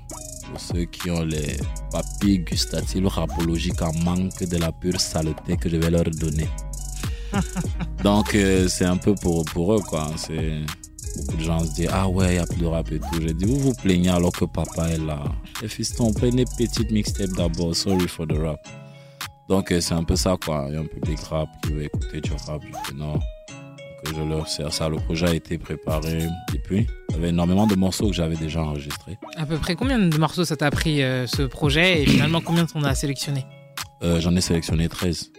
Pour 0.50 0.60
ceux 0.60 0.84
qui 0.84 1.10
ont 1.10 1.24
les 1.24 1.56
papilles 1.90 2.40
gustatives 2.40 3.06
rapologiques 3.06 3.80
en 3.80 3.92
manque 4.04 4.42
de 4.44 4.58
la 4.58 4.70
pure 4.70 5.00
saleté 5.00 5.56
que 5.56 5.70
je 5.70 5.76
vais 5.76 5.90
leur 5.90 6.04
donner. 6.04 6.46
Donc, 8.04 8.34
euh, 8.34 8.68
c'est 8.68 8.84
un 8.84 8.96
peu 8.96 9.14
pour, 9.14 9.44
pour 9.44 9.74
eux, 9.74 9.80
quoi. 9.80 10.08
C'est. 10.16 10.60
Beaucoup 11.16 11.36
de 11.38 11.42
gens 11.44 11.60
se 11.60 11.72
disent 11.72 11.88
Ah 11.90 12.08
ouais, 12.08 12.26
il 12.26 12.32
n'y 12.32 12.38
a 12.38 12.46
plus 12.46 12.60
de 12.60 12.66
rap 12.66 12.92
et 12.92 12.98
tout. 12.98 13.20
J'ai 13.20 13.32
dit 13.32 13.46
Vous 13.46 13.58
vous 13.58 13.74
plaignez 13.74 14.10
alors 14.10 14.32
que 14.32 14.44
papa 14.44 14.88
est 14.90 14.98
là. 14.98 15.22
Et 15.62 15.68
fiston, 15.68 16.12
prenez 16.12 16.44
petite 16.58 16.90
mixtape 16.90 17.30
d'abord. 17.36 17.74
Sorry 17.74 18.06
for 18.06 18.26
the 18.26 18.36
rap. 18.38 18.60
Donc, 19.48 19.72
euh, 19.72 19.80
c'est 19.80 19.94
un 19.94 20.04
peu 20.04 20.14
ça, 20.16 20.36
quoi. 20.44 20.66
Il 20.68 20.74
y 20.74 20.76
a 20.76 20.80
un 20.80 20.84
public 20.86 21.18
rap 21.20 21.48
qui 21.62 21.72
veut 21.72 21.84
écouter 21.84 22.20
du 22.20 22.30
rap. 22.46 22.60
Je 22.62 22.92
dis 22.92 22.98
non. 23.00 23.12
Donc, 23.14 23.20
euh, 24.08 24.10
je 24.14 24.22
leur 24.28 24.46
sers 24.46 24.72
ça. 24.72 24.88
Le 24.90 24.96
projet 24.96 25.26
a 25.28 25.34
été 25.34 25.56
préparé 25.56 26.18
depuis. 26.52 26.86
Il 27.10 27.14
y 27.14 27.18
avait 27.18 27.28
énormément 27.30 27.66
de 27.66 27.76
morceaux 27.76 28.08
que 28.08 28.14
j'avais 28.14 28.36
déjà 28.36 28.60
enregistrés. 28.62 29.16
À 29.38 29.46
peu 29.46 29.56
près 29.56 29.74
combien 29.74 29.98
de 29.98 30.18
morceaux 30.18 30.44
ça 30.44 30.56
t'a 30.56 30.70
pris 30.70 31.02
euh, 31.02 31.26
ce 31.26 31.42
projet? 31.42 32.02
Et 32.02 32.06
finalement 32.06 32.42
combien 32.42 32.66
t'en 32.66 32.82
as 32.82 32.94
sélectionné? 32.94 33.46
Euh, 34.02 34.20
J'en 34.20 34.36
ai 34.36 34.42
sélectionné 34.42 34.88
13. 34.90 35.30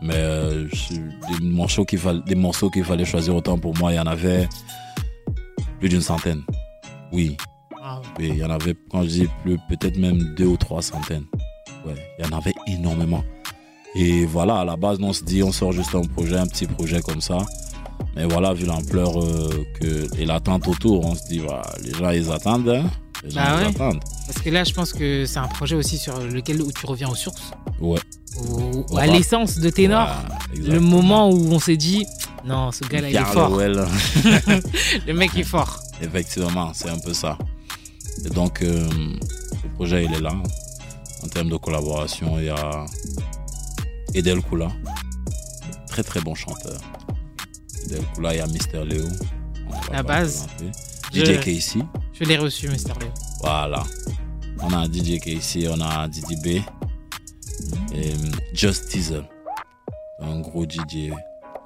Mais 0.00 0.14
euh, 0.16 0.68
des, 1.40 1.44
morceaux 1.44 1.84
qu'il 1.84 1.98
fallait, 1.98 2.20
des 2.26 2.34
morceaux 2.36 2.70
qu'il 2.70 2.84
fallait 2.84 3.04
choisir 3.04 3.34
autant 3.34 3.58
pour 3.58 3.76
moi, 3.78 3.92
il 3.92 3.96
y 3.96 4.00
en 4.00 4.06
avait 4.06 4.48
plus 5.80 5.88
d'une 5.88 6.00
centaine. 6.00 6.42
Oui. 7.12 7.36
Ah 7.82 8.00
Oui, 8.18 8.28
il 8.30 8.36
y 8.36 8.44
en 8.44 8.50
avait, 8.50 8.74
quand 8.90 9.02
je 9.02 9.08
dis 9.08 9.28
plus, 9.42 9.58
peut-être 9.68 9.96
même 9.98 10.34
deux 10.36 10.46
ou 10.46 10.56
trois 10.56 10.82
centaines. 10.82 11.24
Ouais, 11.86 11.94
il 12.18 12.24
y 12.26 12.32
en 12.32 12.36
avait 12.38 12.54
énormément. 12.66 13.24
Et 13.94 14.24
voilà, 14.26 14.60
à 14.60 14.64
la 14.64 14.76
base, 14.76 14.98
on 15.00 15.12
se 15.12 15.24
dit, 15.24 15.42
on 15.42 15.50
sort 15.52 15.72
juste 15.72 15.94
un 15.94 16.02
projet, 16.02 16.36
un 16.36 16.46
petit 16.46 16.66
projet 16.66 17.00
comme 17.00 17.20
ça. 17.20 17.38
Mais 18.14 18.24
voilà, 18.26 18.52
vu 18.52 18.66
l'ampleur 18.66 19.20
euh, 19.22 19.64
que, 19.80 20.06
et 20.20 20.24
l'attente 20.26 20.68
autour, 20.68 21.04
on 21.06 21.14
se 21.14 21.26
dit, 21.28 21.38
voilà, 21.38 21.62
les 21.82 21.92
gens, 21.94 22.10
ils 22.10 22.30
attendent. 22.30 22.68
hein. 22.68 22.84
Les 23.24 23.30
gens, 23.30 23.40
Bah 23.40 23.56
ils 23.60 23.64
ouais. 23.64 23.70
attendent. 23.70 24.00
Parce 24.26 24.38
que 24.40 24.50
là, 24.50 24.62
je 24.64 24.72
pense 24.72 24.92
que 24.92 25.24
c'est 25.24 25.38
un 25.38 25.48
projet 25.48 25.74
aussi 25.74 25.98
sur 25.98 26.18
lequel 26.20 26.60
où 26.62 26.70
tu 26.70 26.86
reviens 26.86 27.08
aux 27.08 27.14
sources, 27.16 27.50
Ouais. 27.80 27.98
À 28.96 29.06
l'essence 29.06 29.58
de 29.58 29.70
Ténor. 29.70 30.08
Le 30.56 30.80
moment 30.80 31.30
où 31.30 31.52
on 31.52 31.58
s'est 31.58 31.76
dit, 31.76 32.06
Non, 32.44 32.72
ce 32.72 32.84
gars-là, 32.84 33.10
il 33.10 33.16
est 33.16 33.24
fort. 33.24 33.56
Le 35.06 35.12
mec 35.12 35.36
est 35.36 35.42
fort. 35.44 35.80
Effectivement, 36.00 36.72
c'est 36.74 36.88
un 36.88 36.98
peu 36.98 37.12
ça. 37.12 37.36
Et 38.24 38.30
donc, 38.30 38.62
euh, 38.62 38.88
le 39.64 39.68
projet, 39.74 40.04
il 40.04 40.12
est 40.14 40.20
là. 40.20 40.32
En 41.24 41.28
termes 41.28 41.48
de 41.50 41.56
collaboration, 41.56 42.38
il 42.38 42.44
y 42.46 42.48
a 42.50 42.84
Edel 44.14 44.40
Kula, 44.42 44.68
très 45.88 46.02
très 46.02 46.20
bon 46.20 46.34
chanteur. 46.34 46.80
Edel 47.84 48.02
Kula, 48.14 48.34
il 48.34 48.38
y 48.38 48.40
a 48.40 48.46
Mister 48.46 48.84
Léo. 48.84 49.04
La 49.92 50.02
base. 50.02 50.46
Je- 51.12 51.24
DJ 51.24 51.40
Casey. 51.40 51.80
Je 52.12 52.24
l'ai 52.24 52.36
reçu, 52.36 52.68
Mister 52.68 52.92
Léo. 53.00 53.10
Voilà. 53.40 53.82
On 54.60 54.72
a 54.72 54.86
DJ 54.86 55.18
Casey, 55.20 55.68
on 55.68 55.80
a 55.80 56.08
Didi 56.08 56.36
B. 56.36 56.62
Et 57.94 58.12
Just 58.54 58.88
Teaser. 58.88 59.22
Un 60.20 60.40
gros 60.40 60.64
DJ 60.64 61.10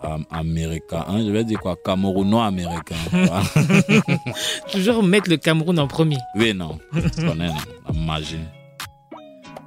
am- 0.02 0.24
américain. 0.30 1.04
Hein, 1.08 1.22
je 1.24 1.30
vais 1.30 1.44
dire 1.44 1.58
quoi? 1.60 1.76
Camerouno-américain. 1.84 2.96
Toujours 4.72 5.02
mettre 5.02 5.30
le 5.30 5.36
Cameroun 5.36 5.78
en 5.78 5.86
premier. 5.86 6.18
oui, 6.36 6.52
non. 6.54 6.78
Tu 6.92 7.24
connais, 7.26 7.48
non 7.48 7.54
La 7.88 7.92
magie. 7.94 8.38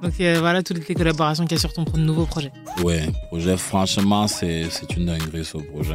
Donc 0.02 0.12
euh, 0.20 0.36
voilà 0.40 0.62
toutes 0.62 0.86
les 0.86 0.94
collaborations 0.94 1.44
qu'il 1.46 1.56
y 1.56 1.58
a 1.58 1.60
sur 1.60 1.72
ton 1.72 1.84
nouveau 1.96 2.26
projet. 2.26 2.52
Ouais, 2.84 3.06
projet, 3.28 3.56
franchement, 3.56 4.28
c'est 4.28 4.68
une 4.96 5.06
dinguerie 5.06 5.44
ce 5.44 5.56
projet. 5.58 5.94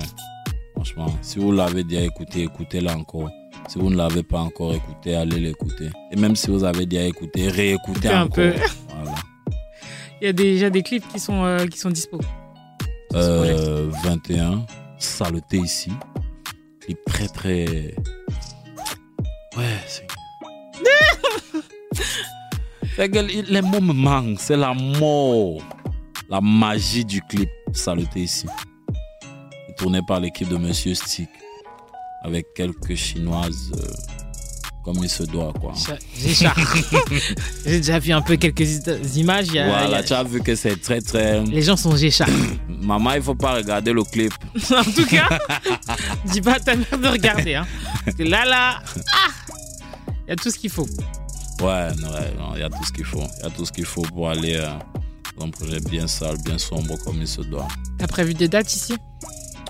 Franchement, 0.74 1.14
si 1.22 1.38
vous 1.38 1.52
l'avez 1.52 1.84
déjà 1.84 2.02
écouté, 2.02 2.42
écoutez-le 2.44 2.90
encore. 2.90 3.30
Si 3.68 3.78
vous 3.78 3.92
ne 3.92 3.96
l'avez 3.96 4.24
pas 4.24 4.40
encore 4.40 4.74
écouté, 4.74 5.14
allez 5.16 5.40
l'écouter. 5.40 5.90
Et 6.12 6.16
même 6.16 6.36
si 6.36 6.50
vous 6.50 6.64
avez 6.64 6.88
déjà 6.88 7.06
écouté, 7.06 7.48
réécoutez 7.48 8.08
Écoutez 8.08 8.10
un 8.10 8.22
encore. 8.24 8.36
peu. 8.36 8.54
Voilà. 8.96 9.18
Il 10.22 10.26
y 10.26 10.28
a 10.28 10.34
déjà 10.34 10.70
des 10.70 10.84
clips 10.84 11.08
qui 11.08 11.20
sont, 11.20 11.44
euh, 11.44 11.66
qui 11.66 11.80
sont 11.80 11.90
dispo. 11.90 12.20
Euh, 13.16 13.90
21, 14.04 14.68
saleté 15.00 15.58
ici. 15.58 15.92
Clip 16.80 17.00
très 17.08 17.28
très. 17.28 17.96
Ouais, 19.58 19.80
c'est. 19.88 20.08
Les 23.50 23.62
mots 23.64 23.82
me 23.82 23.94
manquent, 23.94 24.40
c'est 24.40 24.58
la 24.58 24.76
mort. 24.76 25.64
La 26.30 26.40
magie 26.40 27.04
du 27.04 27.22
clip 27.24 27.50
Saleté 27.74 28.22
ici. 28.22 28.46
Tourné 29.78 30.02
par 30.08 30.20
l'équipe 30.20 30.48
de 30.48 30.58
Monsieur 30.58 30.94
Stick. 30.94 31.30
Avec 32.24 32.46
quelques 32.54 32.94
chinoises 32.94 33.72
euh, 33.76 34.31
comme 34.84 34.98
il 35.04 35.10
se 35.10 35.24
doit, 35.24 35.54
quoi. 35.60 35.74
J'ai 36.18 36.34
ça. 36.34 36.54
J'ai 37.66 37.78
déjà 37.78 38.00
vu 38.00 38.12
un 38.14 38.22
peu 38.22 38.36
quelques 38.36 38.62
images. 39.16 39.48
il 39.50 39.56
y 39.56 39.60
a- 39.60 39.66
il 39.66 39.68
y 39.68 39.70
Voilà, 39.72 39.98
a- 39.98 40.04
tu 40.04 40.14
as 40.14 40.24
vu 40.24 40.42
que 40.42 40.56
c'est 40.56 40.82
très 40.82 41.02
très. 41.02 41.44
Les 41.44 41.62
gens 41.62 41.78
sont 41.78 41.96
Gécha. 41.96 42.26
Maman, 42.68 43.14
il 43.14 43.22
faut 43.22 43.36
pas 43.36 43.56
regarder 43.56 43.94
le 43.94 44.04
clip. 44.04 44.34
en 44.72 44.84
tout 44.84 45.06
cas, 45.06 45.28
dis 46.26 46.42
pas 46.42 46.54
à 46.56 46.60
ta 46.60 46.76
mère 46.76 46.98
de 46.98 47.08
regarder. 47.08 47.56
Hein. 47.56 47.68
Parce 48.06 48.18
que 48.18 48.24
là, 48.24 48.46
là, 48.46 48.80
ah, 49.14 49.32
il 50.28 50.30
y 50.30 50.34
a 50.34 50.36
tout 50.36 50.50
ce 50.50 50.58
qu'il 50.58 50.70
faut. 50.72 50.88
Ouais, 51.62 51.88
il 52.56 52.60
y 52.60 52.64
a 52.64 52.70
tout 52.70 52.84
ce 52.86 52.92
qu'il 52.92 53.06
faut. 53.06 53.24
Il 53.40 53.44
y 53.44 53.48
a 53.48 53.50
tout 53.52 53.66
ce 53.66 53.72
qu'il 53.72 53.86
faut 53.86 54.02
pour 54.02 54.30
aller 54.30 54.56
euh, 54.56 54.68
dans 55.38 55.46
un 55.46 55.50
projet 55.52 55.80
bien 55.80 56.08
sale, 56.08 56.38
bien 56.44 56.58
sombre 56.58 56.98
comme 57.06 57.18
il 57.22 57.28
se 57.28 57.42
doit. 57.42 57.68
T'as 58.00 58.08
prévu 58.08 58.34
des 58.34 58.48
dates 58.48 58.74
ici? 58.74 58.96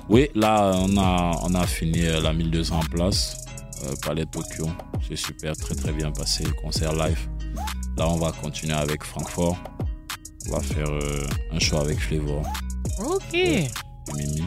Oui, 0.07 0.30
là, 0.36 0.72
on 0.76 0.97
a, 0.97 1.32
on 1.43 1.53
a 1.53 1.68
fini 1.68 2.05
euh, 2.05 2.22
la 2.22 2.32
1200 2.34 2.78
en 2.78 2.80
place, 2.82 3.38
euh, 3.84 3.95
Palais 4.05 4.25
Tokyo. 4.25 4.67
C'est 5.07 5.15
super, 5.15 5.55
très 5.55 5.75
très 5.75 5.91
bien 5.91 6.11
passé, 6.11 6.43
concert 6.61 6.93
live. 6.93 7.27
Là, 7.97 8.07
on 8.09 8.17
va 8.17 8.32
continuer 8.32 8.73
avec 8.73 9.03
Francfort. 9.03 9.57
On 10.47 10.53
va 10.53 10.59
faire 10.61 10.89
euh, 10.89 11.27
un 11.51 11.59
show 11.59 11.77
avec 11.77 11.99
Flavor 11.99 12.43
Ok. 12.99 13.34
et 13.34 13.67
Mimi. 14.15 14.43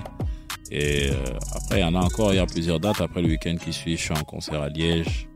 Et 0.70 1.10
euh, 1.10 1.14
après, 1.54 1.78
il 1.78 1.82
y 1.82 1.84
en 1.84 1.94
a 1.94 2.00
encore, 2.00 2.32
il 2.32 2.36
y 2.36 2.40
a 2.40 2.46
plusieurs 2.46 2.80
dates. 2.80 3.00
Après 3.00 3.22
le 3.22 3.28
week-end 3.28 3.56
qui 3.62 3.72
suit, 3.72 3.96
je 3.96 4.02
suis 4.02 4.12
en 4.14 4.24
concert 4.24 4.60
à 4.62 4.68
Liège. 4.68 5.28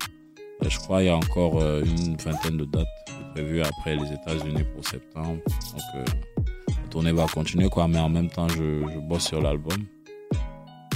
Je 0.69 0.79
crois 0.79 0.99
qu'il 0.99 1.07
y 1.07 1.11
a 1.11 1.17
encore 1.17 1.63
une 1.63 2.17
vingtaine 2.17 2.57
de 2.57 2.65
dates 2.65 2.87
prévues 3.33 3.63
après 3.63 3.95
les 3.95 4.13
États-Unis 4.13 4.65
pour 4.75 4.85
septembre. 4.85 5.39
Donc, 5.47 6.07
la 6.69 6.89
tournée 6.91 7.13
va 7.13 7.27
continuer, 7.27 7.69
quoi. 7.69 7.87
Mais 7.87 8.01
en 8.01 8.09
même 8.09 8.29
temps, 8.29 8.49
je, 8.49 8.57
je 8.57 8.99
bosse 9.09 9.27
sur 9.29 9.41
l'album, 9.41 9.79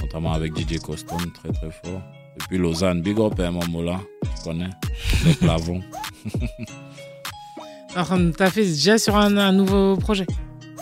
notamment 0.01 0.33
avec 0.33 0.57
DJ 0.59 0.81
Custom, 0.81 1.31
très 1.33 1.53
très 1.53 1.71
fort. 1.71 2.01
Et 2.37 2.41
puis 2.49 2.59
Lausanne, 2.59 3.03
Big 3.03 3.19
Up 3.19 3.39
Momola, 3.39 4.01
tu 4.23 4.43
connais, 4.45 4.71
les 5.25 5.35
plavons. 5.35 5.81
Alors, 7.95 8.09
t'as 8.37 8.51
fait 8.51 8.65
déjà 8.65 8.97
sur 8.99 9.17
un, 9.17 9.37
un 9.37 9.53
nouveau 9.53 9.97
projet. 9.97 10.27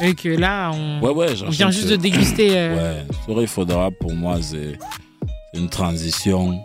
Et 0.01 0.15
que 0.15 0.29
là, 0.29 0.71
on, 0.73 1.01
Ouais, 1.01 1.11
ouais, 1.11 1.27
on 1.33 1.35
j'enchaîne 1.35 1.51
vient 1.53 1.71
juste 1.71 1.89
de 1.89 1.97
déguster. 1.97 2.51
euh, 2.53 2.77
Ouais, 3.03 3.07
sur 3.25 3.41
il 3.43 3.49
faudra 3.49 3.91
pour 3.91 4.15
moi, 4.15 4.37
c'est 4.41 4.79
une 5.55 5.69
transition 5.69 6.59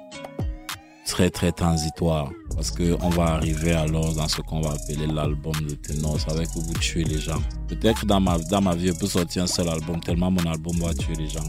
très 1.07 1.29
très 1.29 1.51
transitoire. 1.51 2.29
Parce 2.55 2.71
qu'on 2.71 3.09
va 3.09 3.23
arriver 3.33 3.73
alors 3.73 4.13
dans 4.13 4.27
ce 4.29 4.39
qu'on 4.41 4.61
va 4.61 4.71
appeler 4.73 5.07
l'album 5.07 5.53
de 5.67 5.73
ténor. 5.73 6.17
Ça 6.19 6.33
va 6.33 6.43
être 6.43 6.55
où 6.55 6.61
vous 6.61 6.73
tuez 6.75 7.03
les 7.03 7.19
gens. 7.19 7.41
Peut-être 7.67 8.01
que 8.01 8.05
dans 8.05 8.21
ma, 8.21 8.37
dans 8.37 8.61
ma 8.61 8.75
vie, 8.75 8.87
je 8.87 8.93
peux 8.93 9.07
sortir 9.07 9.43
un 9.43 9.47
seul 9.47 9.67
album, 9.67 9.99
tellement 9.99 10.31
mon 10.31 10.45
album 10.49 10.77
va 10.77 10.93
tuer 10.93 11.15
les 11.17 11.27
gens. 11.27 11.43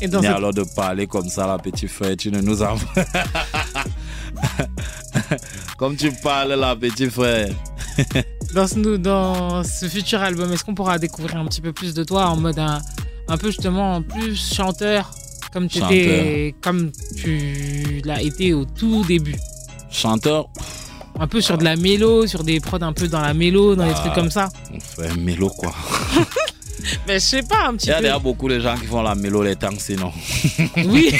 Et 0.00 0.08
dans 0.08 0.20
Mais 0.20 0.28
cette- 0.28 0.36
alors 0.36 0.52
de 0.54 0.62
parler 0.76 1.06
comme 1.06 1.28
ça, 1.28 1.46
là, 1.46 1.58
petit 1.58 1.88
frère, 1.88 2.16
tu 2.16 2.30
ne 2.30 2.40
nous 2.40 2.62
envoies. 2.62 3.04
comme 5.76 5.96
tu 5.96 6.10
parles 6.22 6.54
là, 6.54 6.76
petit 6.76 7.08
frère. 7.10 7.48
dans, 8.54 8.66
ce, 8.66 8.78
nou- 8.78 8.98
dans 8.98 9.62
ce 9.64 9.86
futur 9.88 10.20
album, 10.20 10.52
est-ce 10.52 10.64
qu'on 10.64 10.74
pourra 10.74 10.98
découvrir 10.98 11.36
un 11.36 11.44
petit 11.46 11.60
peu 11.60 11.72
plus 11.72 11.94
de 11.94 12.04
toi 12.04 12.26
en 12.26 12.36
mode 12.36 12.58
un, 12.58 12.80
un 13.28 13.36
peu 13.36 13.48
justement 13.48 14.02
plus 14.02 14.36
chanteur 14.54 15.10
comme 15.52 15.68
tu 15.68 15.78
étais, 15.78 16.54
comme 16.60 16.92
tu 17.16 18.00
l'as 18.04 18.22
été 18.22 18.52
au 18.54 18.64
tout 18.64 19.04
début? 19.04 19.36
Chanteur, 19.90 20.48
Un 21.20 21.26
peu 21.26 21.40
sur 21.40 21.58
de 21.58 21.64
la 21.64 21.74
mélo, 21.74 22.26
sur 22.28 22.44
des 22.44 22.60
prods 22.60 22.78
un 22.82 22.92
peu 22.92 23.08
dans 23.08 23.20
la 23.20 23.34
mélo, 23.34 23.74
dans 23.74 23.84
des 23.86 23.92
Ah. 23.96 24.00
trucs 24.00 24.14
comme 24.14 24.30
ça? 24.30 24.48
on 24.72 24.78
fait 24.78 25.16
mélo 25.16 25.48
quoi. 25.48 25.74
Mais 27.06 27.14
je 27.14 27.18
sais 27.24 27.42
pas 27.42 27.66
un 27.68 27.74
petit 27.74 27.86
Il 27.86 27.90
y 27.90 27.92
a 27.92 27.96
peu. 27.96 28.02
d'ailleurs 28.02 28.20
beaucoup 28.20 28.48
de 28.48 28.58
gens 28.60 28.76
qui 28.76 28.86
font 28.86 29.02
la 29.02 29.14
mélo 29.14 29.42
les 29.42 29.56
tanks 29.56 29.80
sinon. 29.80 30.12
Oui. 30.86 31.12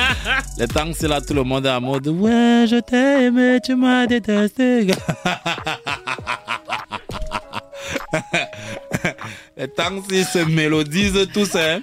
les 0.58 0.66
tanks 0.68 0.96
c'est 0.98 1.08
là 1.08 1.20
tout 1.20 1.34
le 1.34 1.42
monde 1.44 1.66
est 1.66 1.70
en 1.70 1.80
mode 1.80 2.06
ouais 2.08 2.66
je 2.68 2.80
t'ai 2.80 3.26
aimé 3.26 3.58
tu 3.64 3.74
m'as 3.74 4.06
détesté. 4.06 4.86
les 9.56 9.68
tanks 9.68 10.04
ils 10.10 10.24
se 10.24 10.38
mélodisent 10.38 11.28
tous 11.32 11.54
hein. 11.56 11.80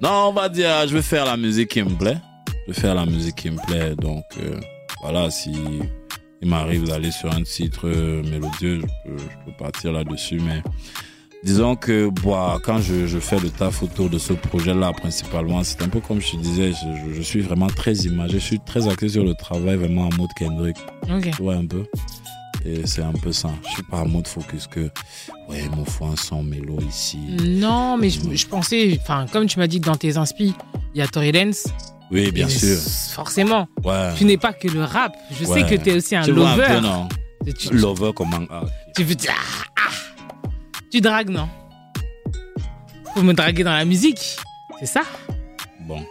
Non 0.00 0.28
on 0.28 0.32
va 0.32 0.48
dire 0.48 0.70
je 0.88 0.94
vais 0.94 1.02
faire 1.02 1.24
la 1.26 1.36
musique 1.36 1.68
qui 1.70 1.82
me 1.82 1.90
plaît. 1.90 2.16
Je 2.66 2.72
vais 2.72 2.80
faire 2.80 2.94
la 2.94 3.06
musique 3.06 3.36
qui 3.36 3.50
me 3.50 3.58
plaît 3.66 3.94
donc 3.96 4.24
euh, 4.38 4.58
voilà 5.02 5.30
si 5.30 5.52
il 6.42 6.48
m'arrive 6.48 6.86
d'aller 6.86 7.10
sur 7.10 7.30
un 7.34 7.42
titre 7.42 7.86
euh, 7.88 8.22
mélodieux 8.22 8.80
je 8.80 9.10
peux, 9.10 9.18
je 9.18 9.44
peux 9.50 9.56
partir 9.58 9.92
là-dessus 9.92 10.40
mais 10.40 10.62
Disons 11.42 11.74
que 11.74 12.10
bah, 12.24 12.58
quand 12.62 12.80
je, 12.80 13.06
je 13.06 13.18
fais 13.18 13.38
le 13.40 13.48
taf 13.48 13.82
autour 13.82 14.10
de 14.10 14.18
ce 14.18 14.34
projet-là, 14.34 14.92
principalement, 14.92 15.64
c'est 15.64 15.80
un 15.82 15.88
peu 15.88 16.00
comme 16.00 16.20
je 16.20 16.32
te 16.32 16.36
disais, 16.36 16.72
je, 17.14 17.22
suis 17.22 17.40
vraiment 17.40 17.68
très 17.68 17.94
imagé, 17.94 18.34
je 18.34 18.44
suis 18.44 18.60
très 18.60 18.88
axé 18.88 19.08
sur 19.08 19.24
le 19.24 19.34
travail, 19.34 19.76
vraiment 19.76 20.02
en 20.02 20.16
mode 20.18 20.28
Kendrick. 20.38 20.76
Ok. 21.10 21.30
Tu 21.34 21.42
vois 21.42 21.54
un 21.54 21.66
peu? 21.66 21.84
Et 22.66 22.86
c'est 22.86 23.02
un 23.02 23.12
peu 23.12 23.32
ça. 23.32 23.48
Je 23.64 23.70
suis 23.70 23.82
pas 23.84 24.00
en 24.00 24.08
mode 24.08 24.28
focus 24.28 24.66
que, 24.66 24.90
ouais, 25.48 25.62
me 25.74 25.84
faut 25.86 26.04
un 26.04 26.16
son 26.16 26.42
mélo 26.42 26.76
ici. 26.86 27.18
Non, 27.42 27.96
mais 27.96 28.10
je, 28.10 28.20
je 28.34 28.46
pensais, 28.46 28.98
enfin, 29.00 29.24
comme 29.32 29.46
tu 29.46 29.58
m'as 29.58 29.66
dit 29.66 29.80
que 29.80 29.86
dans 29.86 29.96
tes 29.96 30.18
inspi, 30.18 30.54
il 30.94 30.98
y 30.98 31.02
a 31.02 31.08
Tory 31.08 31.32
Lanez. 31.32 31.56
Oui, 32.10 32.30
bien 32.32 32.48
sûr. 32.48 32.76
Forcément. 33.14 33.66
Ouais. 33.84 34.12
Tu 34.18 34.24
n'es 34.24 34.36
pas 34.36 34.52
que 34.52 34.68
le 34.68 34.84
rap. 34.84 35.16
Je 35.40 35.44
sais 35.44 35.62
que 35.62 35.76
tu 35.76 35.90
es 35.90 35.96
aussi 35.96 36.16
un 36.16 36.22
Tu 36.22 36.32
vois 36.32 36.50
lover. 36.50 36.64
un 36.64 36.80
peu, 36.80 36.86
non? 36.86 37.08
Et 37.46 37.52
tu- 37.54 37.72
Lover 37.72 38.10
comment 38.14 38.40
ah, 38.50 38.64
Tu 38.94 39.04
veux 39.04 39.14
dire, 39.14 39.32
ah, 39.34 39.64
ah. 39.86 39.90
Tu 40.90 41.00
dragues, 41.00 41.30
non? 41.30 41.48
Faut 43.14 43.22
me 43.22 43.32
draguer 43.32 43.64
dans 43.64 43.72
la 43.72 43.84
musique. 43.84 44.36
C'est 44.80 44.86
ça? 44.86 45.02
Bon. 45.80 46.04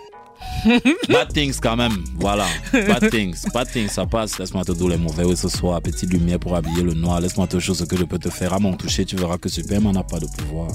Bad 1.09 1.33
things 1.33 1.59
quand 1.61 1.75
même, 1.75 2.03
voilà. 2.15 2.45
Bad 2.73 3.09
things, 3.09 3.45
bad 3.53 3.69
things, 3.71 3.87
ça 3.87 4.05
passe. 4.05 4.37
Laisse-moi 4.39 4.63
te 4.65 4.71
dire 4.73 4.87
les 4.87 4.97
mauvais 4.97 5.23
oui, 5.23 5.37
ce 5.37 5.47
soir. 5.47 5.81
Petite 5.81 6.11
lumière 6.11 6.39
pour 6.39 6.55
habiller 6.55 6.83
le 6.83 6.93
noir. 6.93 7.21
Laisse-moi 7.21 7.47
te 7.47 7.57
dire 7.57 7.75
ce 7.75 7.83
que 7.83 7.95
je 7.95 8.03
peux 8.03 8.19
te 8.19 8.29
faire 8.29 8.53
à 8.53 8.59
mon 8.59 8.73
toucher. 8.75 9.05
Tu 9.05 9.15
verras 9.15 9.37
que 9.37 9.47
Superman 9.47 9.93
n'a 9.93 10.03
pas 10.03 10.19
de 10.19 10.27
pouvoir. 10.27 10.69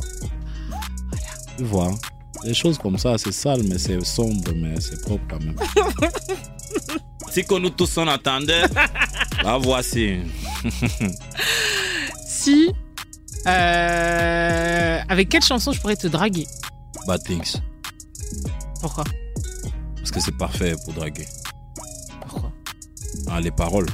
Tu 1.57 1.65
vois, 1.65 1.93
des 2.45 2.55
choses 2.55 2.79
comme 2.79 2.99
ça, 2.99 3.17
c'est 3.19 3.33
sale, 3.33 3.63
mais 3.69 3.79
c'est 3.79 4.03
sombre, 4.05 4.53
mais 4.55 4.81
c'est 4.81 5.01
propre 5.03 5.25
quand 5.29 5.43
même. 5.43 5.57
si 7.31 7.45
que 7.45 7.59
nous 7.59 7.71
tous 7.71 7.97
on 7.99 8.09
attendait, 8.09 8.65
la 9.43 9.59
voici. 9.59 10.19
Si. 12.27 12.71
Euh, 13.47 15.01
avec 15.09 15.29
quelle 15.29 15.43
chanson 15.43 15.73
je 15.73 15.81
pourrais 15.81 15.97
te 15.97 16.07
draguer? 16.07 16.47
Bad 17.07 17.23
things, 17.25 17.57
Pourquoi? 18.81 19.05
Parce 19.97 20.11
que 20.11 20.21
c'est 20.21 20.37
parfait 20.37 20.75
pour 20.85 20.95
draguer. 20.95 21.27
Pourquoi? 22.21 22.53
Ah, 23.29 23.41
les 23.41 23.51
paroles. 23.51 23.89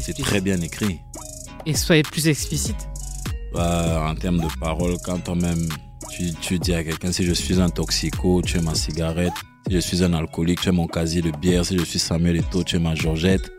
C'est 0.00 0.16
très 0.16 0.40
bien 0.40 0.60
écrit. 0.60 1.00
Et 1.64 1.74
soyez 1.74 2.02
plus 2.02 2.28
explicite. 2.28 2.88
Euh, 3.56 3.98
en 3.98 4.14
termes 4.14 4.40
de 4.40 4.48
paroles, 4.60 4.96
quand 5.04 5.18
toi-même 5.18 5.68
tu, 6.10 6.32
tu 6.34 6.58
dis 6.58 6.74
à 6.74 6.84
quelqu'un 6.84 7.12
si 7.12 7.24
je 7.24 7.32
suis 7.32 7.60
un 7.60 7.68
toxico, 7.68 8.40
tu 8.42 8.58
es 8.58 8.60
ma 8.60 8.74
cigarette. 8.74 9.32
Si 9.66 9.74
je 9.74 9.80
suis 9.80 10.04
un 10.04 10.14
alcoolique, 10.14 10.60
tu 10.60 10.68
es 10.68 10.72
mon 10.72 10.86
casier 10.86 11.22
de 11.22 11.30
bière. 11.30 11.64
Si 11.64 11.76
je 11.76 11.84
suis 11.84 11.98
Samuel 11.98 12.42
tu 12.64 12.76
es 12.76 12.78
ma 12.78 12.94
Georgette. 12.94 13.50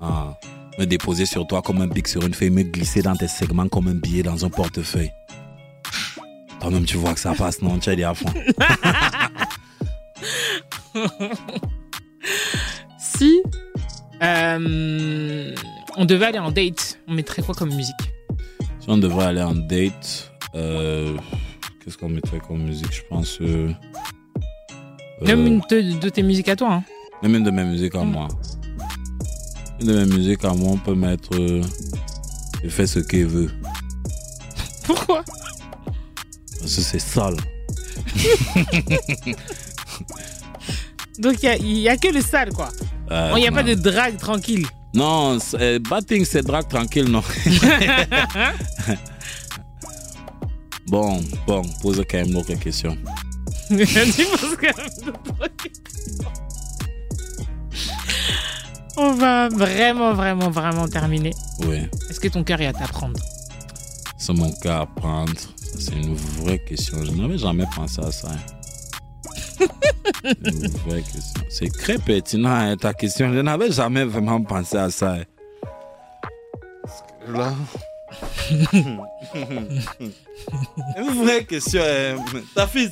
Ah, 0.00 0.38
me 0.78 0.84
déposer 0.86 1.26
sur 1.26 1.46
toi 1.46 1.62
comme 1.62 1.80
un 1.82 1.86
bic 1.86 2.08
sur 2.08 2.22
une 2.26 2.34
feuille, 2.34 2.50
me 2.50 2.62
glisser 2.62 3.02
dans 3.02 3.14
tes 3.16 3.28
segments 3.28 3.68
comme 3.68 3.88
un 3.88 3.94
billet 3.94 4.22
dans 4.22 4.44
un 4.44 4.50
portefeuille. 4.50 5.12
Toi-même, 6.60 6.84
tu 6.84 6.96
vois 6.96 7.14
que 7.14 7.20
ça 7.20 7.34
passe, 7.34 7.60
non 7.62 7.78
Tu 7.78 7.90
es 7.90 7.96
dit 7.96 8.04
à 8.04 8.14
fond. 8.14 8.32
si 12.98 13.42
euh, 14.22 15.54
on 15.96 16.04
devait 16.04 16.26
aller 16.26 16.38
en 16.38 16.50
date, 16.50 16.98
on 17.08 17.14
mettrait 17.14 17.42
quoi 17.42 17.54
comme 17.54 17.74
musique? 17.74 17.94
Si 18.80 18.88
on 18.88 18.98
devrait 18.98 19.26
aller 19.26 19.42
en 19.42 19.54
date, 19.54 20.30
euh, 20.54 21.16
qu'est-ce 21.84 21.96
qu'on 21.98 22.08
mettrait 22.08 22.40
comme 22.46 22.62
musique 22.62 22.92
Je 22.92 23.02
pense. 23.08 23.38
euh, 23.40 23.70
Même 25.22 25.46
une 25.46 25.60
de, 25.70 25.98
de 25.98 26.08
tes 26.08 26.22
musiques 26.22 26.48
à 26.48 26.56
toi. 26.56 26.74
Hein. 26.74 26.84
Même 27.22 27.36
une 27.36 27.44
de 27.44 27.50
mes 27.50 27.64
musiques 27.64 27.94
à 27.94 28.04
moi. 28.04 28.28
Une 29.80 29.86
de 29.86 30.04
mes 30.04 30.16
musiques 30.16 30.44
à 30.44 30.52
moi, 30.54 30.70
on 30.72 30.78
peut 30.78 30.94
mettre. 30.94 31.30
euh, 31.38 31.60
il 32.62 32.70
fait 32.70 32.86
ce 32.86 33.00
qu'il 33.00 33.26
veut. 33.26 33.50
Pourquoi? 34.84 35.22
Parce 36.60 36.76
que 36.76 36.80
c'est 36.82 36.98
sale. 36.98 37.36
Donc 41.18 41.36
il 41.42 41.62
n'y 41.64 41.88
a, 41.88 41.96
que 41.96 42.08
le 42.08 42.20
sale, 42.20 42.52
quoi. 42.52 42.68
Euh, 43.10 43.32
Il 43.36 43.40
n'y 43.40 43.46
a 43.46 43.50
non. 43.50 43.56
pas 43.56 43.62
de 43.62 43.74
drague 43.74 44.16
tranquille. 44.16 44.66
Non, 44.94 45.38
euh, 45.54 45.78
Batting, 45.90 46.24
c'est 46.24 46.42
drague 46.42 46.68
tranquille, 46.68 47.08
non. 47.10 47.22
bon, 50.86 51.20
bon, 51.46 51.62
pose 51.82 52.02
quand 52.10 52.18
même 52.18 52.30
d'autres 52.30 52.54
questions. 52.54 52.96
Penses 53.68 54.56
quand 54.60 54.76
même 54.76 55.06
de 55.06 55.10
toi. 55.10 55.48
On 58.96 59.12
va 59.14 59.48
vraiment, 59.48 60.12
vraiment, 60.14 60.50
vraiment 60.50 60.86
terminer. 60.88 61.32
Oui, 61.66 61.82
Est-ce 62.10 62.20
que 62.20 62.28
ton 62.28 62.44
cœur 62.44 62.60
est 62.60 62.66
à 62.66 62.72
t'apprendre? 62.72 63.18
C'est 64.18 64.32
mon 64.32 64.52
cas 64.52 64.80
à 64.82 64.86
prendre. 64.86 65.32
C'est 65.78 65.92
une 65.94 66.14
vraie 66.14 66.58
question. 66.64 67.04
Je 67.04 67.10
n'avais 67.10 67.36
jamais 67.38 67.66
pensé 67.74 68.00
à 68.00 68.12
ça. 68.12 68.28
hein. 68.30 69.66
C'est 70.22 70.48
une 70.48 70.68
vraie 70.86 71.02
question. 71.02 71.42
C'est 71.50 71.72
très 71.72 71.98
pertinent, 71.98 72.50
hein, 72.54 72.76
ta 72.76 72.94
question. 72.94 73.32
Je 73.32 73.40
n'avais 73.40 73.70
jamais 73.72 74.04
vraiment 74.04 74.42
pensé 74.42 74.76
à 74.76 74.90
ça. 74.90 75.14
hein. 75.14 75.22
Là. 77.28 77.52
une 80.98 81.24
vraie 81.24 81.44
question. 81.44 81.80
hein. 81.82 82.16
Ta 82.54 82.66
fille, 82.66 82.90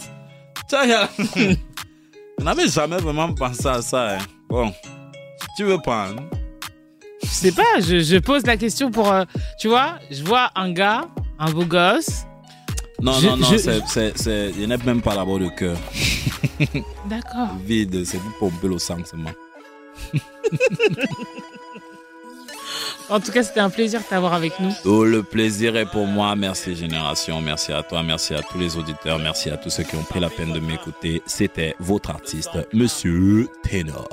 tu 0.69 0.77
je 2.39 2.45
n'avais 2.45 2.69
jamais 2.69 2.97
vraiment 2.97 3.33
pensé 3.33 3.69
à 3.69 3.81
ça. 3.83 4.17
hein. 4.17 4.19
Bon, 4.49 4.73
tu 5.57 5.65
veux 5.65 5.79
prendre 5.79 6.23
Je 7.23 7.29
sais 7.29 7.53
pas, 7.53 7.81
je, 7.81 8.01
je 8.01 8.19
pose 8.19 8.45
la 8.47 8.57
question 8.57 8.91
pour. 8.91 9.11
euh, 9.13 9.25
tu 9.59 9.69
vois, 9.69 9.99
je 10.11 10.23
vois 10.25 10.51
un 10.55 10.73
gars, 10.73 11.07
un 11.39 11.51
beau 11.51 11.65
gosse. 11.65 12.25
Non, 13.01 13.13
Je- 13.13 13.27
non, 13.29 13.37
non, 13.37 13.47
je- 13.51 13.57
c'est, 13.57 13.81
c'est, 13.87 14.13
c'est, 14.19 14.53
il 14.59 14.69
n'est 14.69 14.77
même 14.79 15.03
pas 15.03 15.15
là-bas 15.15 15.39
de 15.39 15.49
cœur. 15.49 15.77
D'accord. 17.09 17.49
Vide, 17.65 18.05
c'est 18.05 18.19
pour 18.39 18.51
pomper 18.51 18.69
le 18.69 18.79
sang 18.79 18.99
seulement. 19.05 19.31
En 23.09 23.21
tout 23.21 23.31
cas, 23.33 23.43
c'était 23.43 23.61
un 23.61 23.69
plaisir 23.71 24.01
de 24.01 24.05
t'avoir 24.07 24.33
avec 24.33 24.59
nous. 24.61 24.73
Oh, 24.85 25.05
le 25.05 25.23
plaisir 25.23 25.77
est 25.77 25.85
pour 25.91 26.07
moi. 26.07 26.35
Merci 26.37 26.75
Génération, 26.77 27.41
merci 27.43 27.73
à 27.73 27.83
toi, 27.83 28.03
merci 28.03 28.33
à 28.35 28.41
tous 28.41 28.59
les 28.59 28.77
auditeurs, 28.79 29.19
merci 29.19 29.51
à 29.51 29.57
tous 29.57 29.69
ceux 29.71 29.83
qui 29.83 29.97
ont 29.97 30.03
pris 30.05 30.21
la 30.21 30.31
peine 30.31 30.53
de 30.53 30.61
m'écouter. 30.61 31.21
C'était 31.27 31.75
votre 31.79 32.11
artiste, 32.11 32.51
Monsieur 32.73 33.49
Ténor. 33.65 34.09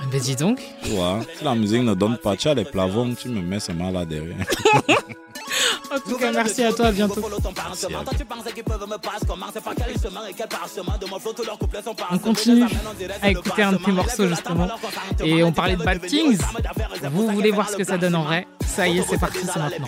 Ben 0.00 0.20
dis 0.20 0.36
donc. 0.36 0.60
Tu 0.82 0.90
vois, 0.90 1.20
si 1.36 1.44
la 1.44 1.54
musique 1.54 1.82
ne 1.82 1.94
donne 1.94 2.16
pas, 2.18 2.36
tu 2.36 2.48
as 2.48 2.54
les 2.54 2.64
plavons, 2.64 3.14
tu 3.14 3.28
me 3.28 3.40
mets 3.40 3.60
seulement 3.60 3.90
là 3.90 4.04
derrière. 4.04 4.36
En 5.94 5.98
tout 6.00 6.16
cas, 6.16 6.32
merci 6.32 6.62
à 6.64 6.72
toi, 6.72 6.86
à 6.86 6.92
bientôt. 6.92 7.22
On 12.10 12.18
continue 12.18 12.64
à 13.20 13.30
écouter 13.30 13.62
un 13.62 13.72
de 13.72 13.76
tes 13.78 13.92
morceaux 13.92 14.28
justement. 14.28 14.68
Et 15.22 15.42
on 15.42 15.52
parlait 15.52 15.76
de 15.76 15.82
Bad 15.84 16.00
Things. 16.06 16.38
Vous 17.12 17.28
voulez 17.28 17.50
voir 17.50 17.68
ce 17.68 17.76
que 17.76 17.84
ça 17.84 17.98
donne 17.98 18.14
en 18.14 18.24
vrai 18.24 18.46
Ça 18.66 18.88
y 18.88 18.98
est, 18.98 19.04
c'est 19.08 19.18
parti, 19.18 19.38
c'est 19.42 19.58
maintenant. 19.58 19.86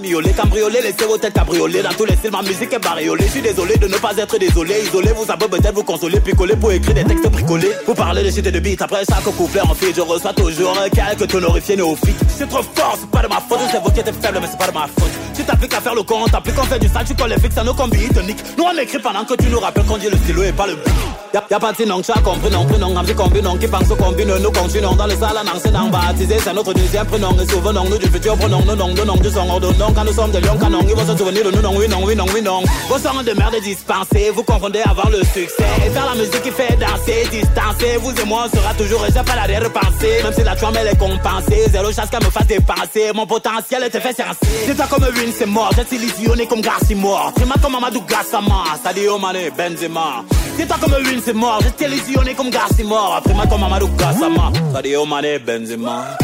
Miolé, 0.00 0.30
cambriolé, 0.32 0.80
laissez 0.80 1.04
vos 1.06 1.18
têtes 1.18 1.34
cabrioler 1.34 1.82
Dans 1.82 1.92
tous 1.92 2.04
les 2.04 2.16
styles, 2.16 2.30
ma 2.30 2.42
musique 2.42 2.72
est 2.72 2.78
bariolée. 2.78 3.24
Je 3.26 3.30
suis 3.32 3.42
désolé 3.42 3.76
de 3.76 3.88
ne 3.88 3.96
pas 3.98 4.16
être 4.16 4.38
désolé. 4.38 4.74
Isolé, 4.86 5.12
vous 5.12 5.24
savez 5.24 5.48
peut-être 5.48 5.74
vous 5.74 5.82
consoler, 5.82 6.20
picoler 6.20 6.56
pour 6.56 6.72
écrire 6.72 6.94
des 6.94 7.04
textes 7.04 7.28
bricolés. 7.30 7.72
Vous 7.86 7.94
parlez 7.94 8.22
de 8.22 8.30
shit 8.30 8.46
et 8.46 8.52
de 8.52 8.60
beat. 8.60 8.80
Après 8.80 9.04
chaque 9.08 9.24
couplet 9.24 9.60
en 9.60 9.74
feat, 9.74 9.94
je 9.96 10.00
reçois 10.02 10.32
toujours 10.32 10.76
quelques 10.94 11.30
tonorifiés 11.30 11.76
néophytes. 11.76 12.16
C'est 12.28 12.48
trop 12.48 12.62
fort, 12.62 12.96
c'est 13.00 13.10
pas 13.10 13.22
de 13.22 13.28
ma 13.28 13.40
faute. 13.40 13.58
C'est 13.70 13.82
vous 13.82 13.90
qui 13.90 14.00
êtes 14.00 14.14
faible, 14.22 14.38
mais 14.40 14.48
c'est 14.52 14.58
pas 14.58 14.70
de 14.70 14.74
ma 14.74 14.86
faute. 14.86 15.10
Tu 15.34 15.42
t'appliques 15.44 15.74
à 15.74 15.80
faire 15.80 15.94
le 15.94 16.02
con, 16.02 16.24
t'appliques 16.30 16.58
on 16.58 16.64
fait 16.64 16.78
du 16.78 16.88
sale, 16.88 17.04
tu 17.06 17.14
colles 17.14 17.34
les 17.36 17.58
à 17.58 17.64
nos 17.64 17.74
combis, 17.74 18.08
toniques. 18.08 18.42
Nous 18.56 18.64
on 18.64 18.78
écrit 18.78 18.98
pendant 18.98 19.24
que 19.24 19.34
tu 19.34 19.48
nous 19.48 19.60
rappelles 19.60 19.84
qu'on 19.84 19.96
dit 19.96 20.10
le 20.10 20.16
stylo 20.18 20.42
et 20.42 20.52
pas 20.52 20.66
le 20.66 20.74
beat. 20.74 20.92
Y'a 21.32 21.42
y 21.50 21.54
a 21.54 21.58
pas 21.58 21.72
de 21.72 21.84
non, 21.86 22.02
tu 22.02 22.12
as 22.12 22.20
compris, 22.20 22.50
non, 22.50 22.66
prénom, 22.66 22.94
un 22.94 23.04
petit 23.04 23.14
combi, 23.14 23.40
non, 23.40 23.56
qui 23.56 23.66
pense 23.66 23.90
au 23.90 23.96
combi, 23.96 24.26
nous 24.26 24.52
continuons 24.52 24.94
dans 24.94 25.06
le 25.06 25.16
salon, 25.16 25.40
c'est 25.62 25.70
non, 25.70 25.88
baptisé, 25.88 26.36
c'est 26.38 26.52
notre 26.52 26.74
deuxième 26.74 27.06
prénom, 27.06 27.34
et 27.40 27.50
souvenons 27.50 27.84
nous 27.88 27.96
du 27.96 28.06
futur 28.06 28.36
pronom, 28.36 28.60
nous, 28.66 28.76
non, 28.76 28.88
nous, 28.88 29.04
non, 29.06 29.14
du 29.14 29.30
de 29.30 29.78
non, 29.78 29.92
quand 29.94 30.04
nous 30.04 30.12
sommes 30.12 30.30
des 30.30 30.42
lions, 30.42 30.58
canons, 30.58 30.80
ils 30.86 30.94
vont 30.94 31.10
se 31.10 31.16
souvenir 31.16 31.42
de 31.44 31.50
nous, 31.50 31.62
non, 31.62 31.72
oui, 31.74 31.88
non, 31.88 32.00
oui, 32.04 32.14
non, 32.14 32.26
oui, 32.34 32.42
non. 32.42 32.62
Vos 32.88 32.98
sons 32.98 33.22
de 33.22 33.32
merde 33.32 33.56
dispensés, 33.62 34.30
vous 34.34 34.42
confondez 34.42 34.80
avoir 34.82 35.08
le 35.08 35.20
succès, 35.24 35.64
et 35.86 35.88
faire 35.88 36.04
la 36.04 36.16
musique 36.16 36.42
qui 36.42 36.50
fait 36.50 36.76
danser, 36.76 37.26
distancer, 37.30 37.96
vous 37.98 38.10
et 38.10 38.24
moi, 38.26 38.46
on 38.52 38.54
sera 38.54 38.74
toujours, 38.74 39.06
et 39.06 39.08
j'ai 39.08 39.24
pas 39.24 39.34
l'arrière-pensée, 39.34 40.22
même 40.22 40.34
si 40.34 40.44
la 40.44 40.54
trame 40.54 40.74
elle 40.78 40.88
est 40.88 40.98
compensée, 40.98 41.64
zéro 41.70 41.90
chasse 41.92 42.10
qu'elle 42.10 42.24
me 42.24 42.30
fasse 42.30 42.46
dépenser, 42.46 43.10
mon 43.14 43.26
potentiel 43.26 43.84
était 43.84 44.00
fait 44.00 44.12
sercer. 44.42 44.66
C'est 44.66 44.74
toi 44.74 44.86
comme 44.90 45.04
Win, 45.04 45.32
c'est 45.36 45.46
mort, 45.46 45.70
j'ai 45.76 45.96
illusionné 45.96 46.46
comme 46.46 46.60
Garci 46.60 46.94
mort, 46.94 47.32
c'est 47.36 47.44
moi 47.46 47.56
comme 47.60 47.74
Amadou 47.74 48.00
Gassama, 48.02 48.64
Sadio 48.82 49.18
Mané, 49.18 49.50
Benzema. 49.50 50.24
C'est 50.56 50.66
toi 50.66 50.76
comme 50.80 50.92
Win, 50.92 51.20
c'est 51.24 51.32
mort, 51.32 51.60
j'ai 51.78 51.86
illusionné 51.86 52.34
comme 52.34 52.50
Garci 52.50 52.84
mort, 52.84 53.14
après 53.16 53.34
moi 53.34 53.46
comme 53.46 53.62
Amadou 53.62 53.88
Gassama, 53.96 54.52
Sadio 54.72 55.04
Mané, 55.04 55.38
Benzema. 55.38 56.16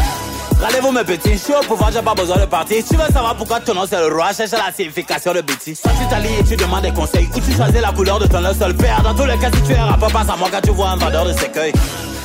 Regardez-vous 0.59 0.91
mes 0.91 1.05
petits 1.05 1.39
shows, 1.39 1.63
pour 1.69 1.77
voir 1.77 1.93
j'ai 1.93 2.03
pas 2.03 2.15
besoin 2.15 2.37
de 2.37 2.47
partir. 2.47 2.83
Tu 2.85 2.97
veux 2.97 3.13
savoir 3.13 3.37
pourquoi 3.37 3.61
ton 3.61 3.75
nom 3.75 3.85
c'est 3.89 3.97
le 3.97 4.13
roi, 4.13 4.33
cherche 4.33 4.51
la 4.51 4.73
signification 4.75 5.33
de 5.33 5.41
bêtise. 5.41 5.79
Soit 5.81 5.93
tu 6.01 6.09
t'allies 6.09 6.35
et 6.41 6.45
tu 6.45 6.57
demandes 6.57 6.83
des 6.83 6.93
conseils, 6.93 7.29
ou 7.33 7.41
tu 7.41 7.53
choisis 7.53 7.81
la 7.81 7.93
couleur 7.93 8.19
de 8.19 8.27
ton 8.27 8.43
seul 8.59 8.75
père. 8.75 9.01
Dans 9.05 9.15
tous 9.15 9.25
les 9.25 9.39
cas, 9.39 9.51
si 9.55 9.63
tu 9.63 9.73
es 9.73 9.81
rappeur, 9.81 10.11
passe 10.11 10.29
à 10.29 10.37
moi 10.37 10.49
quand 10.51 10.61
tu 10.61 10.71
vois 10.71 10.89
un 10.91 10.97
vendeur 10.97 11.27
de 11.27 11.33
sécueil. 11.33 11.73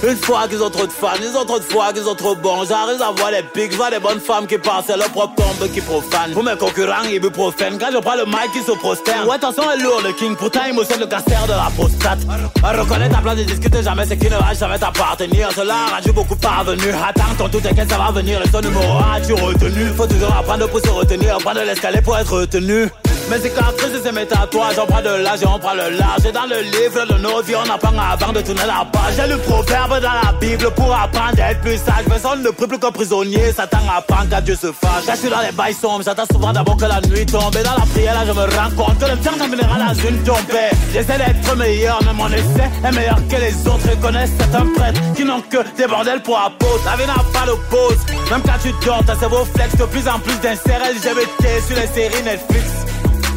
Une 0.06 0.18
fois 0.18 0.50
qu'ils 0.50 0.62
ont 0.62 0.70
trop 0.70 0.86
de 0.86 0.92
fans, 0.92 1.16
ils 1.22 1.38
ont 1.38 1.46
trop 1.46 1.60
de 1.60 1.64
fois 1.64 1.94
qu'ils 1.94 2.10
ont 2.10 2.16
trop 2.16 2.36
bon. 2.36 2.66
J'arrive 2.68 3.02
à 3.02 3.12
voir 3.12 3.32
les 3.32 3.42
pics, 3.42 3.72
je 3.72 3.78
vois 3.78 3.90
des 3.90 4.00
bonnes 4.00 4.20
femmes 4.20 4.48
qui 4.48 4.58
passent 4.58 4.90
leur 4.90 5.10
propre 5.12 5.36
tombe 5.36 5.72
qui 5.72 5.80
profanent. 5.80 6.34
Pour 6.34 6.44
mes 6.44 6.58
concurrents, 6.58 7.04
ibuprofène. 7.10 7.78
Quand 7.80 7.88
je 7.90 8.00
prends 8.00 8.16
le 8.16 8.26
mic, 8.26 8.50
ils 8.54 8.64
se 8.64 8.74
prosternent. 8.78 9.30
Ouais, 9.30 9.36
attention, 9.36 9.64
est 9.72 9.78
lourd 9.78 10.02
le 10.04 10.12
king. 10.12 10.36
Pourtant, 10.36 10.60
il 10.68 10.74
me 10.74 10.82
le 10.82 11.06
cancer 11.06 11.44
de 11.48 11.52
la 11.52 11.72
prostate. 11.74 12.20
Reconnais 12.62 13.08
ta 13.08 13.20
place 13.20 13.40
et 13.40 13.46
discute 13.46 13.82
jamais 13.82 14.06
ce 14.06 14.16
qui 14.16 14.26
ne 14.26 14.36
va 14.36 14.54
jamais 14.54 14.78
t'appartenir. 14.78 15.50
Cela 15.56 15.74
a 15.74 15.96
rendu 15.96 16.12
beaucoup 16.12 16.36
parvenu. 16.36 16.90
Attends, 16.90 17.36
ton 17.38 17.48
tout 17.48 17.62
t'inquiète, 17.62 17.90
ça 17.90 17.98
va 17.98 18.12
venir. 18.12 18.23
Et 18.26 18.50
ton 18.50 18.62
numéro 18.62 19.00
A, 19.00 19.20
tu 19.20 19.34
retenu. 19.34 19.86
Faut 19.98 20.08
toujours 20.08 20.34
apprendre 20.34 20.68
pour 20.70 20.80
se 20.80 20.90
retenir. 20.90 21.38
Prendre 21.40 21.62
l'escalier 21.62 22.02
pour 22.02 22.18
être 22.18 22.32
retenu. 22.32 22.90
Mais 23.30 23.40
c'est 23.42 23.50
quand 23.52 23.66
après 23.70 23.88
c'est 24.04 24.12
mes 24.12 24.26
tatouages, 24.26 24.76
on 24.82 24.86
prend 24.86 25.02
de 25.02 25.24
l'âge 25.24 25.42
et 25.42 25.48
on 25.48 25.58
prend 25.58 25.74
le 25.74 25.98
large. 25.98 26.26
Et 26.28 26.32
dans 26.32 26.46
le 26.46 26.60
livre 26.60 27.06
de 27.06 27.22
nos 27.22 27.42
vies, 27.42 27.56
on 27.56 27.70
apprend 27.70 27.94
avant 27.98 28.34
de 28.34 28.42
tourner 28.42 28.66
la 28.68 28.86
page. 28.92 29.14
J'ai 29.16 29.28
le 29.28 29.38
proverbe 29.38 30.02
dans 30.02 30.12
la 30.12 30.34
Bible 30.40 30.70
pour 30.72 30.94
apprendre 30.94 31.42
à 31.42 31.52
être 31.52 31.62
plus 31.62 31.78
sage. 31.78 32.04
Personne 32.08 32.44
ne 32.44 32.50
prie 32.50 32.68
plus 32.68 32.80
qu'un 32.80 32.92
prisonnier, 32.92 33.54
Satan 33.54 33.80
apprend 33.96 34.26
qu'à 34.30 34.42
Dieu 34.42 34.56
se 34.56 34.72
fâche. 34.74 35.06
Là, 35.08 35.14
je 35.16 35.20
suis 35.20 35.30
dans 35.30 35.40
les 35.40 35.54
bails 35.54 35.74
sombres, 35.74 36.04
j'attends 36.04 36.26
souvent 36.32 36.52
d'abord 36.52 36.76
que 36.76 36.86
la 36.86 37.00
nuit 37.02 37.26
tombe. 37.26 37.56
Et 37.56 37.64
dans 37.64 37.78
la 37.78 37.86
prière, 37.86 38.14
là, 38.14 38.26
je 38.28 38.32
me 38.34 38.42
rends 38.42 38.76
compte 38.76 39.00
que 39.00 39.06
le 39.06 39.18
temps 39.18 39.38
terminera 39.38 39.78
dans 39.78 39.94
une 39.94 40.24
tombée. 40.24 40.72
J'essaie 40.92 41.18
d'être 41.18 41.56
meilleur, 41.56 42.00
mais 42.06 42.14
mon 42.14 42.28
essai 42.28 42.70
est 42.86 42.92
meilleur 42.92 43.20
que 43.30 43.36
les 43.38 43.56
autres. 43.68 43.90
Et 43.92 43.98
connaissent 43.98 44.32
certains 44.38 44.68
prêtres 44.76 45.02
qui 45.16 45.24
n'ont 45.24 45.42
que 45.42 45.58
des 45.78 45.88
bordels 45.88 46.22
pour 46.22 46.38
apôtres. 46.38 46.84
La 46.86 46.98
vie 46.98 47.08
n'a 47.08 47.24
pas 47.32 47.46
de 47.46 47.56
pause, 47.70 48.00
même 48.34 48.42
quand 48.42 48.58
tu 48.64 48.74
dors, 48.84 49.04
t'as 49.06 49.16
cerveau 49.16 49.46
flex 49.46 49.76
de 49.76 49.86
plus 49.86 50.08
en 50.08 50.18
plus 50.18 50.36
d'insérts 50.40 50.80
LGBT 50.80 51.46
sur 51.68 51.76
les 51.76 51.86
séries 51.86 52.24
Netflix. 52.24 52.66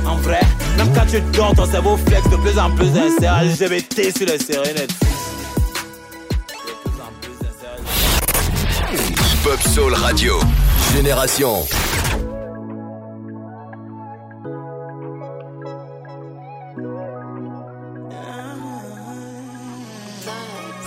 En 0.07 0.17
vrai, 0.17 0.41
même 0.79 0.91
quand 0.95 1.05
tu 1.07 1.21
dors, 1.37 1.55
ton 1.55 1.67
cerveau 1.67 1.99
flex 1.99 2.27
de 2.31 2.37
plus 2.37 2.59
en 2.59 2.71
plus 2.71 2.89
d'insérts 2.89 3.45
LGBT 3.45 4.17
sur 4.17 4.27
les 4.27 4.39
séries 4.39 4.73
Netflix. 4.73 4.95
Pop 9.45 9.61
Soul 9.75 9.93
Radio. 9.93 10.41
Génération. 10.95 11.67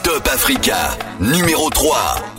Top 0.04 0.28
Africa, 0.34 0.98
numéro 1.20 1.70
3. 1.70 2.39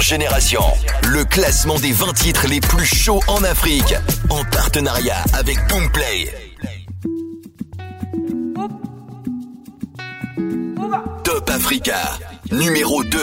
Génération. 0.00 0.62
Le 1.04 1.24
classement 1.24 1.78
des 1.78 1.92
20 1.92 2.12
titres 2.14 2.46
les 2.48 2.60
plus 2.60 2.86
chauds 2.86 3.20
en 3.28 3.42
Afrique. 3.44 3.94
En 4.30 4.42
partenariat 4.44 5.22
avec 5.34 5.58
Boomplay. 5.68 6.32
Top 11.22 11.50
Africa, 11.50 12.18
numéro 12.50 13.04
2. 13.04 13.18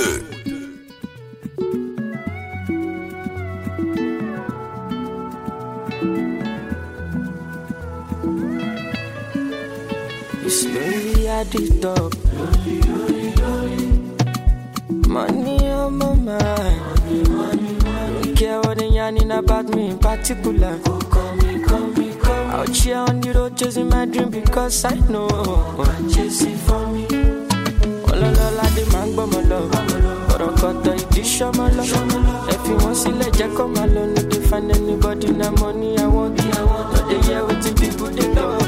Slowly 10.47 11.27
at 11.27 11.45
the 11.51 11.81
top. 11.81 12.15
Money 15.07 15.56
on 15.87 15.97
my 15.97 16.13
mind. 16.13 17.25
Don't 17.25 18.35
care 18.37 18.59
what 18.61 18.77
they 18.77 18.89
yarning 18.89 19.31
about 19.31 19.65
me 19.69 19.89
in 19.91 19.97
particular. 19.97 20.79
Out 22.53 22.69
here 22.75 22.97
on 22.97 23.21
the 23.21 23.31
road 23.33 23.57
chasing 23.57 23.89
my 23.89 24.05
dream 24.05 24.29
because 24.29 24.83
I 24.85 24.95
know. 25.09 25.27
Chasing 26.13 26.57
for 26.57 26.85
me. 26.87 27.05
Ọlọ́lọ́lá 28.11 28.65
dé 28.75 28.83
máa 28.93 29.05
ń 29.05 29.09
gbọ́ 29.13 29.25
mọ́ 29.31 29.41
lọ. 29.49 29.59
Ọ̀rọ̀ 30.33 30.51
kọ̀tọ̀ 30.61 30.93
ìdí 31.01 31.21
ṣọ́mọ 31.35 31.65
lọ. 31.77 31.83
Ẹ 32.53 32.55
fi 32.63 32.71
wọ́n 32.81 32.95
sílẹ̀ 33.01 33.29
jẹ́ 33.37 33.49
kó 33.57 33.63
máa 33.75 33.87
lọ. 33.95 34.01
No 34.13 34.21
dey 34.31 34.41
find 34.49 34.71
anybody 34.75 35.29
na 35.39 35.47
money 35.59 35.97
I 36.03 36.05
want. 36.15 36.37
No 36.93 36.99
dey 37.09 37.19
hear 37.27 37.41
wetin 37.47 37.73
people 37.79 38.09
dey 38.17 38.29
talk. 38.35 38.61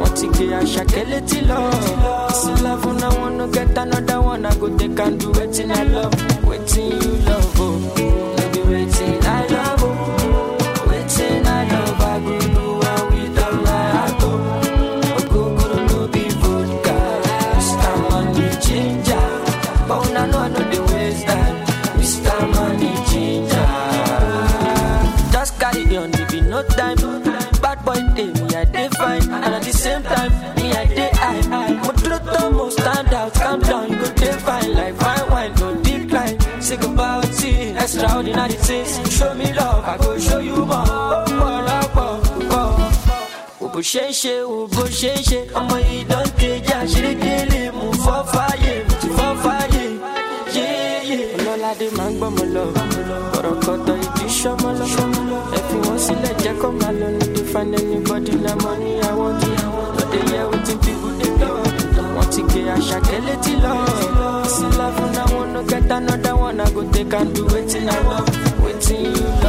Wọ́n 0.00 0.12
ti 0.18 0.26
gbé 0.34 0.44
àṣà 0.60 0.82
kẹ́lẹ́ 0.92 1.20
tí 1.28 1.38
lọ. 1.48 1.58
Love 2.64 2.90
na 3.00 3.08
one 3.22 3.36
no 3.38 3.46
get 3.54 3.76
another 3.78 4.20
one. 4.20 4.44
I 4.46 4.54
go 4.60 4.66
take 4.78 4.98
and 5.04 5.20
do 5.20 5.28
wetin 5.36 5.70
I 5.70 5.82
love. 5.94 6.14
Extraordinary 38.36 38.54
things. 38.84 39.16
Show 39.16 39.34
me 39.34 39.52
love, 39.54 39.84
I 39.84 39.96
go 39.98 40.18
show 40.18 40.38
you 40.38 40.56
more. 40.56 40.84
Ọ̀pọ̀lọpọ̀ 41.16 42.08
pọ̀. 42.50 42.66
Wo 43.60 43.66
bó 43.72 43.80
ṣe 43.90 44.02
ń 44.08 44.12
ṣe, 44.20 44.34
wo 44.50 44.58
bó 44.74 44.82
ṣe 44.98 45.10
ń 45.16 45.20
ṣe, 45.28 45.38
ọmọ 45.58 45.76
yìí 45.88 46.00
dán 46.10 46.26
kejì 46.38 46.72
àṣírí 46.80 47.12
mú 47.78 47.86
fọ́ 48.04 48.18
fáyé, 48.32 48.72
mo 48.88 48.94
ti 49.00 49.08
fọ́ 49.16 49.30
fáyé. 49.44 49.84
Yéyé. 50.56 51.18
Ọlọ́ládé 51.38 51.86
máa 51.96 52.08
ń 52.10 52.12
gbọ́mọ 52.18 52.42
lọ, 52.54 52.64
they 66.96 67.04
can 67.04 67.30
do 67.34 67.44
waiting 67.48 67.90
I 67.90 68.00
love, 68.08 68.64
waiting 68.64 69.04
you 69.04 69.12
love. 69.12 69.45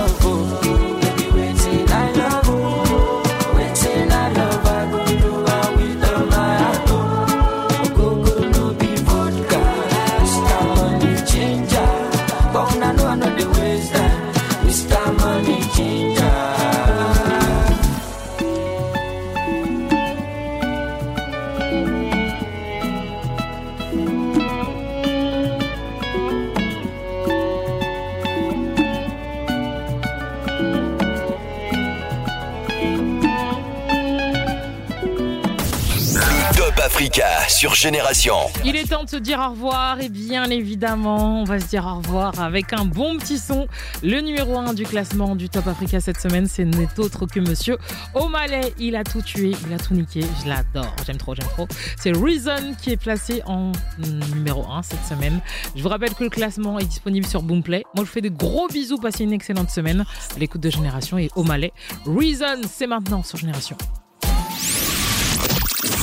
Sur 37.67 37.75
Génération. 37.75 38.35
Il 38.63 38.77
est 38.77 38.89
temps 38.89 39.03
de 39.03 39.09
se 39.09 39.17
dire 39.17 39.39
au 39.39 39.51
revoir 39.51 39.99
et 39.99 40.07
bien 40.07 40.45
évidemment, 40.45 41.41
on 41.41 41.43
va 41.43 41.59
se 41.59 41.65
dire 41.65 41.85
au 41.85 41.97
revoir 41.97 42.39
avec 42.39 42.71
un 42.71 42.85
bon 42.85 43.17
petit 43.17 43.37
son. 43.37 43.67
Le 44.03 44.21
numéro 44.21 44.57
1 44.57 44.73
du 44.73 44.83
classement 44.83 45.35
du 45.35 45.49
Top 45.49 45.67
Africa 45.67 45.99
cette 45.99 46.21
semaine, 46.21 46.47
c'est 46.47 46.63
n'est 46.63 46.97
autre 46.97 47.25
que 47.25 47.41
monsieur 47.41 47.77
O'Malley. 48.13 48.73
Il 48.79 48.95
a 48.95 49.03
tout 49.03 49.21
tué, 49.21 49.51
il 49.67 49.73
a 49.73 49.77
tout 49.77 49.95
niqué. 49.95 50.21
Je 50.43 50.49
l'adore, 50.49 50.95
j'aime 51.05 51.17
trop, 51.17 51.35
j'aime 51.35 51.49
trop. 51.49 51.67
C'est 51.97 52.11
Reason 52.15 52.73
qui 52.81 52.91
est 52.91 52.97
placé 52.97 53.41
en 53.45 53.73
numéro 53.97 54.65
1 54.71 54.83
cette 54.83 55.03
semaine. 55.05 55.41
Je 55.75 55.83
vous 55.83 55.89
rappelle 55.89 56.13
que 56.13 56.23
le 56.23 56.29
classement 56.29 56.79
est 56.79 56.85
disponible 56.85 57.27
sur 57.27 57.41
Boomplay. 57.41 57.83
Moi, 57.95 58.05
je 58.05 58.09
vous 58.09 58.13
fais 58.13 58.21
de 58.21 58.29
gros 58.29 58.67
bisous, 58.69 58.97
passez 58.97 59.25
une 59.25 59.33
excellente 59.33 59.71
semaine 59.71 60.05
à 60.35 60.39
l'écoute 60.39 60.61
de 60.61 60.69
Génération 60.69 61.17
et 61.17 61.29
O'Malley. 61.35 61.73
Reason, 62.05 62.61
c'est 62.71 62.87
maintenant 62.87 63.23
sur 63.23 63.37
Génération. 63.37 63.75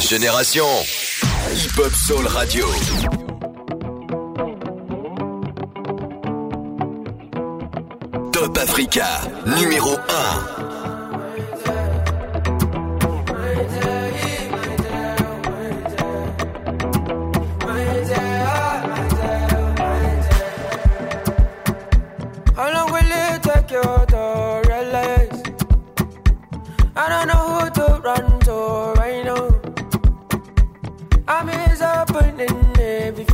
Génération 0.00 0.66
Hip 1.52 1.78
Hop 1.78 1.92
Soul 1.92 2.26
Radio. 2.26 2.66
Top 8.32 8.58
Africa, 8.58 9.06
numéro 9.46 9.90
1. 9.90 10.63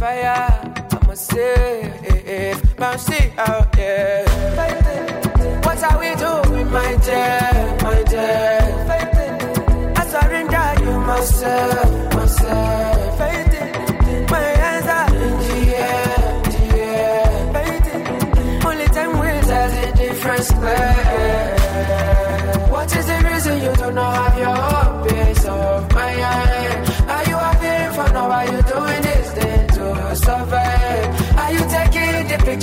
Fire. 0.00 0.72
I'm 0.92 1.10
a 1.10 1.14
safe, 1.14 2.62
bouncy 2.80 3.36
out 3.36 3.70
there. 3.72 4.24
What 5.64 5.82
are 5.88 5.98
we 6.00 6.10
doing, 6.24 6.70
my 6.72 6.92
dear, 7.04 7.76
my 7.82 8.02
dear? 8.04 8.60
I 10.00 10.02
surrender 10.12 10.68
you 10.84 10.92
myself, 11.00 12.14
myself. 12.14 12.99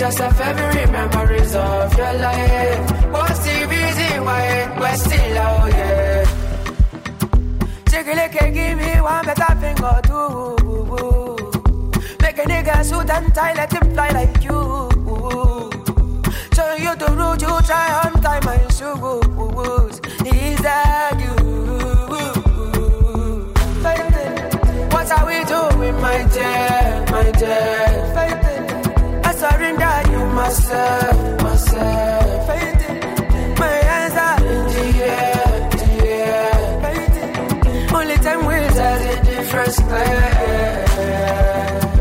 Pictures 0.07 0.21
of 0.21 0.41
every 0.41 0.91
memories 0.91 1.55
of 1.55 1.97
your 1.97 2.13
life? 2.13 3.11
What's 3.11 3.39
the 3.39 3.67
reason 3.69 4.25
why 4.25 4.77
we're 4.79 4.95
still 4.95 5.37
out 5.37 5.73
here? 5.73 6.23
A 7.97 8.15
look 8.15 8.41
and 8.41 8.53
give 8.53 8.77
me 8.77 9.01
one 9.01 9.25
better 9.25 9.55
thing 9.59 9.83
or 9.83 10.01
two. 10.07 10.55
Make 12.21 12.37
a 12.37 12.43
nigga 12.43 12.85
suit 12.85 13.09
and 13.09 13.35
tie, 13.35 13.53
let 13.53 13.73
him 13.73 13.93
fly 13.93 14.09
like 14.11 14.43
you. 14.43 14.59
Show 16.55 16.75
you 16.75 16.95
the 16.95 17.07
route 17.17 17.41
you 17.41 17.61
try 17.67 18.01
on 18.05 18.21
time 18.21 18.45
my 18.45 18.59
shoes. 18.77 19.99
Is 20.25 20.61
that 20.61 21.19
you? 21.19 21.35
What 24.93 25.11
are 25.11 25.25
we 25.25 25.43
doing, 25.43 26.01
my 26.01 26.23
dear, 26.33 27.05
my 27.11 27.31
dear? 27.31 28.36
Surrender 29.57 29.97
you 30.11 30.21
myself, 30.37 31.41
myself. 31.41 32.47
My 33.57 33.77
hands 33.89 34.17
are 34.27 34.39
in 34.53 34.61
the 34.73 34.85
air, 35.03 35.69
the 35.71 35.87
air. 36.05 36.57
Only 37.97 38.17
time 38.17 38.45
will 38.45 38.69
tell. 38.77 39.07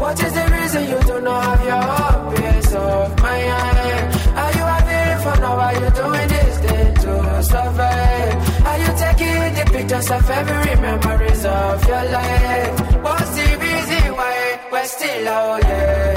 What 0.03 0.17
is 0.23 0.33
the 0.35 0.45
reason 0.55 0.83
you 0.91 1.01
do 1.11 1.21
not 1.23 1.45
have 1.45 1.63
your 1.71 1.85
own 1.97 2.37
peace 2.37 2.73
of 2.75 3.23
mind? 3.23 4.07
Are 4.43 4.53
you 4.59 4.65
having 4.75 5.19
fun 5.25 5.43
or 5.49 5.59
are 5.67 5.75
you 5.81 5.91
doing 6.01 6.29
this 6.29 6.55
thing 6.65 6.95
to 7.05 7.43
survive? 7.43 8.35
Are 8.69 8.79
you 8.83 8.91
taking 9.05 9.55
the 9.57 9.65
pictures 9.73 10.11
of 10.11 10.31
every 10.31 10.75
memories 10.83 11.45
of 11.47 11.89
your 11.89 12.05
life? 12.17 13.03
What's 13.03 13.31
the 13.35 13.49
reason 13.65 14.05
why 14.15 14.61
we're 14.71 14.85
still 14.85 15.29
out 15.29 16.16